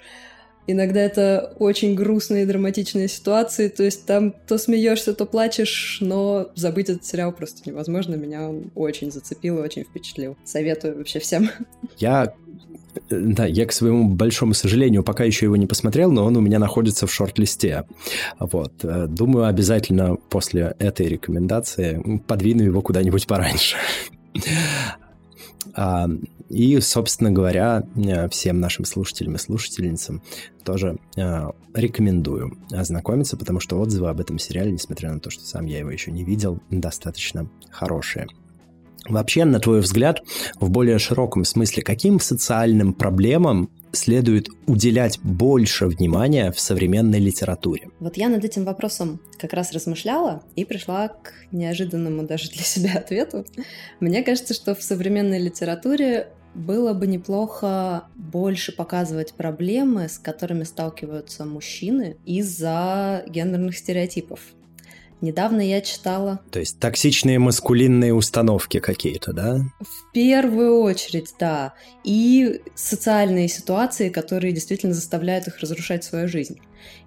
Иногда 0.66 1.00
это 1.00 1.54
очень 1.58 1.94
грустные 1.94 2.46
драматичные 2.46 3.08
ситуации, 3.08 3.68
то 3.68 3.82
есть 3.82 4.06
там 4.06 4.34
то 4.46 4.58
смеешься, 4.58 5.12
то 5.12 5.26
плачешь, 5.26 5.98
но 6.00 6.50
забыть 6.54 6.88
этот 6.88 7.04
сериал 7.04 7.32
просто 7.32 7.68
невозможно. 7.68 8.14
Меня 8.14 8.48
он 8.48 8.70
очень 8.74 9.10
зацепил 9.10 9.58
и 9.58 9.62
очень 9.62 9.84
впечатлил. 9.84 10.36
Советую 10.44 10.98
вообще 10.98 11.18
всем. 11.18 11.50
Я 11.98 12.32
да, 13.10 13.46
я, 13.46 13.66
к 13.66 13.72
своему 13.72 14.08
большому 14.08 14.54
сожалению, 14.54 15.02
пока 15.02 15.24
еще 15.24 15.46
его 15.46 15.56
не 15.56 15.66
посмотрел, 15.66 16.12
но 16.12 16.24
он 16.24 16.36
у 16.36 16.40
меня 16.40 16.58
находится 16.58 17.06
в 17.06 17.12
шорт-листе. 17.12 17.84
Вот. 18.38 18.72
Э, 18.82 19.06
думаю, 19.06 19.46
обязательно 19.46 20.16
после 20.16 20.74
этой 20.78 21.08
рекомендации 21.08 22.20
подвину 22.26 22.62
его 22.62 22.82
куда-нибудь 22.82 23.26
пораньше. 23.26 23.76
А, 25.74 26.06
и, 26.52 26.78
собственно 26.80 27.30
говоря, 27.30 27.82
э, 27.96 28.28
всем 28.28 28.60
нашим 28.60 28.84
слушателям 28.84 29.36
и 29.36 29.38
слушательницам 29.38 30.22
тоже 30.64 30.98
э, 31.16 31.50
рекомендую 31.72 32.58
ознакомиться, 32.70 33.38
потому 33.38 33.58
что 33.58 33.80
отзывы 33.80 34.10
об 34.10 34.20
этом 34.20 34.38
сериале, 34.38 34.70
несмотря 34.70 35.12
на 35.12 35.18
то, 35.18 35.30
что 35.30 35.44
сам 35.44 35.64
я 35.64 35.78
его 35.78 35.90
еще 35.90 36.12
не 36.12 36.24
видел, 36.24 36.60
достаточно 36.70 37.48
хорошие. 37.70 38.26
Вообще, 39.08 39.44
на 39.44 39.58
твой 39.58 39.80
взгляд, 39.80 40.22
в 40.60 40.70
более 40.70 40.98
широком 40.98 41.44
смысле, 41.44 41.82
каким 41.82 42.20
социальным 42.20 42.92
проблемам 42.92 43.68
следует 43.90 44.48
уделять 44.66 45.18
больше 45.20 45.86
внимания 45.86 46.52
в 46.52 46.60
современной 46.60 47.18
литературе? 47.18 47.88
Вот 47.98 48.16
я 48.16 48.28
над 48.28 48.44
этим 48.44 48.64
вопросом 48.64 49.20
как 49.38 49.54
раз 49.54 49.72
размышляла 49.72 50.42
и 50.54 50.64
пришла 50.64 51.08
к 51.08 51.32
неожиданному 51.50 52.24
даже 52.24 52.50
для 52.50 52.62
себя 52.62 52.92
ответу. 52.98 53.44
Мне 54.00 54.22
кажется, 54.22 54.54
что 54.54 54.74
в 54.74 54.82
современной 54.82 55.40
литературе 55.40 56.28
было 56.54 56.92
бы 56.92 57.06
неплохо 57.06 58.04
больше 58.14 58.72
показывать 58.72 59.34
проблемы, 59.34 60.08
с 60.08 60.18
которыми 60.18 60.64
сталкиваются 60.64 61.44
мужчины 61.44 62.16
из-за 62.24 63.24
гендерных 63.26 63.76
стереотипов. 63.76 64.40
Недавно 65.22 65.60
я 65.60 65.80
читала... 65.80 66.40
То 66.50 66.58
есть 66.58 66.80
токсичные 66.80 67.38
маскулинные 67.38 68.12
установки 68.12 68.80
какие-то, 68.80 69.32
да? 69.32 69.60
В 69.78 70.12
первую 70.12 70.80
очередь, 70.80 71.32
да. 71.38 71.74
И 72.02 72.60
социальные 72.74 73.46
ситуации, 73.46 74.08
которые 74.08 74.52
действительно 74.52 74.94
заставляют 74.94 75.46
их 75.46 75.60
разрушать 75.60 76.02
свою 76.02 76.26
жизнь. 76.26 76.58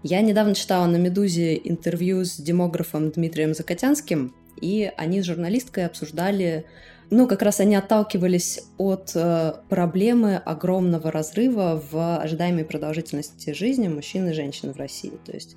Я 0.02 0.22
недавно 0.22 0.56
читала 0.56 0.86
на 0.86 0.96
«Медузе» 0.96 1.60
интервью 1.62 2.24
с 2.24 2.38
демографом 2.38 3.12
Дмитрием 3.12 3.54
Закотянским, 3.54 4.34
и 4.62 4.90
они 4.96 5.22
с 5.22 5.26
журналисткой 5.26 5.86
обсуждали 5.86 6.66
ну, 7.10 7.28
как 7.28 7.42
раз 7.42 7.60
они 7.60 7.76
отталкивались 7.76 8.62
от 8.78 9.12
э, 9.16 9.54
проблемы 9.70 10.38
огромного 10.38 11.12
разрыва 11.12 11.82
в 11.92 12.18
ожидаемой 12.18 12.66
продолжительности 12.66 13.52
жизни 13.52 13.88
мужчин 13.88 14.30
и 14.30 14.34
женщин 14.34 14.74
в 14.74 14.78
России. 14.78 15.14
То 15.26 15.32
есть 15.32 15.56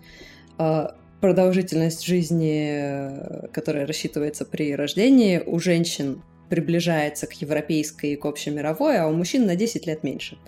э, 0.59 0.89
продолжительность 1.21 2.05
жизни, 2.05 2.69
э, 2.71 3.49
которая 3.53 3.87
рассчитывается 3.87 4.45
при 4.45 4.75
рождении, 4.75 5.43
у 5.45 5.59
женщин 5.59 6.23
приближается 6.49 7.27
к 7.27 7.33
европейской 7.35 8.13
и 8.13 8.17
к 8.17 8.25
общемировой, 8.25 8.99
а 8.99 9.07
у 9.07 9.13
мужчин 9.13 9.47
на 9.47 9.57
10 9.57 9.87
лет 9.87 10.03
меньше. 10.03 10.39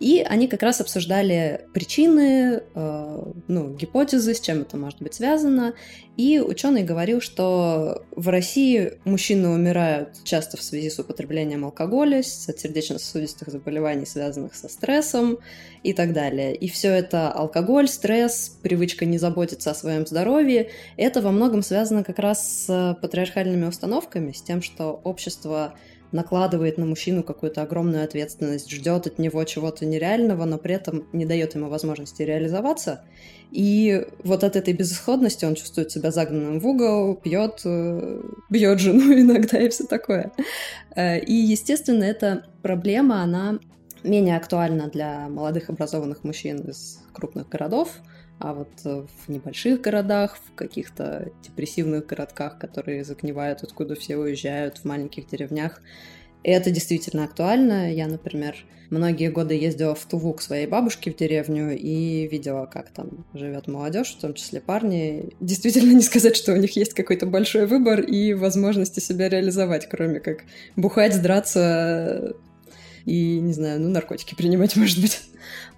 И 0.00 0.20
они 0.20 0.48
как 0.48 0.62
раз 0.62 0.80
обсуждали 0.80 1.66
причины, 1.72 2.62
э, 2.74 3.32
ну, 3.48 3.74
гипотезы, 3.74 4.34
с 4.34 4.40
чем 4.40 4.62
это 4.62 4.76
может 4.76 5.00
быть 5.00 5.14
связано. 5.14 5.74
И 6.16 6.38
ученый 6.38 6.84
говорил, 6.84 7.20
что 7.20 8.04
в 8.12 8.28
России 8.28 8.94
мужчины 9.04 9.48
умирают 9.48 10.10
часто 10.24 10.56
в 10.56 10.62
связи 10.62 10.90
с 10.90 10.98
употреблением 10.98 11.64
алкоголя, 11.64 12.18
от 12.18 12.24
сердечно-сосудистых 12.60 13.48
заболеваний, 13.48 14.06
связанных 14.06 14.54
со 14.54 14.68
стрессом 14.68 15.38
и 15.82 15.92
так 15.92 16.12
далее. 16.12 16.54
И 16.54 16.68
все 16.68 16.90
это 16.90 17.30
алкоголь, 17.30 17.88
стресс, 17.88 18.56
привычка 18.62 19.06
не 19.06 19.18
заботиться 19.18 19.70
о 19.70 19.74
своем 19.74 20.06
здоровье, 20.06 20.70
это 20.96 21.20
во 21.20 21.32
многом 21.32 21.62
связано 21.62 22.04
как 22.04 22.18
раз 22.18 22.66
с 22.66 22.98
патриархальными 23.00 23.66
установками, 23.66 24.32
с 24.32 24.42
тем, 24.42 24.62
что 24.62 25.00
общество 25.04 25.74
накладывает 26.14 26.78
на 26.78 26.86
мужчину 26.86 27.24
какую-то 27.24 27.62
огромную 27.62 28.04
ответственность, 28.04 28.70
ждет 28.70 29.08
от 29.08 29.18
него 29.18 29.42
чего-то 29.42 29.84
нереального, 29.84 30.44
но 30.44 30.58
при 30.58 30.76
этом 30.76 31.08
не 31.12 31.26
дает 31.26 31.56
ему 31.56 31.68
возможности 31.68 32.22
реализоваться. 32.22 33.02
И 33.50 34.06
вот 34.22 34.44
от 34.44 34.54
этой 34.54 34.74
безысходности 34.74 35.44
он 35.44 35.56
чувствует 35.56 35.90
себя 35.90 36.12
загнанным 36.12 36.60
в 36.60 36.66
угол, 36.66 37.16
пьет, 37.16 37.62
э, 37.64 38.20
бьет 38.48 38.78
жену 38.78 39.12
иногда 39.20 39.58
и 39.58 39.68
все 39.68 39.84
такое. 39.84 40.30
Э, 40.94 41.18
и, 41.18 41.34
естественно, 41.34 42.04
эта 42.04 42.46
проблема, 42.62 43.22
она 43.22 43.58
менее 44.04 44.36
актуальна 44.36 44.88
для 44.88 45.28
молодых 45.28 45.68
образованных 45.68 46.22
мужчин 46.22 46.58
из 46.58 47.00
крупных 47.12 47.48
городов, 47.48 47.90
а 48.38 48.52
вот 48.52 48.70
э, 48.84 49.06
в 49.26 49.28
небольших 49.28 49.80
городах, 49.80 50.36
в 50.36 50.54
каких-то 50.54 51.30
депрессивных 51.42 52.06
городках, 52.06 52.58
которые 52.58 53.04
загнивают, 53.04 53.62
откуда 53.62 53.94
все 53.94 54.16
уезжают, 54.16 54.78
в 54.78 54.84
маленьких 54.84 55.26
деревнях, 55.28 55.80
это 56.42 56.70
действительно 56.70 57.24
актуально. 57.24 57.92
Я, 57.92 58.06
например, 58.06 58.54
многие 58.90 59.30
годы 59.30 59.54
ездила 59.54 59.94
в 59.94 60.04
Туву 60.04 60.34
к 60.34 60.42
своей 60.42 60.66
бабушке 60.66 61.10
в 61.10 61.16
деревню 61.16 61.76
и 61.76 62.28
видела, 62.28 62.66
как 62.66 62.90
там 62.90 63.24
живет 63.32 63.66
молодежь, 63.66 64.14
в 64.14 64.20
том 64.20 64.34
числе 64.34 64.60
парни. 64.60 65.30
Действительно 65.40 65.92
не 65.92 66.02
сказать, 66.02 66.36
что 66.36 66.52
у 66.52 66.56
них 66.56 66.76
есть 66.76 66.92
какой-то 66.92 67.26
большой 67.26 67.66
выбор 67.66 68.00
и 68.00 68.34
возможности 68.34 69.00
себя 69.00 69.28
реализовать, 69.28 69.88
кроме 69.88 70.20
как 70.20 70.44
бухать, 70.76 71.20
драться 71.22 72.34
и, 73.06 73.40
не 73.40 73.52
знаю, 73.52 73.80
ну, 73.80 73.88
наркотики 73.88 74.34
принимать, 74.34 74.76
может 74.76 75.00
быть. 75.00 75.22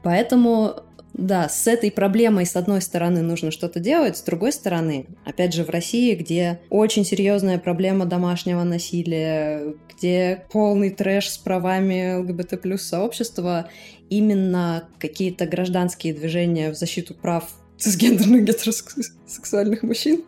Поэтому 0.02 0.82
да, 1.16 1.48
с 1.48 1.66
этой 1.66 1.90
проблемой, 1.90 2.44
с 2.44 2.56
одной 2.56 2.82
стороны, 2.82 3.22
нужно 3.22 3.50
что-то 3.50 3.80
делать, 3.80 4.18
с 4.18 4.22
другой 4.22 4.52
стороны, 4.52 5.06
опять 5.24 5.54
же, 5.54 5.64
в 5.64 5.70
России, 5.70 6.14
где 6.14 6.60
очень 6.68 7.06
серьезная 7.06 7.58
проблема 7.58 8.04
домашнего 8.04 8.62
насилия, 8.64 9.74
где 9.96 10.44
полный 10.52 10.90
трэш 10.90 11.30
с 11.30 11.38
правами 11.38 12.16
ЛГБТ 12.16 12.60
плюс 12.60 12.82
сообщества, 12.82 13.70
именно 14.10 14.88
какие-то 14.98 15.46
гражданские 15.46 16.12
движения 16.12 16.70
в 16.70 16.74
защиту 16.74 17.14
прав 17.14 17.44
цисгендерных 17.78 18.44
гетеросексуальных 18.44 19.82
мужчин, 19.82 20.22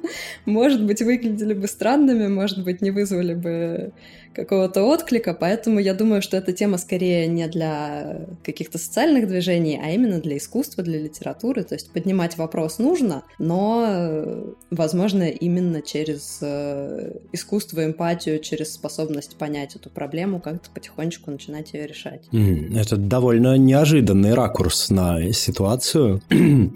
может 0.46 0.84
быть, 0.84 1.02
выглядели 1.02 1.52
бы 1.52 1.66
странными, 1.66 2.28
может 2.28 2.64
быть, 2.64 2.80
не 2.80 2.90
вызвали 2.90 3.34
бы 3.34 3.92
какого-то 4.34 4.84
отклика, 4.84 5.34
поэтому 5.34 5.78
я 5.80 5.94
думаю, 5.94 6.22
что 6.22 6.36
эта 6.36 6.52
тема 6.52 6.78
скорее 6.78 7.26
не 7.26 7.46
для 7.48 8.26
каких-то 8.44 8.78
социальных 8.78 9.28
движений, 9.28 9.80
а 9.82 9.90
именно 9.90 10.20
для 10.20 10.36
искусства, 10.36 10.82
для 10.84 10.98
литературы. 10.98 11.64
То 11.64 11.74
есть 11.74 11.92
поднимать 11.92 12.36
вопрос 12.36 12.78
нужно, 12.78 13.24
но, 13.38 14.54
возможно, 14.70 15.24
именно 15.24 15.82
через 15.82 16.38
э, 16.40 17.12
искусство, 17.32 17.84
эмпатию, 17.84 18.38
через 18.40 18.72
способность 18.72 19.36
понять 19.36 19.76
эту 19.76 19.90
проблему, 19.90 20.40
как-то 20.40 20.70
потихонечку 20.70 21.30
начинать 21.30 21.72
ее 21.72 21.86
решать. 21.86 22.28
Это 22.32 22.96
довольно 22.96 23.56
неожиданный 23.56 24.34
ракурс 24.34 24.90
на 24.90 25.32
ситуацию. 25.32 26.22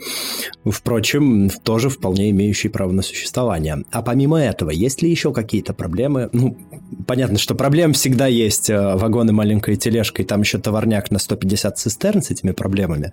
Впрочем, 0.65 1.51
тоже 1.63 1.89
вполне 1.89 2.31
имеющий 2.31 2.69
право 2.69 2.93
на 2.93 3.03
существование. 3.03 3.85
А 3.91 4.03
помимо 4.03 4.41
этого, 4.41 4.71
есть 4.71 5.03
ли 5.03 5.11
еще 5.11 5.33
какие-то 5.33 5.75
проблемы? 5.75 6.29
Ну, 6.33 6.57
понятно, 7.07 7.39
что 7.43 7.57
проблем 7.57 7.93
всегда 7.93 8.29
есть. 8.29 8.71
Э, 8.71 8.95
вагоны 8.95 9.33
маленькой 9.33 9.77
тележкой, 9.77 10.25
там 10.25 10.43
еще 10.43 10.59
товарняк 10.59 11.11
на 11.11 11.19
150 11.19 11.77
цистерн 11.77 12.23
с 12.23 12.31
этими 12.31 12.53
проблемами. 12.53 13.13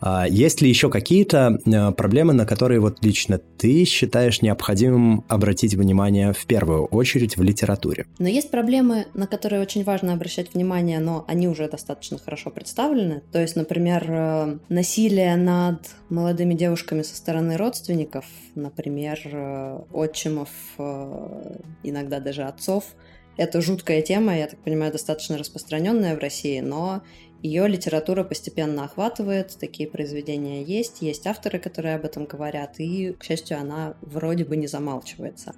А 0.00 0.26
есть 0.28 0.60
ли 0.60 0.68
еще 0.68 0.90
какие-то 0.90 1.58
э, 1.64 1.92
проблемы, 1.92 2.32
на 2.32 2.44
которые 2.44 2.80
вот 2.80 3.04
лично 3.04 3.38
ты 3.38 3.84
считаешь 3.84 4.42
необходимым 4.42 5.24
обратить 5.28 5.74
внимание 5.74 6.32
в 6.32 6.44
первую 6.46 6.86
очередь 6.86 7.36
в 7.36 7.42
литературе? 7.42 8.06
Но 8.18 8.28
есть 8.28 8.50
проблемы, 8.50 9.06
на 9.14 9.28
которые 9.28 9.62
очень 9.62 9.84
важно 9.84 10.12
обращать 10.12 10.54
внимание, 10.54 10.98
но 10.98 11.24
они 11.28 11.46
уже 11.46 11.68
достаточно 11.68 12.18
хорошо 12.18 12.50
представлены. 12.50 13.22
То 13.30 13.40
есть, 13.40 13.54
например, 13.54 14.04
э, 14.08 14.58
насилие 14.68 15.36
над 15.36 15.88
молодыми 16.10 16.54
девушками 16.54 17.02
со 17.02 17.14
стороны 17.14 17.56
родственников, 17.56 18.24
например, 18.56 19.18
отчимов, 19.92 20.48
иногда 21.84 22.18
даже 22.18 22.42
отцов– 22.42 22.84
это 23.38 23.62
жуткая 23.62 24.02
тема, 24.02 24.36
я 24.36 24.48
так 24.48 24.58
понимаю, 24.58 24.92
достаточно 24.92 25.38
распространенная 25.38 26.16
в 26.16 26.18
России, 26.18 26.60
но 26.60 27.02
ее 27.40 27.68
литература 27.68 28.24
постепенно 28.24 28.84
охватывает, 28.84 29.56
такие 29.58 29.88
произведения 29.88 30.62
есть, 30.62 31.02
есть 31.02 31.26
авторы, 31.26 31.60
которые 31.60 31.94
об 31.94 32.04
этом 32.04 32.26
говорят, 32.26 32.80
и, 32.80 33.12
к 33.12 33.22
счастью, 33.22 33.58
она 33.58 33.94
вроде 34.02 34.44
бы 34.44 34.56
не 34.56 34.66
замалчивается. 34.66 35.54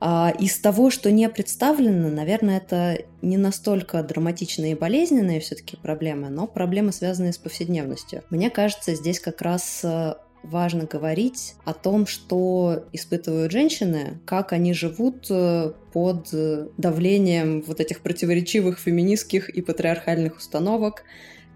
А 0.00 0.32
из 0.38 0.56
того, 0.60 0.90
что 0.90 1.10
не 1.10 1.28
представлено, 1.28 2.08
наверное, 2.08 2.58
это 2.58 3.02
не 3.20 3.36
настолько 3.36 4.00
драматичные 4.04 4.72
и 4.72 4.76
болезненные 4.76 5.40
все-таки 5.40 5.76
проблемы, 5.76 6.28
но 6.28 6.46
проблемы, 6.46 6.92
связанные 6.92 7.32
с 7.32 7.38
повседневностью. 7.38 8.22
Мне 8.30 8.48
кажется, 8.48 8.94
здесь 8.94 9.18
как 9.18 9.42
раз 9.42 9.80
э, 9.82 10.14
важно 10.42 10.84
говорить 10.84 11.54
о 11.64 11.74
том, 11.74 12.06
что 12.06 12.84
испытывают 12.92 13.52
женщины, 13.52 14.18
как 14.24 14.52
они 14.52 14.72
живут 14.72 15.26
э, 15.30 15.72
под 15.92 16.28
давлением 16.76 17.62
вот 17.66 17.80
этих 17.80 18.00
противоречивых 18.00 18.78
феминистских 18.78 19.48
и 19.48 19.62
патриархальных 19.62 20.36
установок, 20.36 21.04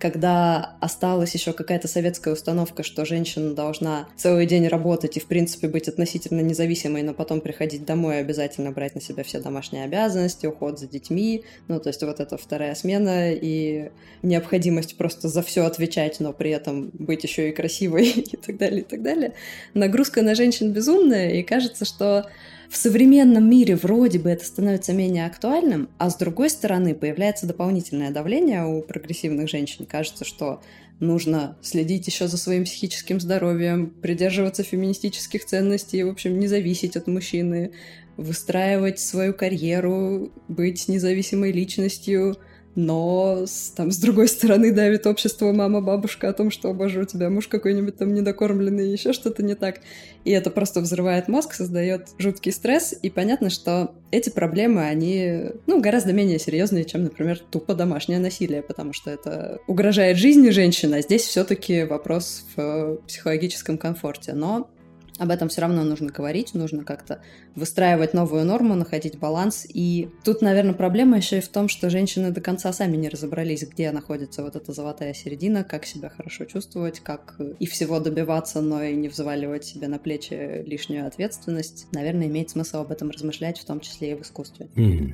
когда 0.03 0.75
осталась 0.81 1.33
еще 1.33 1.53
какая-то 1.53 1.87
советская 1.87 2.35
установка, 2.35 2.83
что 2.83 3.05
женщина 3.05 3.55
должна 3.55 4.09
целый 4.17 4.47
день 4.47 4.67
работать 4.67 5.17
и, 5.17 5.21
в 5.21 5.27
принципе, 5.27 5.69
быть 5.69 5.87
относительно 5.87 6.41
независимой, 6.41 7.05
но 7.05 7.15
потом 7.15 7.41
приходить 7.41 7.85
домой 7.85 8.17
и 8.17 8.19
обязательно 8.19 8.73
брать 8.73 8.97
на 8.97 9.01
себя 9.01 9.23
все 9.23 9.39
домашние 9.39 9.85
обязанности, 9.85 10.47
уход 10.47 10.81
за 10.81 10.89
детьми, 10.89 11.45
ну, 11.69 11.79
то 11.79 11.91
есть 11.91 12.03
вот 12.03 12.19
эта 12.19 12.37
вторая 12.37 12.75
смена 12.75 13.33
и 13.33 13.93
необходимость 14.25 14.97
просто 14.97 15.29
за 15.29 15.41
все 15.41 15.65
отвечать, 15.67 16.19
но 16.19 16.33
при 16.33 16.51
этом 16.51 16.91
быть 16.95 17.23
еще 17.23 17.51
и 17.51 17.53
красивой 17.53 18.09
и 18.33 18.37
так 18.37 18.57
далее, 18.57 18.81
и 18.81 18.85
так 18.85 19.03
далее. 19.03 19.35
Нагрузка 19.73 20.23
на 20.23 20.35
женщин 20.35 20.73
безумная, 20.73 21.31
и 21.31 21.45
кажется, 21.45 21.85
что 21.85 22.27
в 22.73 22.77
современном 22.79 23.51
мире 23.51 23.77
вроде 23.77 24.19
бы 24.19 24.31
это 24.31 24.47
становится 24.47 24.95
менее 24.95 25.27
актуальным, 25.27 25.91
а 25.99 26.09
с 26.09 26.17
другой 26.17 26.49
стороны 26.49 26.95
появляется 26.95 27.47
дополнительное 27.47 28.11
давление 28.11 28.65
у 28.65 28.81
прогрессивных 28.81 29.47
женщин. 29.47 29.85
Кажется, 29.85 30.25
что 30.25 30.63
нужно 30.99 31.59
следить 31.61 32.07
еще 32.07 32.29
за 32.29 32.39
своим 32.39 32.65
психическим 32.65 33.21
здоровьем, 33.21 33.91
придерживаться 33.91 34.63
феминистических 34.63 35.45
ценностей, 35.45 36.03
в 36.03 36.09
общем, 36.09 36.39
не 36.39 36.49
зависеть 36.49 36.97
от 36.97 37.09
мужчины, 37.09 37.73
выстраивать 38.17 38.99
свою 39.01 39.35
карьеру, 39.35 40.33
быть 40.49 40.89
независимой 40.89 41.53
личностью— 41.53 42.39
но 42.75 43.45
там 43.77 43.91
с 43.91 43.99
другой 43.99 44.29
стороны 44.29 44.73
давит 44.73 45.07
общество 45.07 45.53
мама-бабушка 45.53 46.29
о 46.29 46.33
том, 46.33 46.51
что, 46.51 46.73
боже, 46.73 47.01
у 47.01 47.05
тебя 47.05 47.29
муж 47.29 47.49
какой-нибудь 47.49 47.97
там 47.97 48.15
недокормленный, 48.15 48.91
еще 48.91 49.13
что-то 49.13 49.43
не 49.43 49.55
так. 49.55 49.81
И 50.25 50.31
это 50.31 50.51
просто 50.51 50.81
взрывает 50.81 51.29
мозг, 51.29 51.53
создает 51.53 52.09
жуткий 52.19 52.53
стресс, 52.53 52.95
и 53.03 53.11
понятно, 53.11 53.51
что 53.51 53.95
эти 54.11 54.31
проблемы, 54.31 54.83
они, 54.83 55.51
ну, 55.67 55.81
гораздо 55.81 56.13
менее 56.13 56.39
серьезные, 56.39 56.85
чем, 56.85 57.05
например, 57.05 57.39
тупо 57.39 57.75
домашнее 57.75 58.19
насилие, 58.19 58.63
потому 58.63 58.93
что 58.93 59.11
это 59.11 59.61
угрожает 59.67 60.17
жизни 60.17 60.51
женщины, 60.51 60.97
а 60.97 61.03
здесь 61.03 61.23
все-таки 61.23 61.85
вопрос 61.85 62.45
в 62.57 62.99
психологическом 63.07 63.79
комфорте. 63.79 64.33
Но 64.33 64.71
об 65.19 65.31
этом 65.31 65.49
все 65.49 65.61
равно 65.61 65.85
нужно 65.85 66.11
говорить, 66.11 66.55
нужно 66.55 66.85
как-то 66.85 67.21
выстраивать 67.55 68.15
новую 68.15 68.45
норму, 68.45 68.75
находить 68.75 69.19
баланс. 69.19 69.67
И 69.69 70.09
тут, 70.25 70.43
наверное, 70.43 70.75
проблема 70.75 71.19
еще 71.19 71.39
и 71.39 71.43
в 71.43 71.49
том, 71.49 71.69
что 71.69 71.91
женщины 71.91 72.31
до 72.31 72.41
конца 72.41 72.73
сами 72.73 72.97
не 72.97 73.09
разобрались, 73.09 73.63
где 73.63 73.91
находится 73.93 74.43
вот 74.43 74.57
эта 74.57 74.73
золотая 74.73 75.15
середина, 75.15 75.65
как 75.65 75.85
себя 75.85 76.09
хорошо 76.09 76.45
чувствовать, 76.45 77.01
как 77.01 77.37
и 77.59 77.67
всего 77.67 78.01
добиваться, 78.01 78.61
но 78.61 78.83
и 78.83 78.95
не 78.95 79.09
взваливать 79.09 79.65
себе 79.65 79.89
на 79.89 79.99
плечи 79.99 80.63
лишнюю 80.67 81.07
ответственность. 81.07 81.87
Наверное, 81.93 82.27
имеет 82.27 82.51
смысл 82.51 82.79
об 82.79 82.91
этом 82.91 83.11
размышлять, 83.11 83.59
в 83.59 83.65
том 83.65 83.81
числе 83.81 84.13
и 84.13 84.15
в 84.15 84.23
искусстве. 84.23 84.69
Mm. 84.77 85.13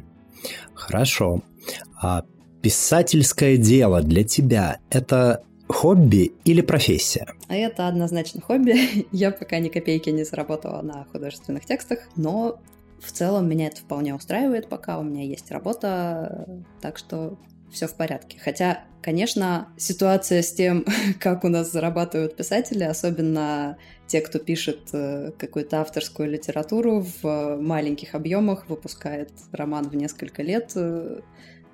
Хорошо. 0.74 1.42
А 2.00 2.24
писательское 2.62 3.56
дело 3.56 4.02
для 4.02 4.24
тебя— 4.24 4.78
это 4.90 5.42
Хобби 5.68 6.32
или 6.44 6.60
профессия? 6.60 7.26
А 7.48 7.54
это 7.54 7.88
однозначно 7.88 8.40
хобби. 8.40 9.06
Я 9.12 9.30
пока 9.30 9.58
ни 9.58 9.68
копейки 9.68 10.10
не 10.10 10.24
заработала 10.24 10.82
на 10.82 11.04
художественных 11.12 11.66
текстах, 11.66 12.00
но 12.16 12.60
в 13.00 13.12
целом 13.12 13.48
меня 13.48 13.68
это 13.68 13.78
вполне 13.78 14.14
устраивает 14.14 14.68
пока. 14.68 14.98
У 14.98 15.02
меня 15.02 15.22
есть 15.24 15.50
работа, 15.50 16.46
так 16.80 16.98
что 16.98 17.38
все 17.70 17.86
в 17.86 17.94
порядке. 17.94 18.38
Хотя, 18.42 18.84
конечно, 19.02 19.68
ситуация 19.76 20.42
с 20.42 20.52
тем, 20.52 20.84
как 21.20 21.44
у 21.44 21.48
нас 21.48 21.70
зарабатывают 21.70 22.36
писатели, 22.36 22.84
особенно 22.84 23.76
те, 24.06 24.20
кто 24.20 24.38
пишет 24.38 24.88
э, 24.92 25.32
какую-то 25.38 25.80
авторскую 25.80 26.30
литературу 26.30 27.04
в 27.22 27.56
маленьких 27.56 28.14
объемах, 28.14 28.68
выпускает 28.68 29.30
роман 29.52 29.88
в 29.88 29.96
несколько 29.96 30.42
лет, 30.42 30.72
э, 30.74 31.20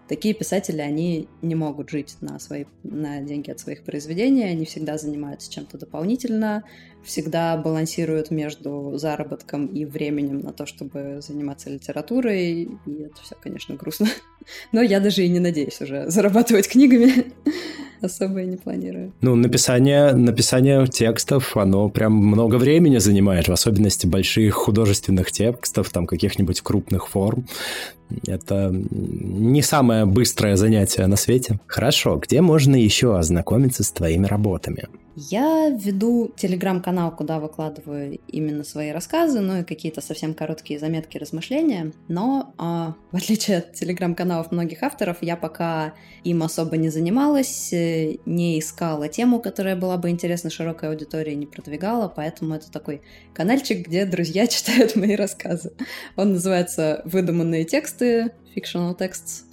Такие 0.09 0.34
писатели, 0.34 0.80
они 0.80 1.28
не 1.40 1.55
могут 1.55 1.88
жить 1.88 2.16
на, 2.20 2.38
свои, 2.38 2.66
на 2.82 3.20
деньги 3.22 3.50
от 3.50 3.59
своих 3.59 3.84
произведений, 3.84 4.44
они 4.44 4.66
всегда 4.66 4.98
занимаются 4.98 5.50
чем-то 5.50 5.78
дополнительно, 5.78 6.64
всегда 7.05 7.57
балансируют 7.57 8.30
между 8.30 8.92
заработком 8.96 9.66
и 9.66 9.84
временем 9.84 10.40
на 10.40 10.52
то, 10.52 10.66
чтобы 10.66 11.20
заниматься 11.20 11.70
литературой, 11.70 12.68
и 12.86 13.02
это 13.02 13.22
все, 13.22 13.36
конечно, 13.40 13.74
грустно. 13.76 14.09
Но 14.72 14.82
я 14.82 15.00
даже 15.00 15.24
и 15.24 15.28
не 15.28 15.40
надеюсь 15.40 15.80
уже 15.80 16.11
зарабатывать 16.11 16.68
книгами. 16.68 17.32
Особо 18.00 18.42
и 18.42 18.46
не 18.46 18.57
планирую. 18.57 19.12
Ну, 19.22 19.34
написание, 19.34 20.12
написание 20.12 20.86
текстов, 20.86 21.57
оно 21.57 21.88
прям 21.88 22.12
много 22.12 22.57
времени 22.57 22.98
занимает, 22.98 23.48
в 23.48 23.52
особенности 23.52 24.07
больших 24.07 24.55
художественных 24.55 25.32
текстов, 25.32 25.88
там 25.90 26.07
каких-нибудь 26.07 26.61
крупных 26.61 27.09
форм. 27.09 27.46
Это 28.26 28.70
не 28.70 29.62
самое 29.62 30.05
быстрое 30.05 30.57
занятие 30.57 31.07
на 31.07 31.16
свете. 31.16 31.59
Хорошо, 31.66 32.16
где 32.16 32.42
можно 32.42 32.76
еще 32.76 33.16
ознакомиться 33.16 33.82
с 33.82 33.90
твоими 33.90 34.26
работами? 34.26 34.84
Я 35.16 35.70
веду 35.70 36.32
телеграм-канал, 36.36 36.93
куда 37.11 37.38
выкладываю 37.38 38.18
именно 38.28 38.64
свои 38.64 38.90
рассказы, 38.90 39.40
ну 39.40 39.61
и 39.61 39.64
какие-то 39.64 40.01
совсем 40.01 40.34
короткие 40.34 40.78
заметки, 40.78 41.18
размышления. 41.18 41.92
Но, 42.09 42.55
а, 42.59 42.95
в 43.11 43.16
отличие 43.16 43.59
от 43.59 43.72
телеграм-каналов 43.74 44.53
многих 44.53 44.82
авторов, 44.82 45.18
я 45.20 45.36
пока 45.36 45.95
им 46.24 46.42
особо 46.42 46.76
не 46.76 46.88
занималась, 46.88 47.72
э, 47.72 48.16
не 48.26 48.59
искала 48.59 49.09
тему, 49.09 49.40
которая 49.40 49.76
была 49.76 49.97
бы 49.97 50.11
интересна 50.11 50.51
широкой 50.51 50.90
аудитории, 50.90 51.34
не 51.34 51.47
продвигала, 51.47 52.09
поэтому 52.09 52.55
это 52.55 52.70
такой 52.70 53.03
каналчик, 53.32 53.86
где 53.86 54.05
друзья 54.07 54.47
читают 54.49 54.97
мои 54.97 55.14
рассказы. 55.14 55.72
Он 56.16 56.32
называется 56.32 57.03
«Выдуманные 57.05 57.64
тексты», 57.64 58.32
fictional 58.55 58.97
texts, 58.97 59.45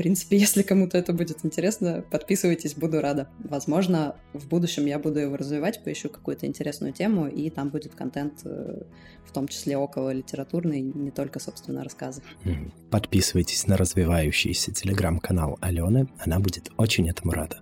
принципе, 0.00 0.36
если 0.46 0.62
кому-то 0.62 0.96
это 0.96 1.12
будет 1.12 1.44
интересно, 1.44 2.02
подписывайтесь, 2.10 2.74
буду 2.74 3.00
рада. 3.00 3.28
Возможно, 3.38 4.16
в 4.32 4.48
будущем 4.48 4.86
я 4.86 4.98
буду 4.98 5.20
его 5.20 5.36
развивать, 5.36 5.84
поищу 5.84 6.08
какую-то 6.08 6.46
интересную 6.46 6.94
тему, 6.94 7.28
и 7.28 7.50
там 7.50 7.68
будет 7.68 7.94
контент, 7.94 8.40
э, 8.44 8.82
в 9.26 9.32
том 9.32 9.46
числе 9.46 9.76
около 9.76 10.10
литературный, 10.10 10.80
не 10.80 11.10
только, 11.10 11.38
собственно, 11.38 11.84
рассказы. 11.84 12.22
Подписывайтесь 12.90 13.66
на 13.66 13.76
развивающийся 13.76 14.72
телеграм-канал 14.72 15.58
Алены, 15.60 16.08
она 16.18 16.40
будет 16.40 16.70
очень 16.78 17.08
этому 17.08 17.32
рада. 17.32 17.60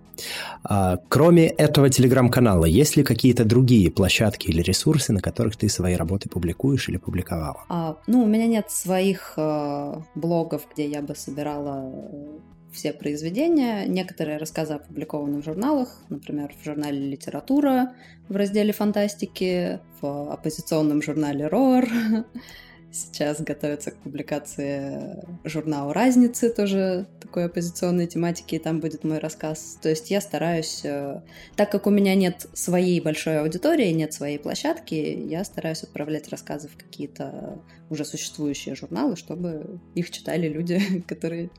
А, 0.63 0.97
кроме 1.07 1.47
этого 1.47 1.89
телеграм-канала, 1.89 2.65
есть 2.65 2.95
ли 2.95 3.03
какие-то 3.03 3.45
другие 3.45 3.91
площадки 3.91 4.47
или 4.47 4.61
ресурсы, 4.61 5.13
на 5.13 5.21
которых 5.21 5.55
ты 5.55 5.69
свои 5.69 5.95
работы 5.95 6.29
публикуешь 6.29 6.89
или 6.89 6.97
публиковала? 6.97 7.63
А, 7.69 7.97
ну, 8.07 8.23
у 8.23 8.27
меня 8.27 8.47
нет 8.47 8.71
своих 8.71 9.33
э, 9.37 10.01
блогов, 10.15 10.67
где 10.73 10.87
я 10.87 11.01
бы 11.01 11.15
собирала 11.15 11.93
все 12.71 12.93
произведения. 12.93 13.85
Некоторые 13.85 14.37
рассказы 14.37 14.73
опубликованы 14.73 15.41
в 15.41 15.45
журналах, 15.45 15.97
например, 16.09 16.53
в 16.59 16.65
журнале 16.65 16.99
«Литература» 16.99 17.93
в 18.27 18.35
разделе 18.35 18.73
фантастики, 18.73 19.79
в 20.01 20.31
оппозиционном 20.31 21.01
журнале 21.01 21.47
«Рор», 21.47 21.85
Сейчас 22.91 23.41
готовится 23.41 23.91
к 23.91 23.97
публикации 23.97 25.23
журнала 25.43 25.93
«Разницы», 25.93 26.49
тоже 26.49 27.07
такой 27.21 27.45
оппозиционной 27.45 28.07
тематики, 28.07 28.55
и 28.55 28.59
там 28.59 28.79
будет 28.79 29.03
мой 29.03 29.19
рассказ. 29.19 29.77
То 29.81 29.89
есть 29.89 30.09
я 30.09 30.21
стараюсь, 30.21 30.81
э, 30.83 31.21
так 31.55 31.71
как 31.71 31.85
у 31.85 31.91
меня 31.91 32.15
нет 32.15 32.47
своей 32.53 32.99
большой 32.99 33.41
аудитории, 33.41 33.91
нет 33.91 34.13
своей 34.13 34.39
площадки, 34.39 34.95
я 34.95 35.43
стараюсь 35.43 35.83
отправлять 35.83 36.29
рассказы 36.29 36.67
в 36.67 36.77
какие-то 36.77 37.59
уже 37.89 38.05
существующие 38.05 38.75
журналы, 38.75 39.15
чтобы 39.15 39.79
их 39.93 40.09
читали 40.09 40.47
люди, 40.47 41.03
которые 41.07 41.51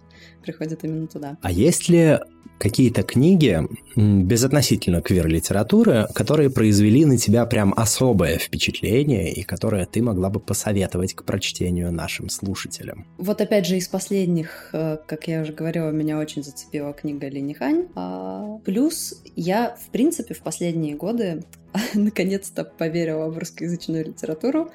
приходят 0.43 0.85
именно 0.85 1.07
туда. 1.07 1.37
А 1.43 1.51
есть 1.51 1.89
ли 1.89 2.19
какие-то 2.61 3.03
книги, 3.03 3.59
безотносительно 3.97 5.01
квир-литературы, 5.01 6.07
которые 6.15 6.51
произвели 6.51 7.07
на 7.07 7.17
тебя 7.17 7.47
прям 7.47 7.73
особое 7.75 8.37
впечатление 8.37 9.33
и 9.33 9.43
которые 9.43 9.87
ты 9.87 10.03
могла 10.03 10.29
бы 10.29 10.41
посоветовать 10.41 11.15
к 11.15 11.25
прочтению 11.25 11.91
нашим 11.91 12.29
слушателям? 12.29 13.07
Вот 13.17 13.41
опять 13.41 13.67
же 13.67 13.79
из 13.79 13.89
последних, 13.89 14.71
э, 14.75 14.99
как 15.07 15.27
я 15.27 15.41
уже 15.41 15.55
говорила, 15.55 15.91
меня 15.91 16.19
очень 16.19 16.43
зацепила 16.43 16.93
книга 16.93 17.29
Лини 17.29 17.55
Хань. 17.55 17.87
А, 17.95 18.59
плюс 18.59 19.23
я, 19.37 19.75
в 19.75 19.91
принципе, 19.91 20.35
в 20.35 20.43
последние 20.43 20.97
годы 20.97 21.43
наконец-то 21.95 22.65
поверила 22.65 23.31
в 23.31 23.39
русскоязычную 23.39 24.05
литературу. 24.05 24.71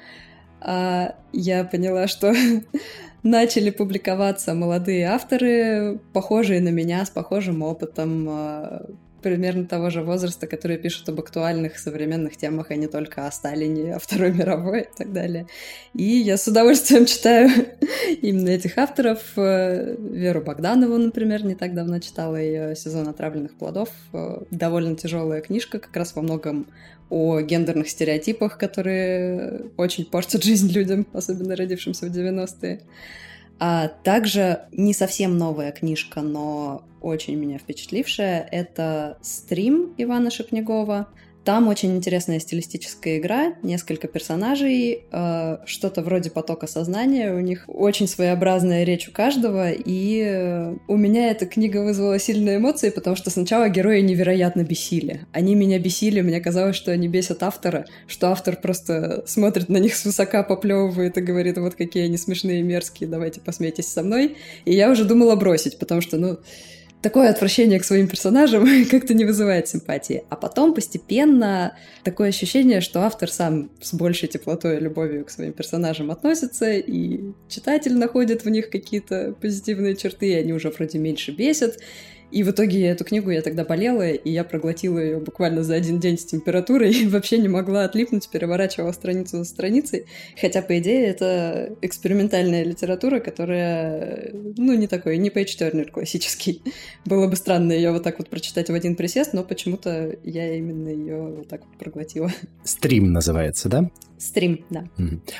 А, 0.60 1.14
я 1.32 1.64
поняла, 1.64 2.06
что 2.06 2.32
начали 3.22 3.70
публиковаться 3.70 4.54
молодые 4.54 5.06
авторы, 5.06 6.00
похожие 6.12 6.60
на 6.60 6.70
меня, 6.70 7.04
с 7.04 7.10
похожим 7.10 7.62
опытом, 7.62 8.26
а, 8.28 8.86
примерно 9.22 9.66
того 9.66 9.90
же 9.90 10.02
возраста, 10.02 10.46
которые 10.46 10.78
пишут 10.78 11.08
об 11.08 11.20
актуальных 11.20 11.78
современных 11.78 12.36
темах, 12.36 12.70
а 12.70 12.76
не 12.76 12.86
только 12.86 13.26
о 13.26 13.32
Сталине, 13.32 13.94
о 13.94 13.98
Второй 13.98 14.32
мировой 14.32 14.82
и 14.82 14.96
так 14.96 15.12
далее. 15.12 15.46
И 15.94 16.04
я 16.04 16.36
с 16.36 16.46
удовольствием 16.46 17.06
читаю 17.06 17.50
именно 18.22 18.50
этих 18.50 18.78
авторов. 18.78 19.20
Э, 19.36 19.96
Веру 19.98 20.40
Богданову, 20.42 20.98
например, 20.98 21.44
не 21.44 21.54
так 21.54 21.74
давно 21.74 21.98
читала 21.98 22.36
ее 22.36 22.76
«Сезон 22.76 23.08
отравленных 23.08 23.54
плодов». 23.54 23.88
Э, 24.12 24.42
довольно 24.50 24.96
тяжелая 24.96 25.40
книжка, 25.40 25.78
как 25.78 25.96
раз 25.96 26.14
во 26.14 26.22
многом 26.22 26.66
о 27.08 27.40
гендерных 27.40 27.88
стереотипах, 27.88 28.58
которые 28.58 29.66
очень 29.76 30.04
портят 30.04 30.42
жизнь 30.42 30.72
людям, 30.72 31.06
особенно 31.12 31.54
родившимся 31.54 32.06
в 32.06 32.10
90-е. 32.10 32.80
А 33.58 33.88
также 33.88 34.62
не 34.72 34.92
совсем 34.92 35.38
новая 35.38 35.72
книжка, 35.72 36.20
но 36.20 36.84
очень 37.06 37.36
меня 37.36 37.58
впечатлившая, 37.58 38.48
это 38.50 39.18
«Стрим» 39.22 39.94
Ивана 39.96 40.30
Шепнягова– 40.30 41.08
там 41.46 41.68
очень 41.68 41.94
интересная 41.94 42.40
стилистическая 42.40 43.18
игра, 43.18 43.54
несколько 43.62 44.08
персонажей, 44.08 45.04
э, 45.12 45.58
что-то 45.64 46.02
вроде 46.02 46.28
потока 46.28 46.66
сознания, 46.66 47.32
у 47.32 47.38
них 47.38 47.66
очень 47.68 48.08
своеобразная 48.08 48.82
речь 48.82 49.06
у 49.06 49.12
каждого, 49.12 49.70
и 49.70 50.24
э, 50.26 50.76
у 50.88 50.96
меня 50.96 51.30
эта 51.30 51.46
книга 51.46 51.84
вызвала 51.84 52.18
сильные 52.18 52.56
эмоции, 52.56 52.90
потому 52.90 53.14
что 53.14 53.30
сначала 53.30 53.68
герои 53.68 54.00
невероятно 54.00 54.64
бесили. 54.64 55.20
Они 55.30 55.54
меня 55.54 55.78
бесили, 55.78 56.20
мне 56.20 56.40
казалось, 56.40 56.74
что 56.74 56.90
они 56.90 57.06
бесят 57.06 57.44
автора, 57.44 57.86
что 58.08 58.32
автор 58.32 58.56
просто 58.56 59.22
смотрит 59.28 59.68
на 59.68 59.76
них 59.76 59.94
свысока, 59.94 60.42
поплевывает 60.42 61.16
и 61.16 61.20
говорит, 61.20 61.58
вот 61.58 61.76
какие 61.76 62.06
они 62.06 62.16
смешные 62.16 62.64
мерзкие, 62.64 63.08
давайте 63.08 63.40
посмейтесь 63.40 63.86
со 63.86 64.02
мной. 64.02 64.36
И 64.64 64.74
я 64.74 64.90
уже 64.90 65.04
думала 65.04 65.36
бросить, 65.36 65.78
потому 65.78 66.00
что, 66.00 66.16
ну, 66.16 66.38
такое 67.02 67.30
отвращение 67.30 67.78
к 67.78 67.84
своим 67.84 68.08
персонажам 68.08 68.66
как-то 68.90 69.14
не 69.14 69.24
вызывает 69.24 69.68
симпатии. 69.68 70.24
А 70.28 70.36
потом 70.36 70.74
постепенно 70.74 71.76
такое 72.04 72.28
ощущение, 72.28 72.80
что 72.80 73.02
автор 73.02 73.30
сам 73.30 73.70
с 73.80 73.94
большей 73.94 74.28
теплотой 74.28 74.76
и 74.76 74.80
любовью 74.80 75.24
к 75.24 75.30
своим 75.30 75.52
персонажам 75.52 76.10
относится, 76.10 76.72
и 76.72 77.32
читатель 77.48 77.96
находит 77.96 78.44
в 78.44 78.48
них 78.50 78.70
какие-то 78.70 79.34
позитивные 79.40 79.96
черты, 79.96 80.30
и 80.30 80.34
они 80.34 80.52
уже 80.52 80.70
вроде 80.70 80.98
меньше 80.98 81.32
бесят. 81.32 81.78
И 82.30 82.42
в 82.42 82.50
итоге 82.50 82.86
эту 82.86 83.04
книгу 83.04 83.30
я 83.30 83.42
тогда 83.42 83.64
болела, 83.64 84.10
и 84.10 84.30
я 84.30 84.44
проглотила 84.44 84.98
ее 84.98 85.18
буквально 85.18 85.62
за 85.62 85.74
один 85.74 86.00
день 86.00 86.18
с 86.18 86.24
температурой, 86.24 86.90
и 87.02 87.06
вообще 87.06 87.38
не 87.38 87.48
могла 87.48 87.84
отлипнуть, 87.84 88.28
переворачивала 88.28 88.92
страницу 88.92 89.38
за 89.38 89.44
страницей. 89.44 90.06
Хотя, 90.40 90.62
по 90.62 90.78
идее, 90.78 91.06
это 91.06 91.76
экспериментальная 91.82 92.64
литература, 92.64 93.20
которая, 93.20 94.30
ну, 94.32 94.74
не 94.74 94.86
такой, 94.86 95.18
не 95.18 95.30
пейдж-тернер 95.30 95.90
классический. 95.90 96.62
Было 97.04 97.28
бы 97.28 97.36
странно 97.36 97.72
ее 97.72 97.92
вот 97.92 98.02
так 98.02 98.18
вот 98.18 98.28
прочитать 98.28 98.68
в 98.68 98.74
один 98.74 98.96
присест, 98.96 99.32
но 99.32 99.44
почему-то 99.44 100.16
я 100.24 100.54
именно 100.54 100.88
ее 100.88 101.36
вот 101.36 101.48
так 101.48 101.62
вот 101.66 101.78
проглотила. 101.78 102.30
Стрим 102.64 103.12
называется, 103.12 103.68
да? 103.68 103.90
Стрим, 104.18 104.64
да. 104.70 104.84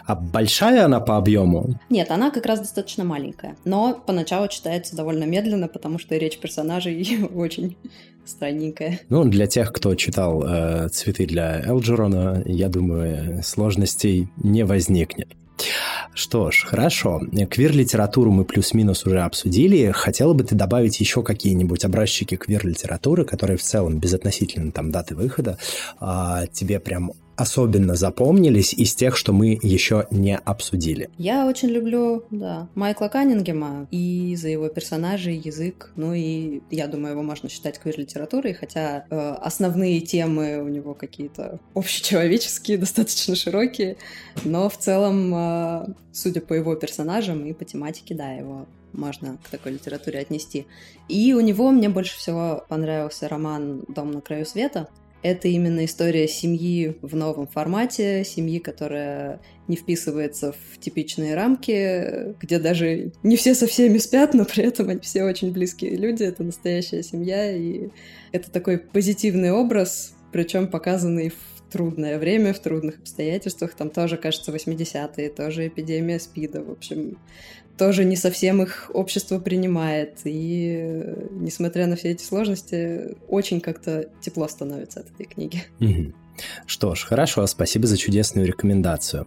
А 0.04 0.14
большая 0.14 0.84
она 0.84 1.00
по 1.00 1.16
объему? 1.16 1.78
Нет, 1.90 2.10
она 2.10 2.30
как 2.30 2.46
раз 2.46 2.60
достаточно 2.60 3.04
маленькая. 3.04 3.56
Но 3.64 4.00
поначалу 4.06 4.48
читается 4.48 4.96
довольно 4.96 5.24
медленно, 5.24 5.68
потому 5.68 5.98
что 5.98 6.16
речь 6.16 6.38
персонажей 6.38 7.24
очень 7.34 7.76
странненькая. 8.24 9.00
Ну, 9.08 9.24
для 9.24 9.46
тех, 9.46 9.72
кто 9.72 9.94
читал 9.94 10.42
э, 10.44 10.88
«Цветы 10.90 11.26
для 11.26 11.60
Элджерона», 11.64 12.42
я 12.44 12.68
думаю, 12.68 13.42
сложностей 13.42 14.28
не 14.36 14.64
возникнет. 14.64 15.28
Что 16.14 16.50
ж, 16.50 16.64
хорошо. 16.66 17.20
Квир-литературу 17.50 18.30
мы 18.30 18.44
плюс-минус 18.44 19.06
уже 19.06 19.20
обсудили. 19.20 19.90
Хотела 19.90 20.32
бы 20.34 20.44
ты 20.44 20.54
добавить 20.54 21.00
еще 21.00 21.22
какие-нибудь 21.22 21.84
образчики 21.84 22.36
квир-литературы, 22.36 23.24
которые 23.24 23.56
в 23.56 23.62
целом, 23.62 23.98
безотносительно 23.98 24.72
там 24.72 24.90
даты 24.90 25.14
выхода, 25.14 25.58
а, 25.98 26.46
тебе 26.46 26.80
прям 26.80 27.12
особенно 27.36 27.94
запомнились 27.94 28.72
из 28.72 28.94
тех, 28.94 29.16
что 29.16 29.32
мы 29.32 29.58
еще 29.62 30.06
не 30.10 30.36
обсудили? 30.36 31.10
Я 31.18 31.46
очень 31.46 31.68
люблю, 31.68 32.24
да, 32.30 32.68
Майкла 32.74 33.08
Каннингема 33.08 33.86
и 33.90 34.34
за 34.36 34.48
его 34.48 34.68
персонажей, 34.68 35.36
язык, 35.36 35.92
ну 35.96 36.14
и 36.14 36.60
я 36.70 36.86
думаю, 36.86 37.12
его 37.12 37.22
можно 37.22 37.48
считать 37.48 37.78
квир-литературой, 37.78 38.54
хотя 38.54 39.04
э, 39.08 39.30
основные 39.40 40.00
темы 40.00 40.62
у 40.62 40.68
него 40.68 40.94
какие-то 40.94 41.60
общечеловеческие, 41.74 42.78
достаточно 42.86 43.34
широкие, 43.36 43.96
но 44.44 44.68
в 44.68 44.78
целом, 44.78 45.32
э, 45.34 45.86
судя 46.12 46.40
по 46.40 46.54
его 46.54 46.74
персонажам 46.74 47.44
и 47.46 47.52
по 47.52 47.64
тематике, 47.64 48.14
да, 48.14 48.32
его 48.32 48.66
можно 48.92 49.38
к 49.42 49.50
такой 49.50 49.72
литературе 49.72 50.20
отнести. 50.20 50.66
И 51.08 51.34
у 51.34 51.40
него 51.40 51.70
мне 51.70 51.88
больше 51.88 52.16
всего 52.16 52.64
понравился 52.68 53.28
роман 53.28 53.84
«Дом 53.88 54.10
на 54.10 54.20
краю 54.20 54.46
света», 54.46 54.88
это 55.22 55.48
именно 55.48 55.84
история 55.84 56.28
семьи 56.28 56.96
в 57.02 57.16
новом 57.16 57.48
формате, 57.48 58.24
семьи, 58.24 58.58
которая 58.58 59.40
не 59.68 59.76
вписывается 59.76 60.52
в 60.52 60.78
типичные 60.78 61.34
рамки, 61.34 62.34
где 62.40 62.58
даже 62.58 63.12
не 63.22 63.36
все 63.36 63.54
со 63.54 63.66
всеми 63.66 63.98
спят, 63.98 64.34
но 64.34 64.44
при 64.44 64.64
этом 64.64 64.88
они 64.88 65.00
все 65.00 65.24
очень 65.24 65.52
близкие 65.52 65.96
люди, 65.96 66.22
это 66.22 66.42
настоящая 66.44 67.02
семья, 67.02 67.50
и 67.54 67.88
это 68.32 68.50
такой 68.50 68.78
позитивный 68.78 69.50
образ, 69.50 70.14
причем 70.32 70.68
показанный 70.68 71.30
в 71.30 71.56
трудное 71.70 72.18
время, 72.18 72.52
в 72.54 72.60
трудных 72.60 72.98
обстоятельствах. 73.00 73.74
Там 73.74 73.90
тоже, 73.90 74.16
кажется, 74.16 74.52
80-е, 74.52 75.30
тоже 75.30 75.66
эпидемия 75.66 76.20
СПИДа. 76.20 76.62
В 76.62 76.70
общем, 76.70 77.18
тоже 77.76 78.04
не 78.04 78.16
совсем 78.16 78.62
их 78.62 78.90
общество 78.92 79.38
принимает. 79.38 80.20
И 80.24 81.14
несмотря 81.30 81.86
на 81.86 81.96
все 81.96 82.10
эти 82.10 82.22
сложности, 82.22 83.16
очень 83.28 83.60
как-то 83.60 84.08
тепло 84.20 84.48
становится 84.48 85.00
от 85.00 85.10
этой 85.10 85.26
книги. 85.26 85.64
Mm-hmm. 85.80 86.14
Что 86.66 86.94
ж, 86.94 87.04
хорошо, 87.04 87.46
спасибо 87.46 87.86
за 87.86 87.96
чудесную 87.96 88.46
рекомендацию. 88.46 89.26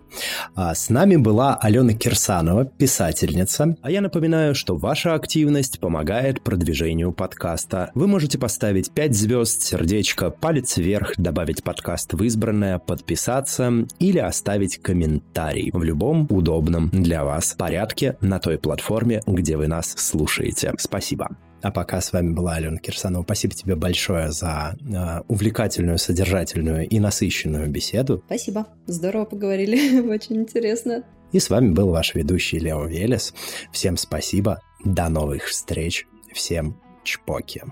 А 0.55 0.73
с 0.73 0.89
нами 0.89 1.15
была 1.15 1.55
Алена 1.55 1.93
Кирсанова, 1.93 2.65
писательница. 2.65 3.77
А 3.81 3.91
я 3.91 4.01
напоминаю, 4.01 4.55
что 4.55 4.75
ваша 4.75 5.13
активность 5.13 5.79
помогает 5.79 6.41
продвижению 6.41 7.11
подкаста. 7.11 7.91
Вы 7.95 8.07
можете 8.07 8.37
поставить 8.37 8.91
5 8.91 9.15
звезд, 9.15 9.61
сердечко, 9.61 10.29
палец 10.29 10.77
вверх, 10.77 11.13
добавить 11.17 11.63
подкаст 11.63 12.13
в 12.13 12.23
избранное, 12.23 12.79
подписаться 12.79 13.71
или 13.99 14.19
оставить 14.19 14.81
комментарий 14.81 15.71
в 15.73 15.83
любом 15.83 16.27
удобном 16.29 16.89
для 16.89 17.23
вас 17.23 17.55
порядке 17.57 18.17
на 18.21 18.39
той 18.39 18.57
платформе, 18.57 19.21
где 19.25 19.57
вы 19.57 19.67
нас 19.67 19.93
слушаете. 19.97 20.73
Спасибо. 20.77 21.29
А 21.61 21.71
пока 21.71 22.01
с 22.01 22.13
вами 22.13 22.31
была 22.31 22.53
Алена 22.53 22.77
Кирсанова. 22.77 23.23
Спасибо 23.23 23.53
тебе 23.53 23.75
большое 23.75 24.31
за 24.31 24.77
э, 24.81 25.21
увлекательную, 25.27 25.97
содержательную 25.97 26.87
и 26.87 26.99
насыщенную 26.99 27.69
беседу. 27.69 28.23
Спасибо. 28.25 28.67
Здорово 28.87 29.25
поговорили. 29.25 29.99
Очень 30.09 30.37
интересно. 30.37 31.03
И 31.31 31.39
с 31.39 31.49
вами 31.49 31.71
был 31.71 31.89
ваш 31.89 32.15
ведущий 32.15 32.59
Лео 32.59 32.85
Велес. 32.85 33.33
Всем 33.71 33.97
спасибо. 33.97 34.61
До 34.83 35.09
новых 35.09 35.45
встреч. 35.45 36.07
Всем 36.33 36.79
чпоки. 37.03 37.63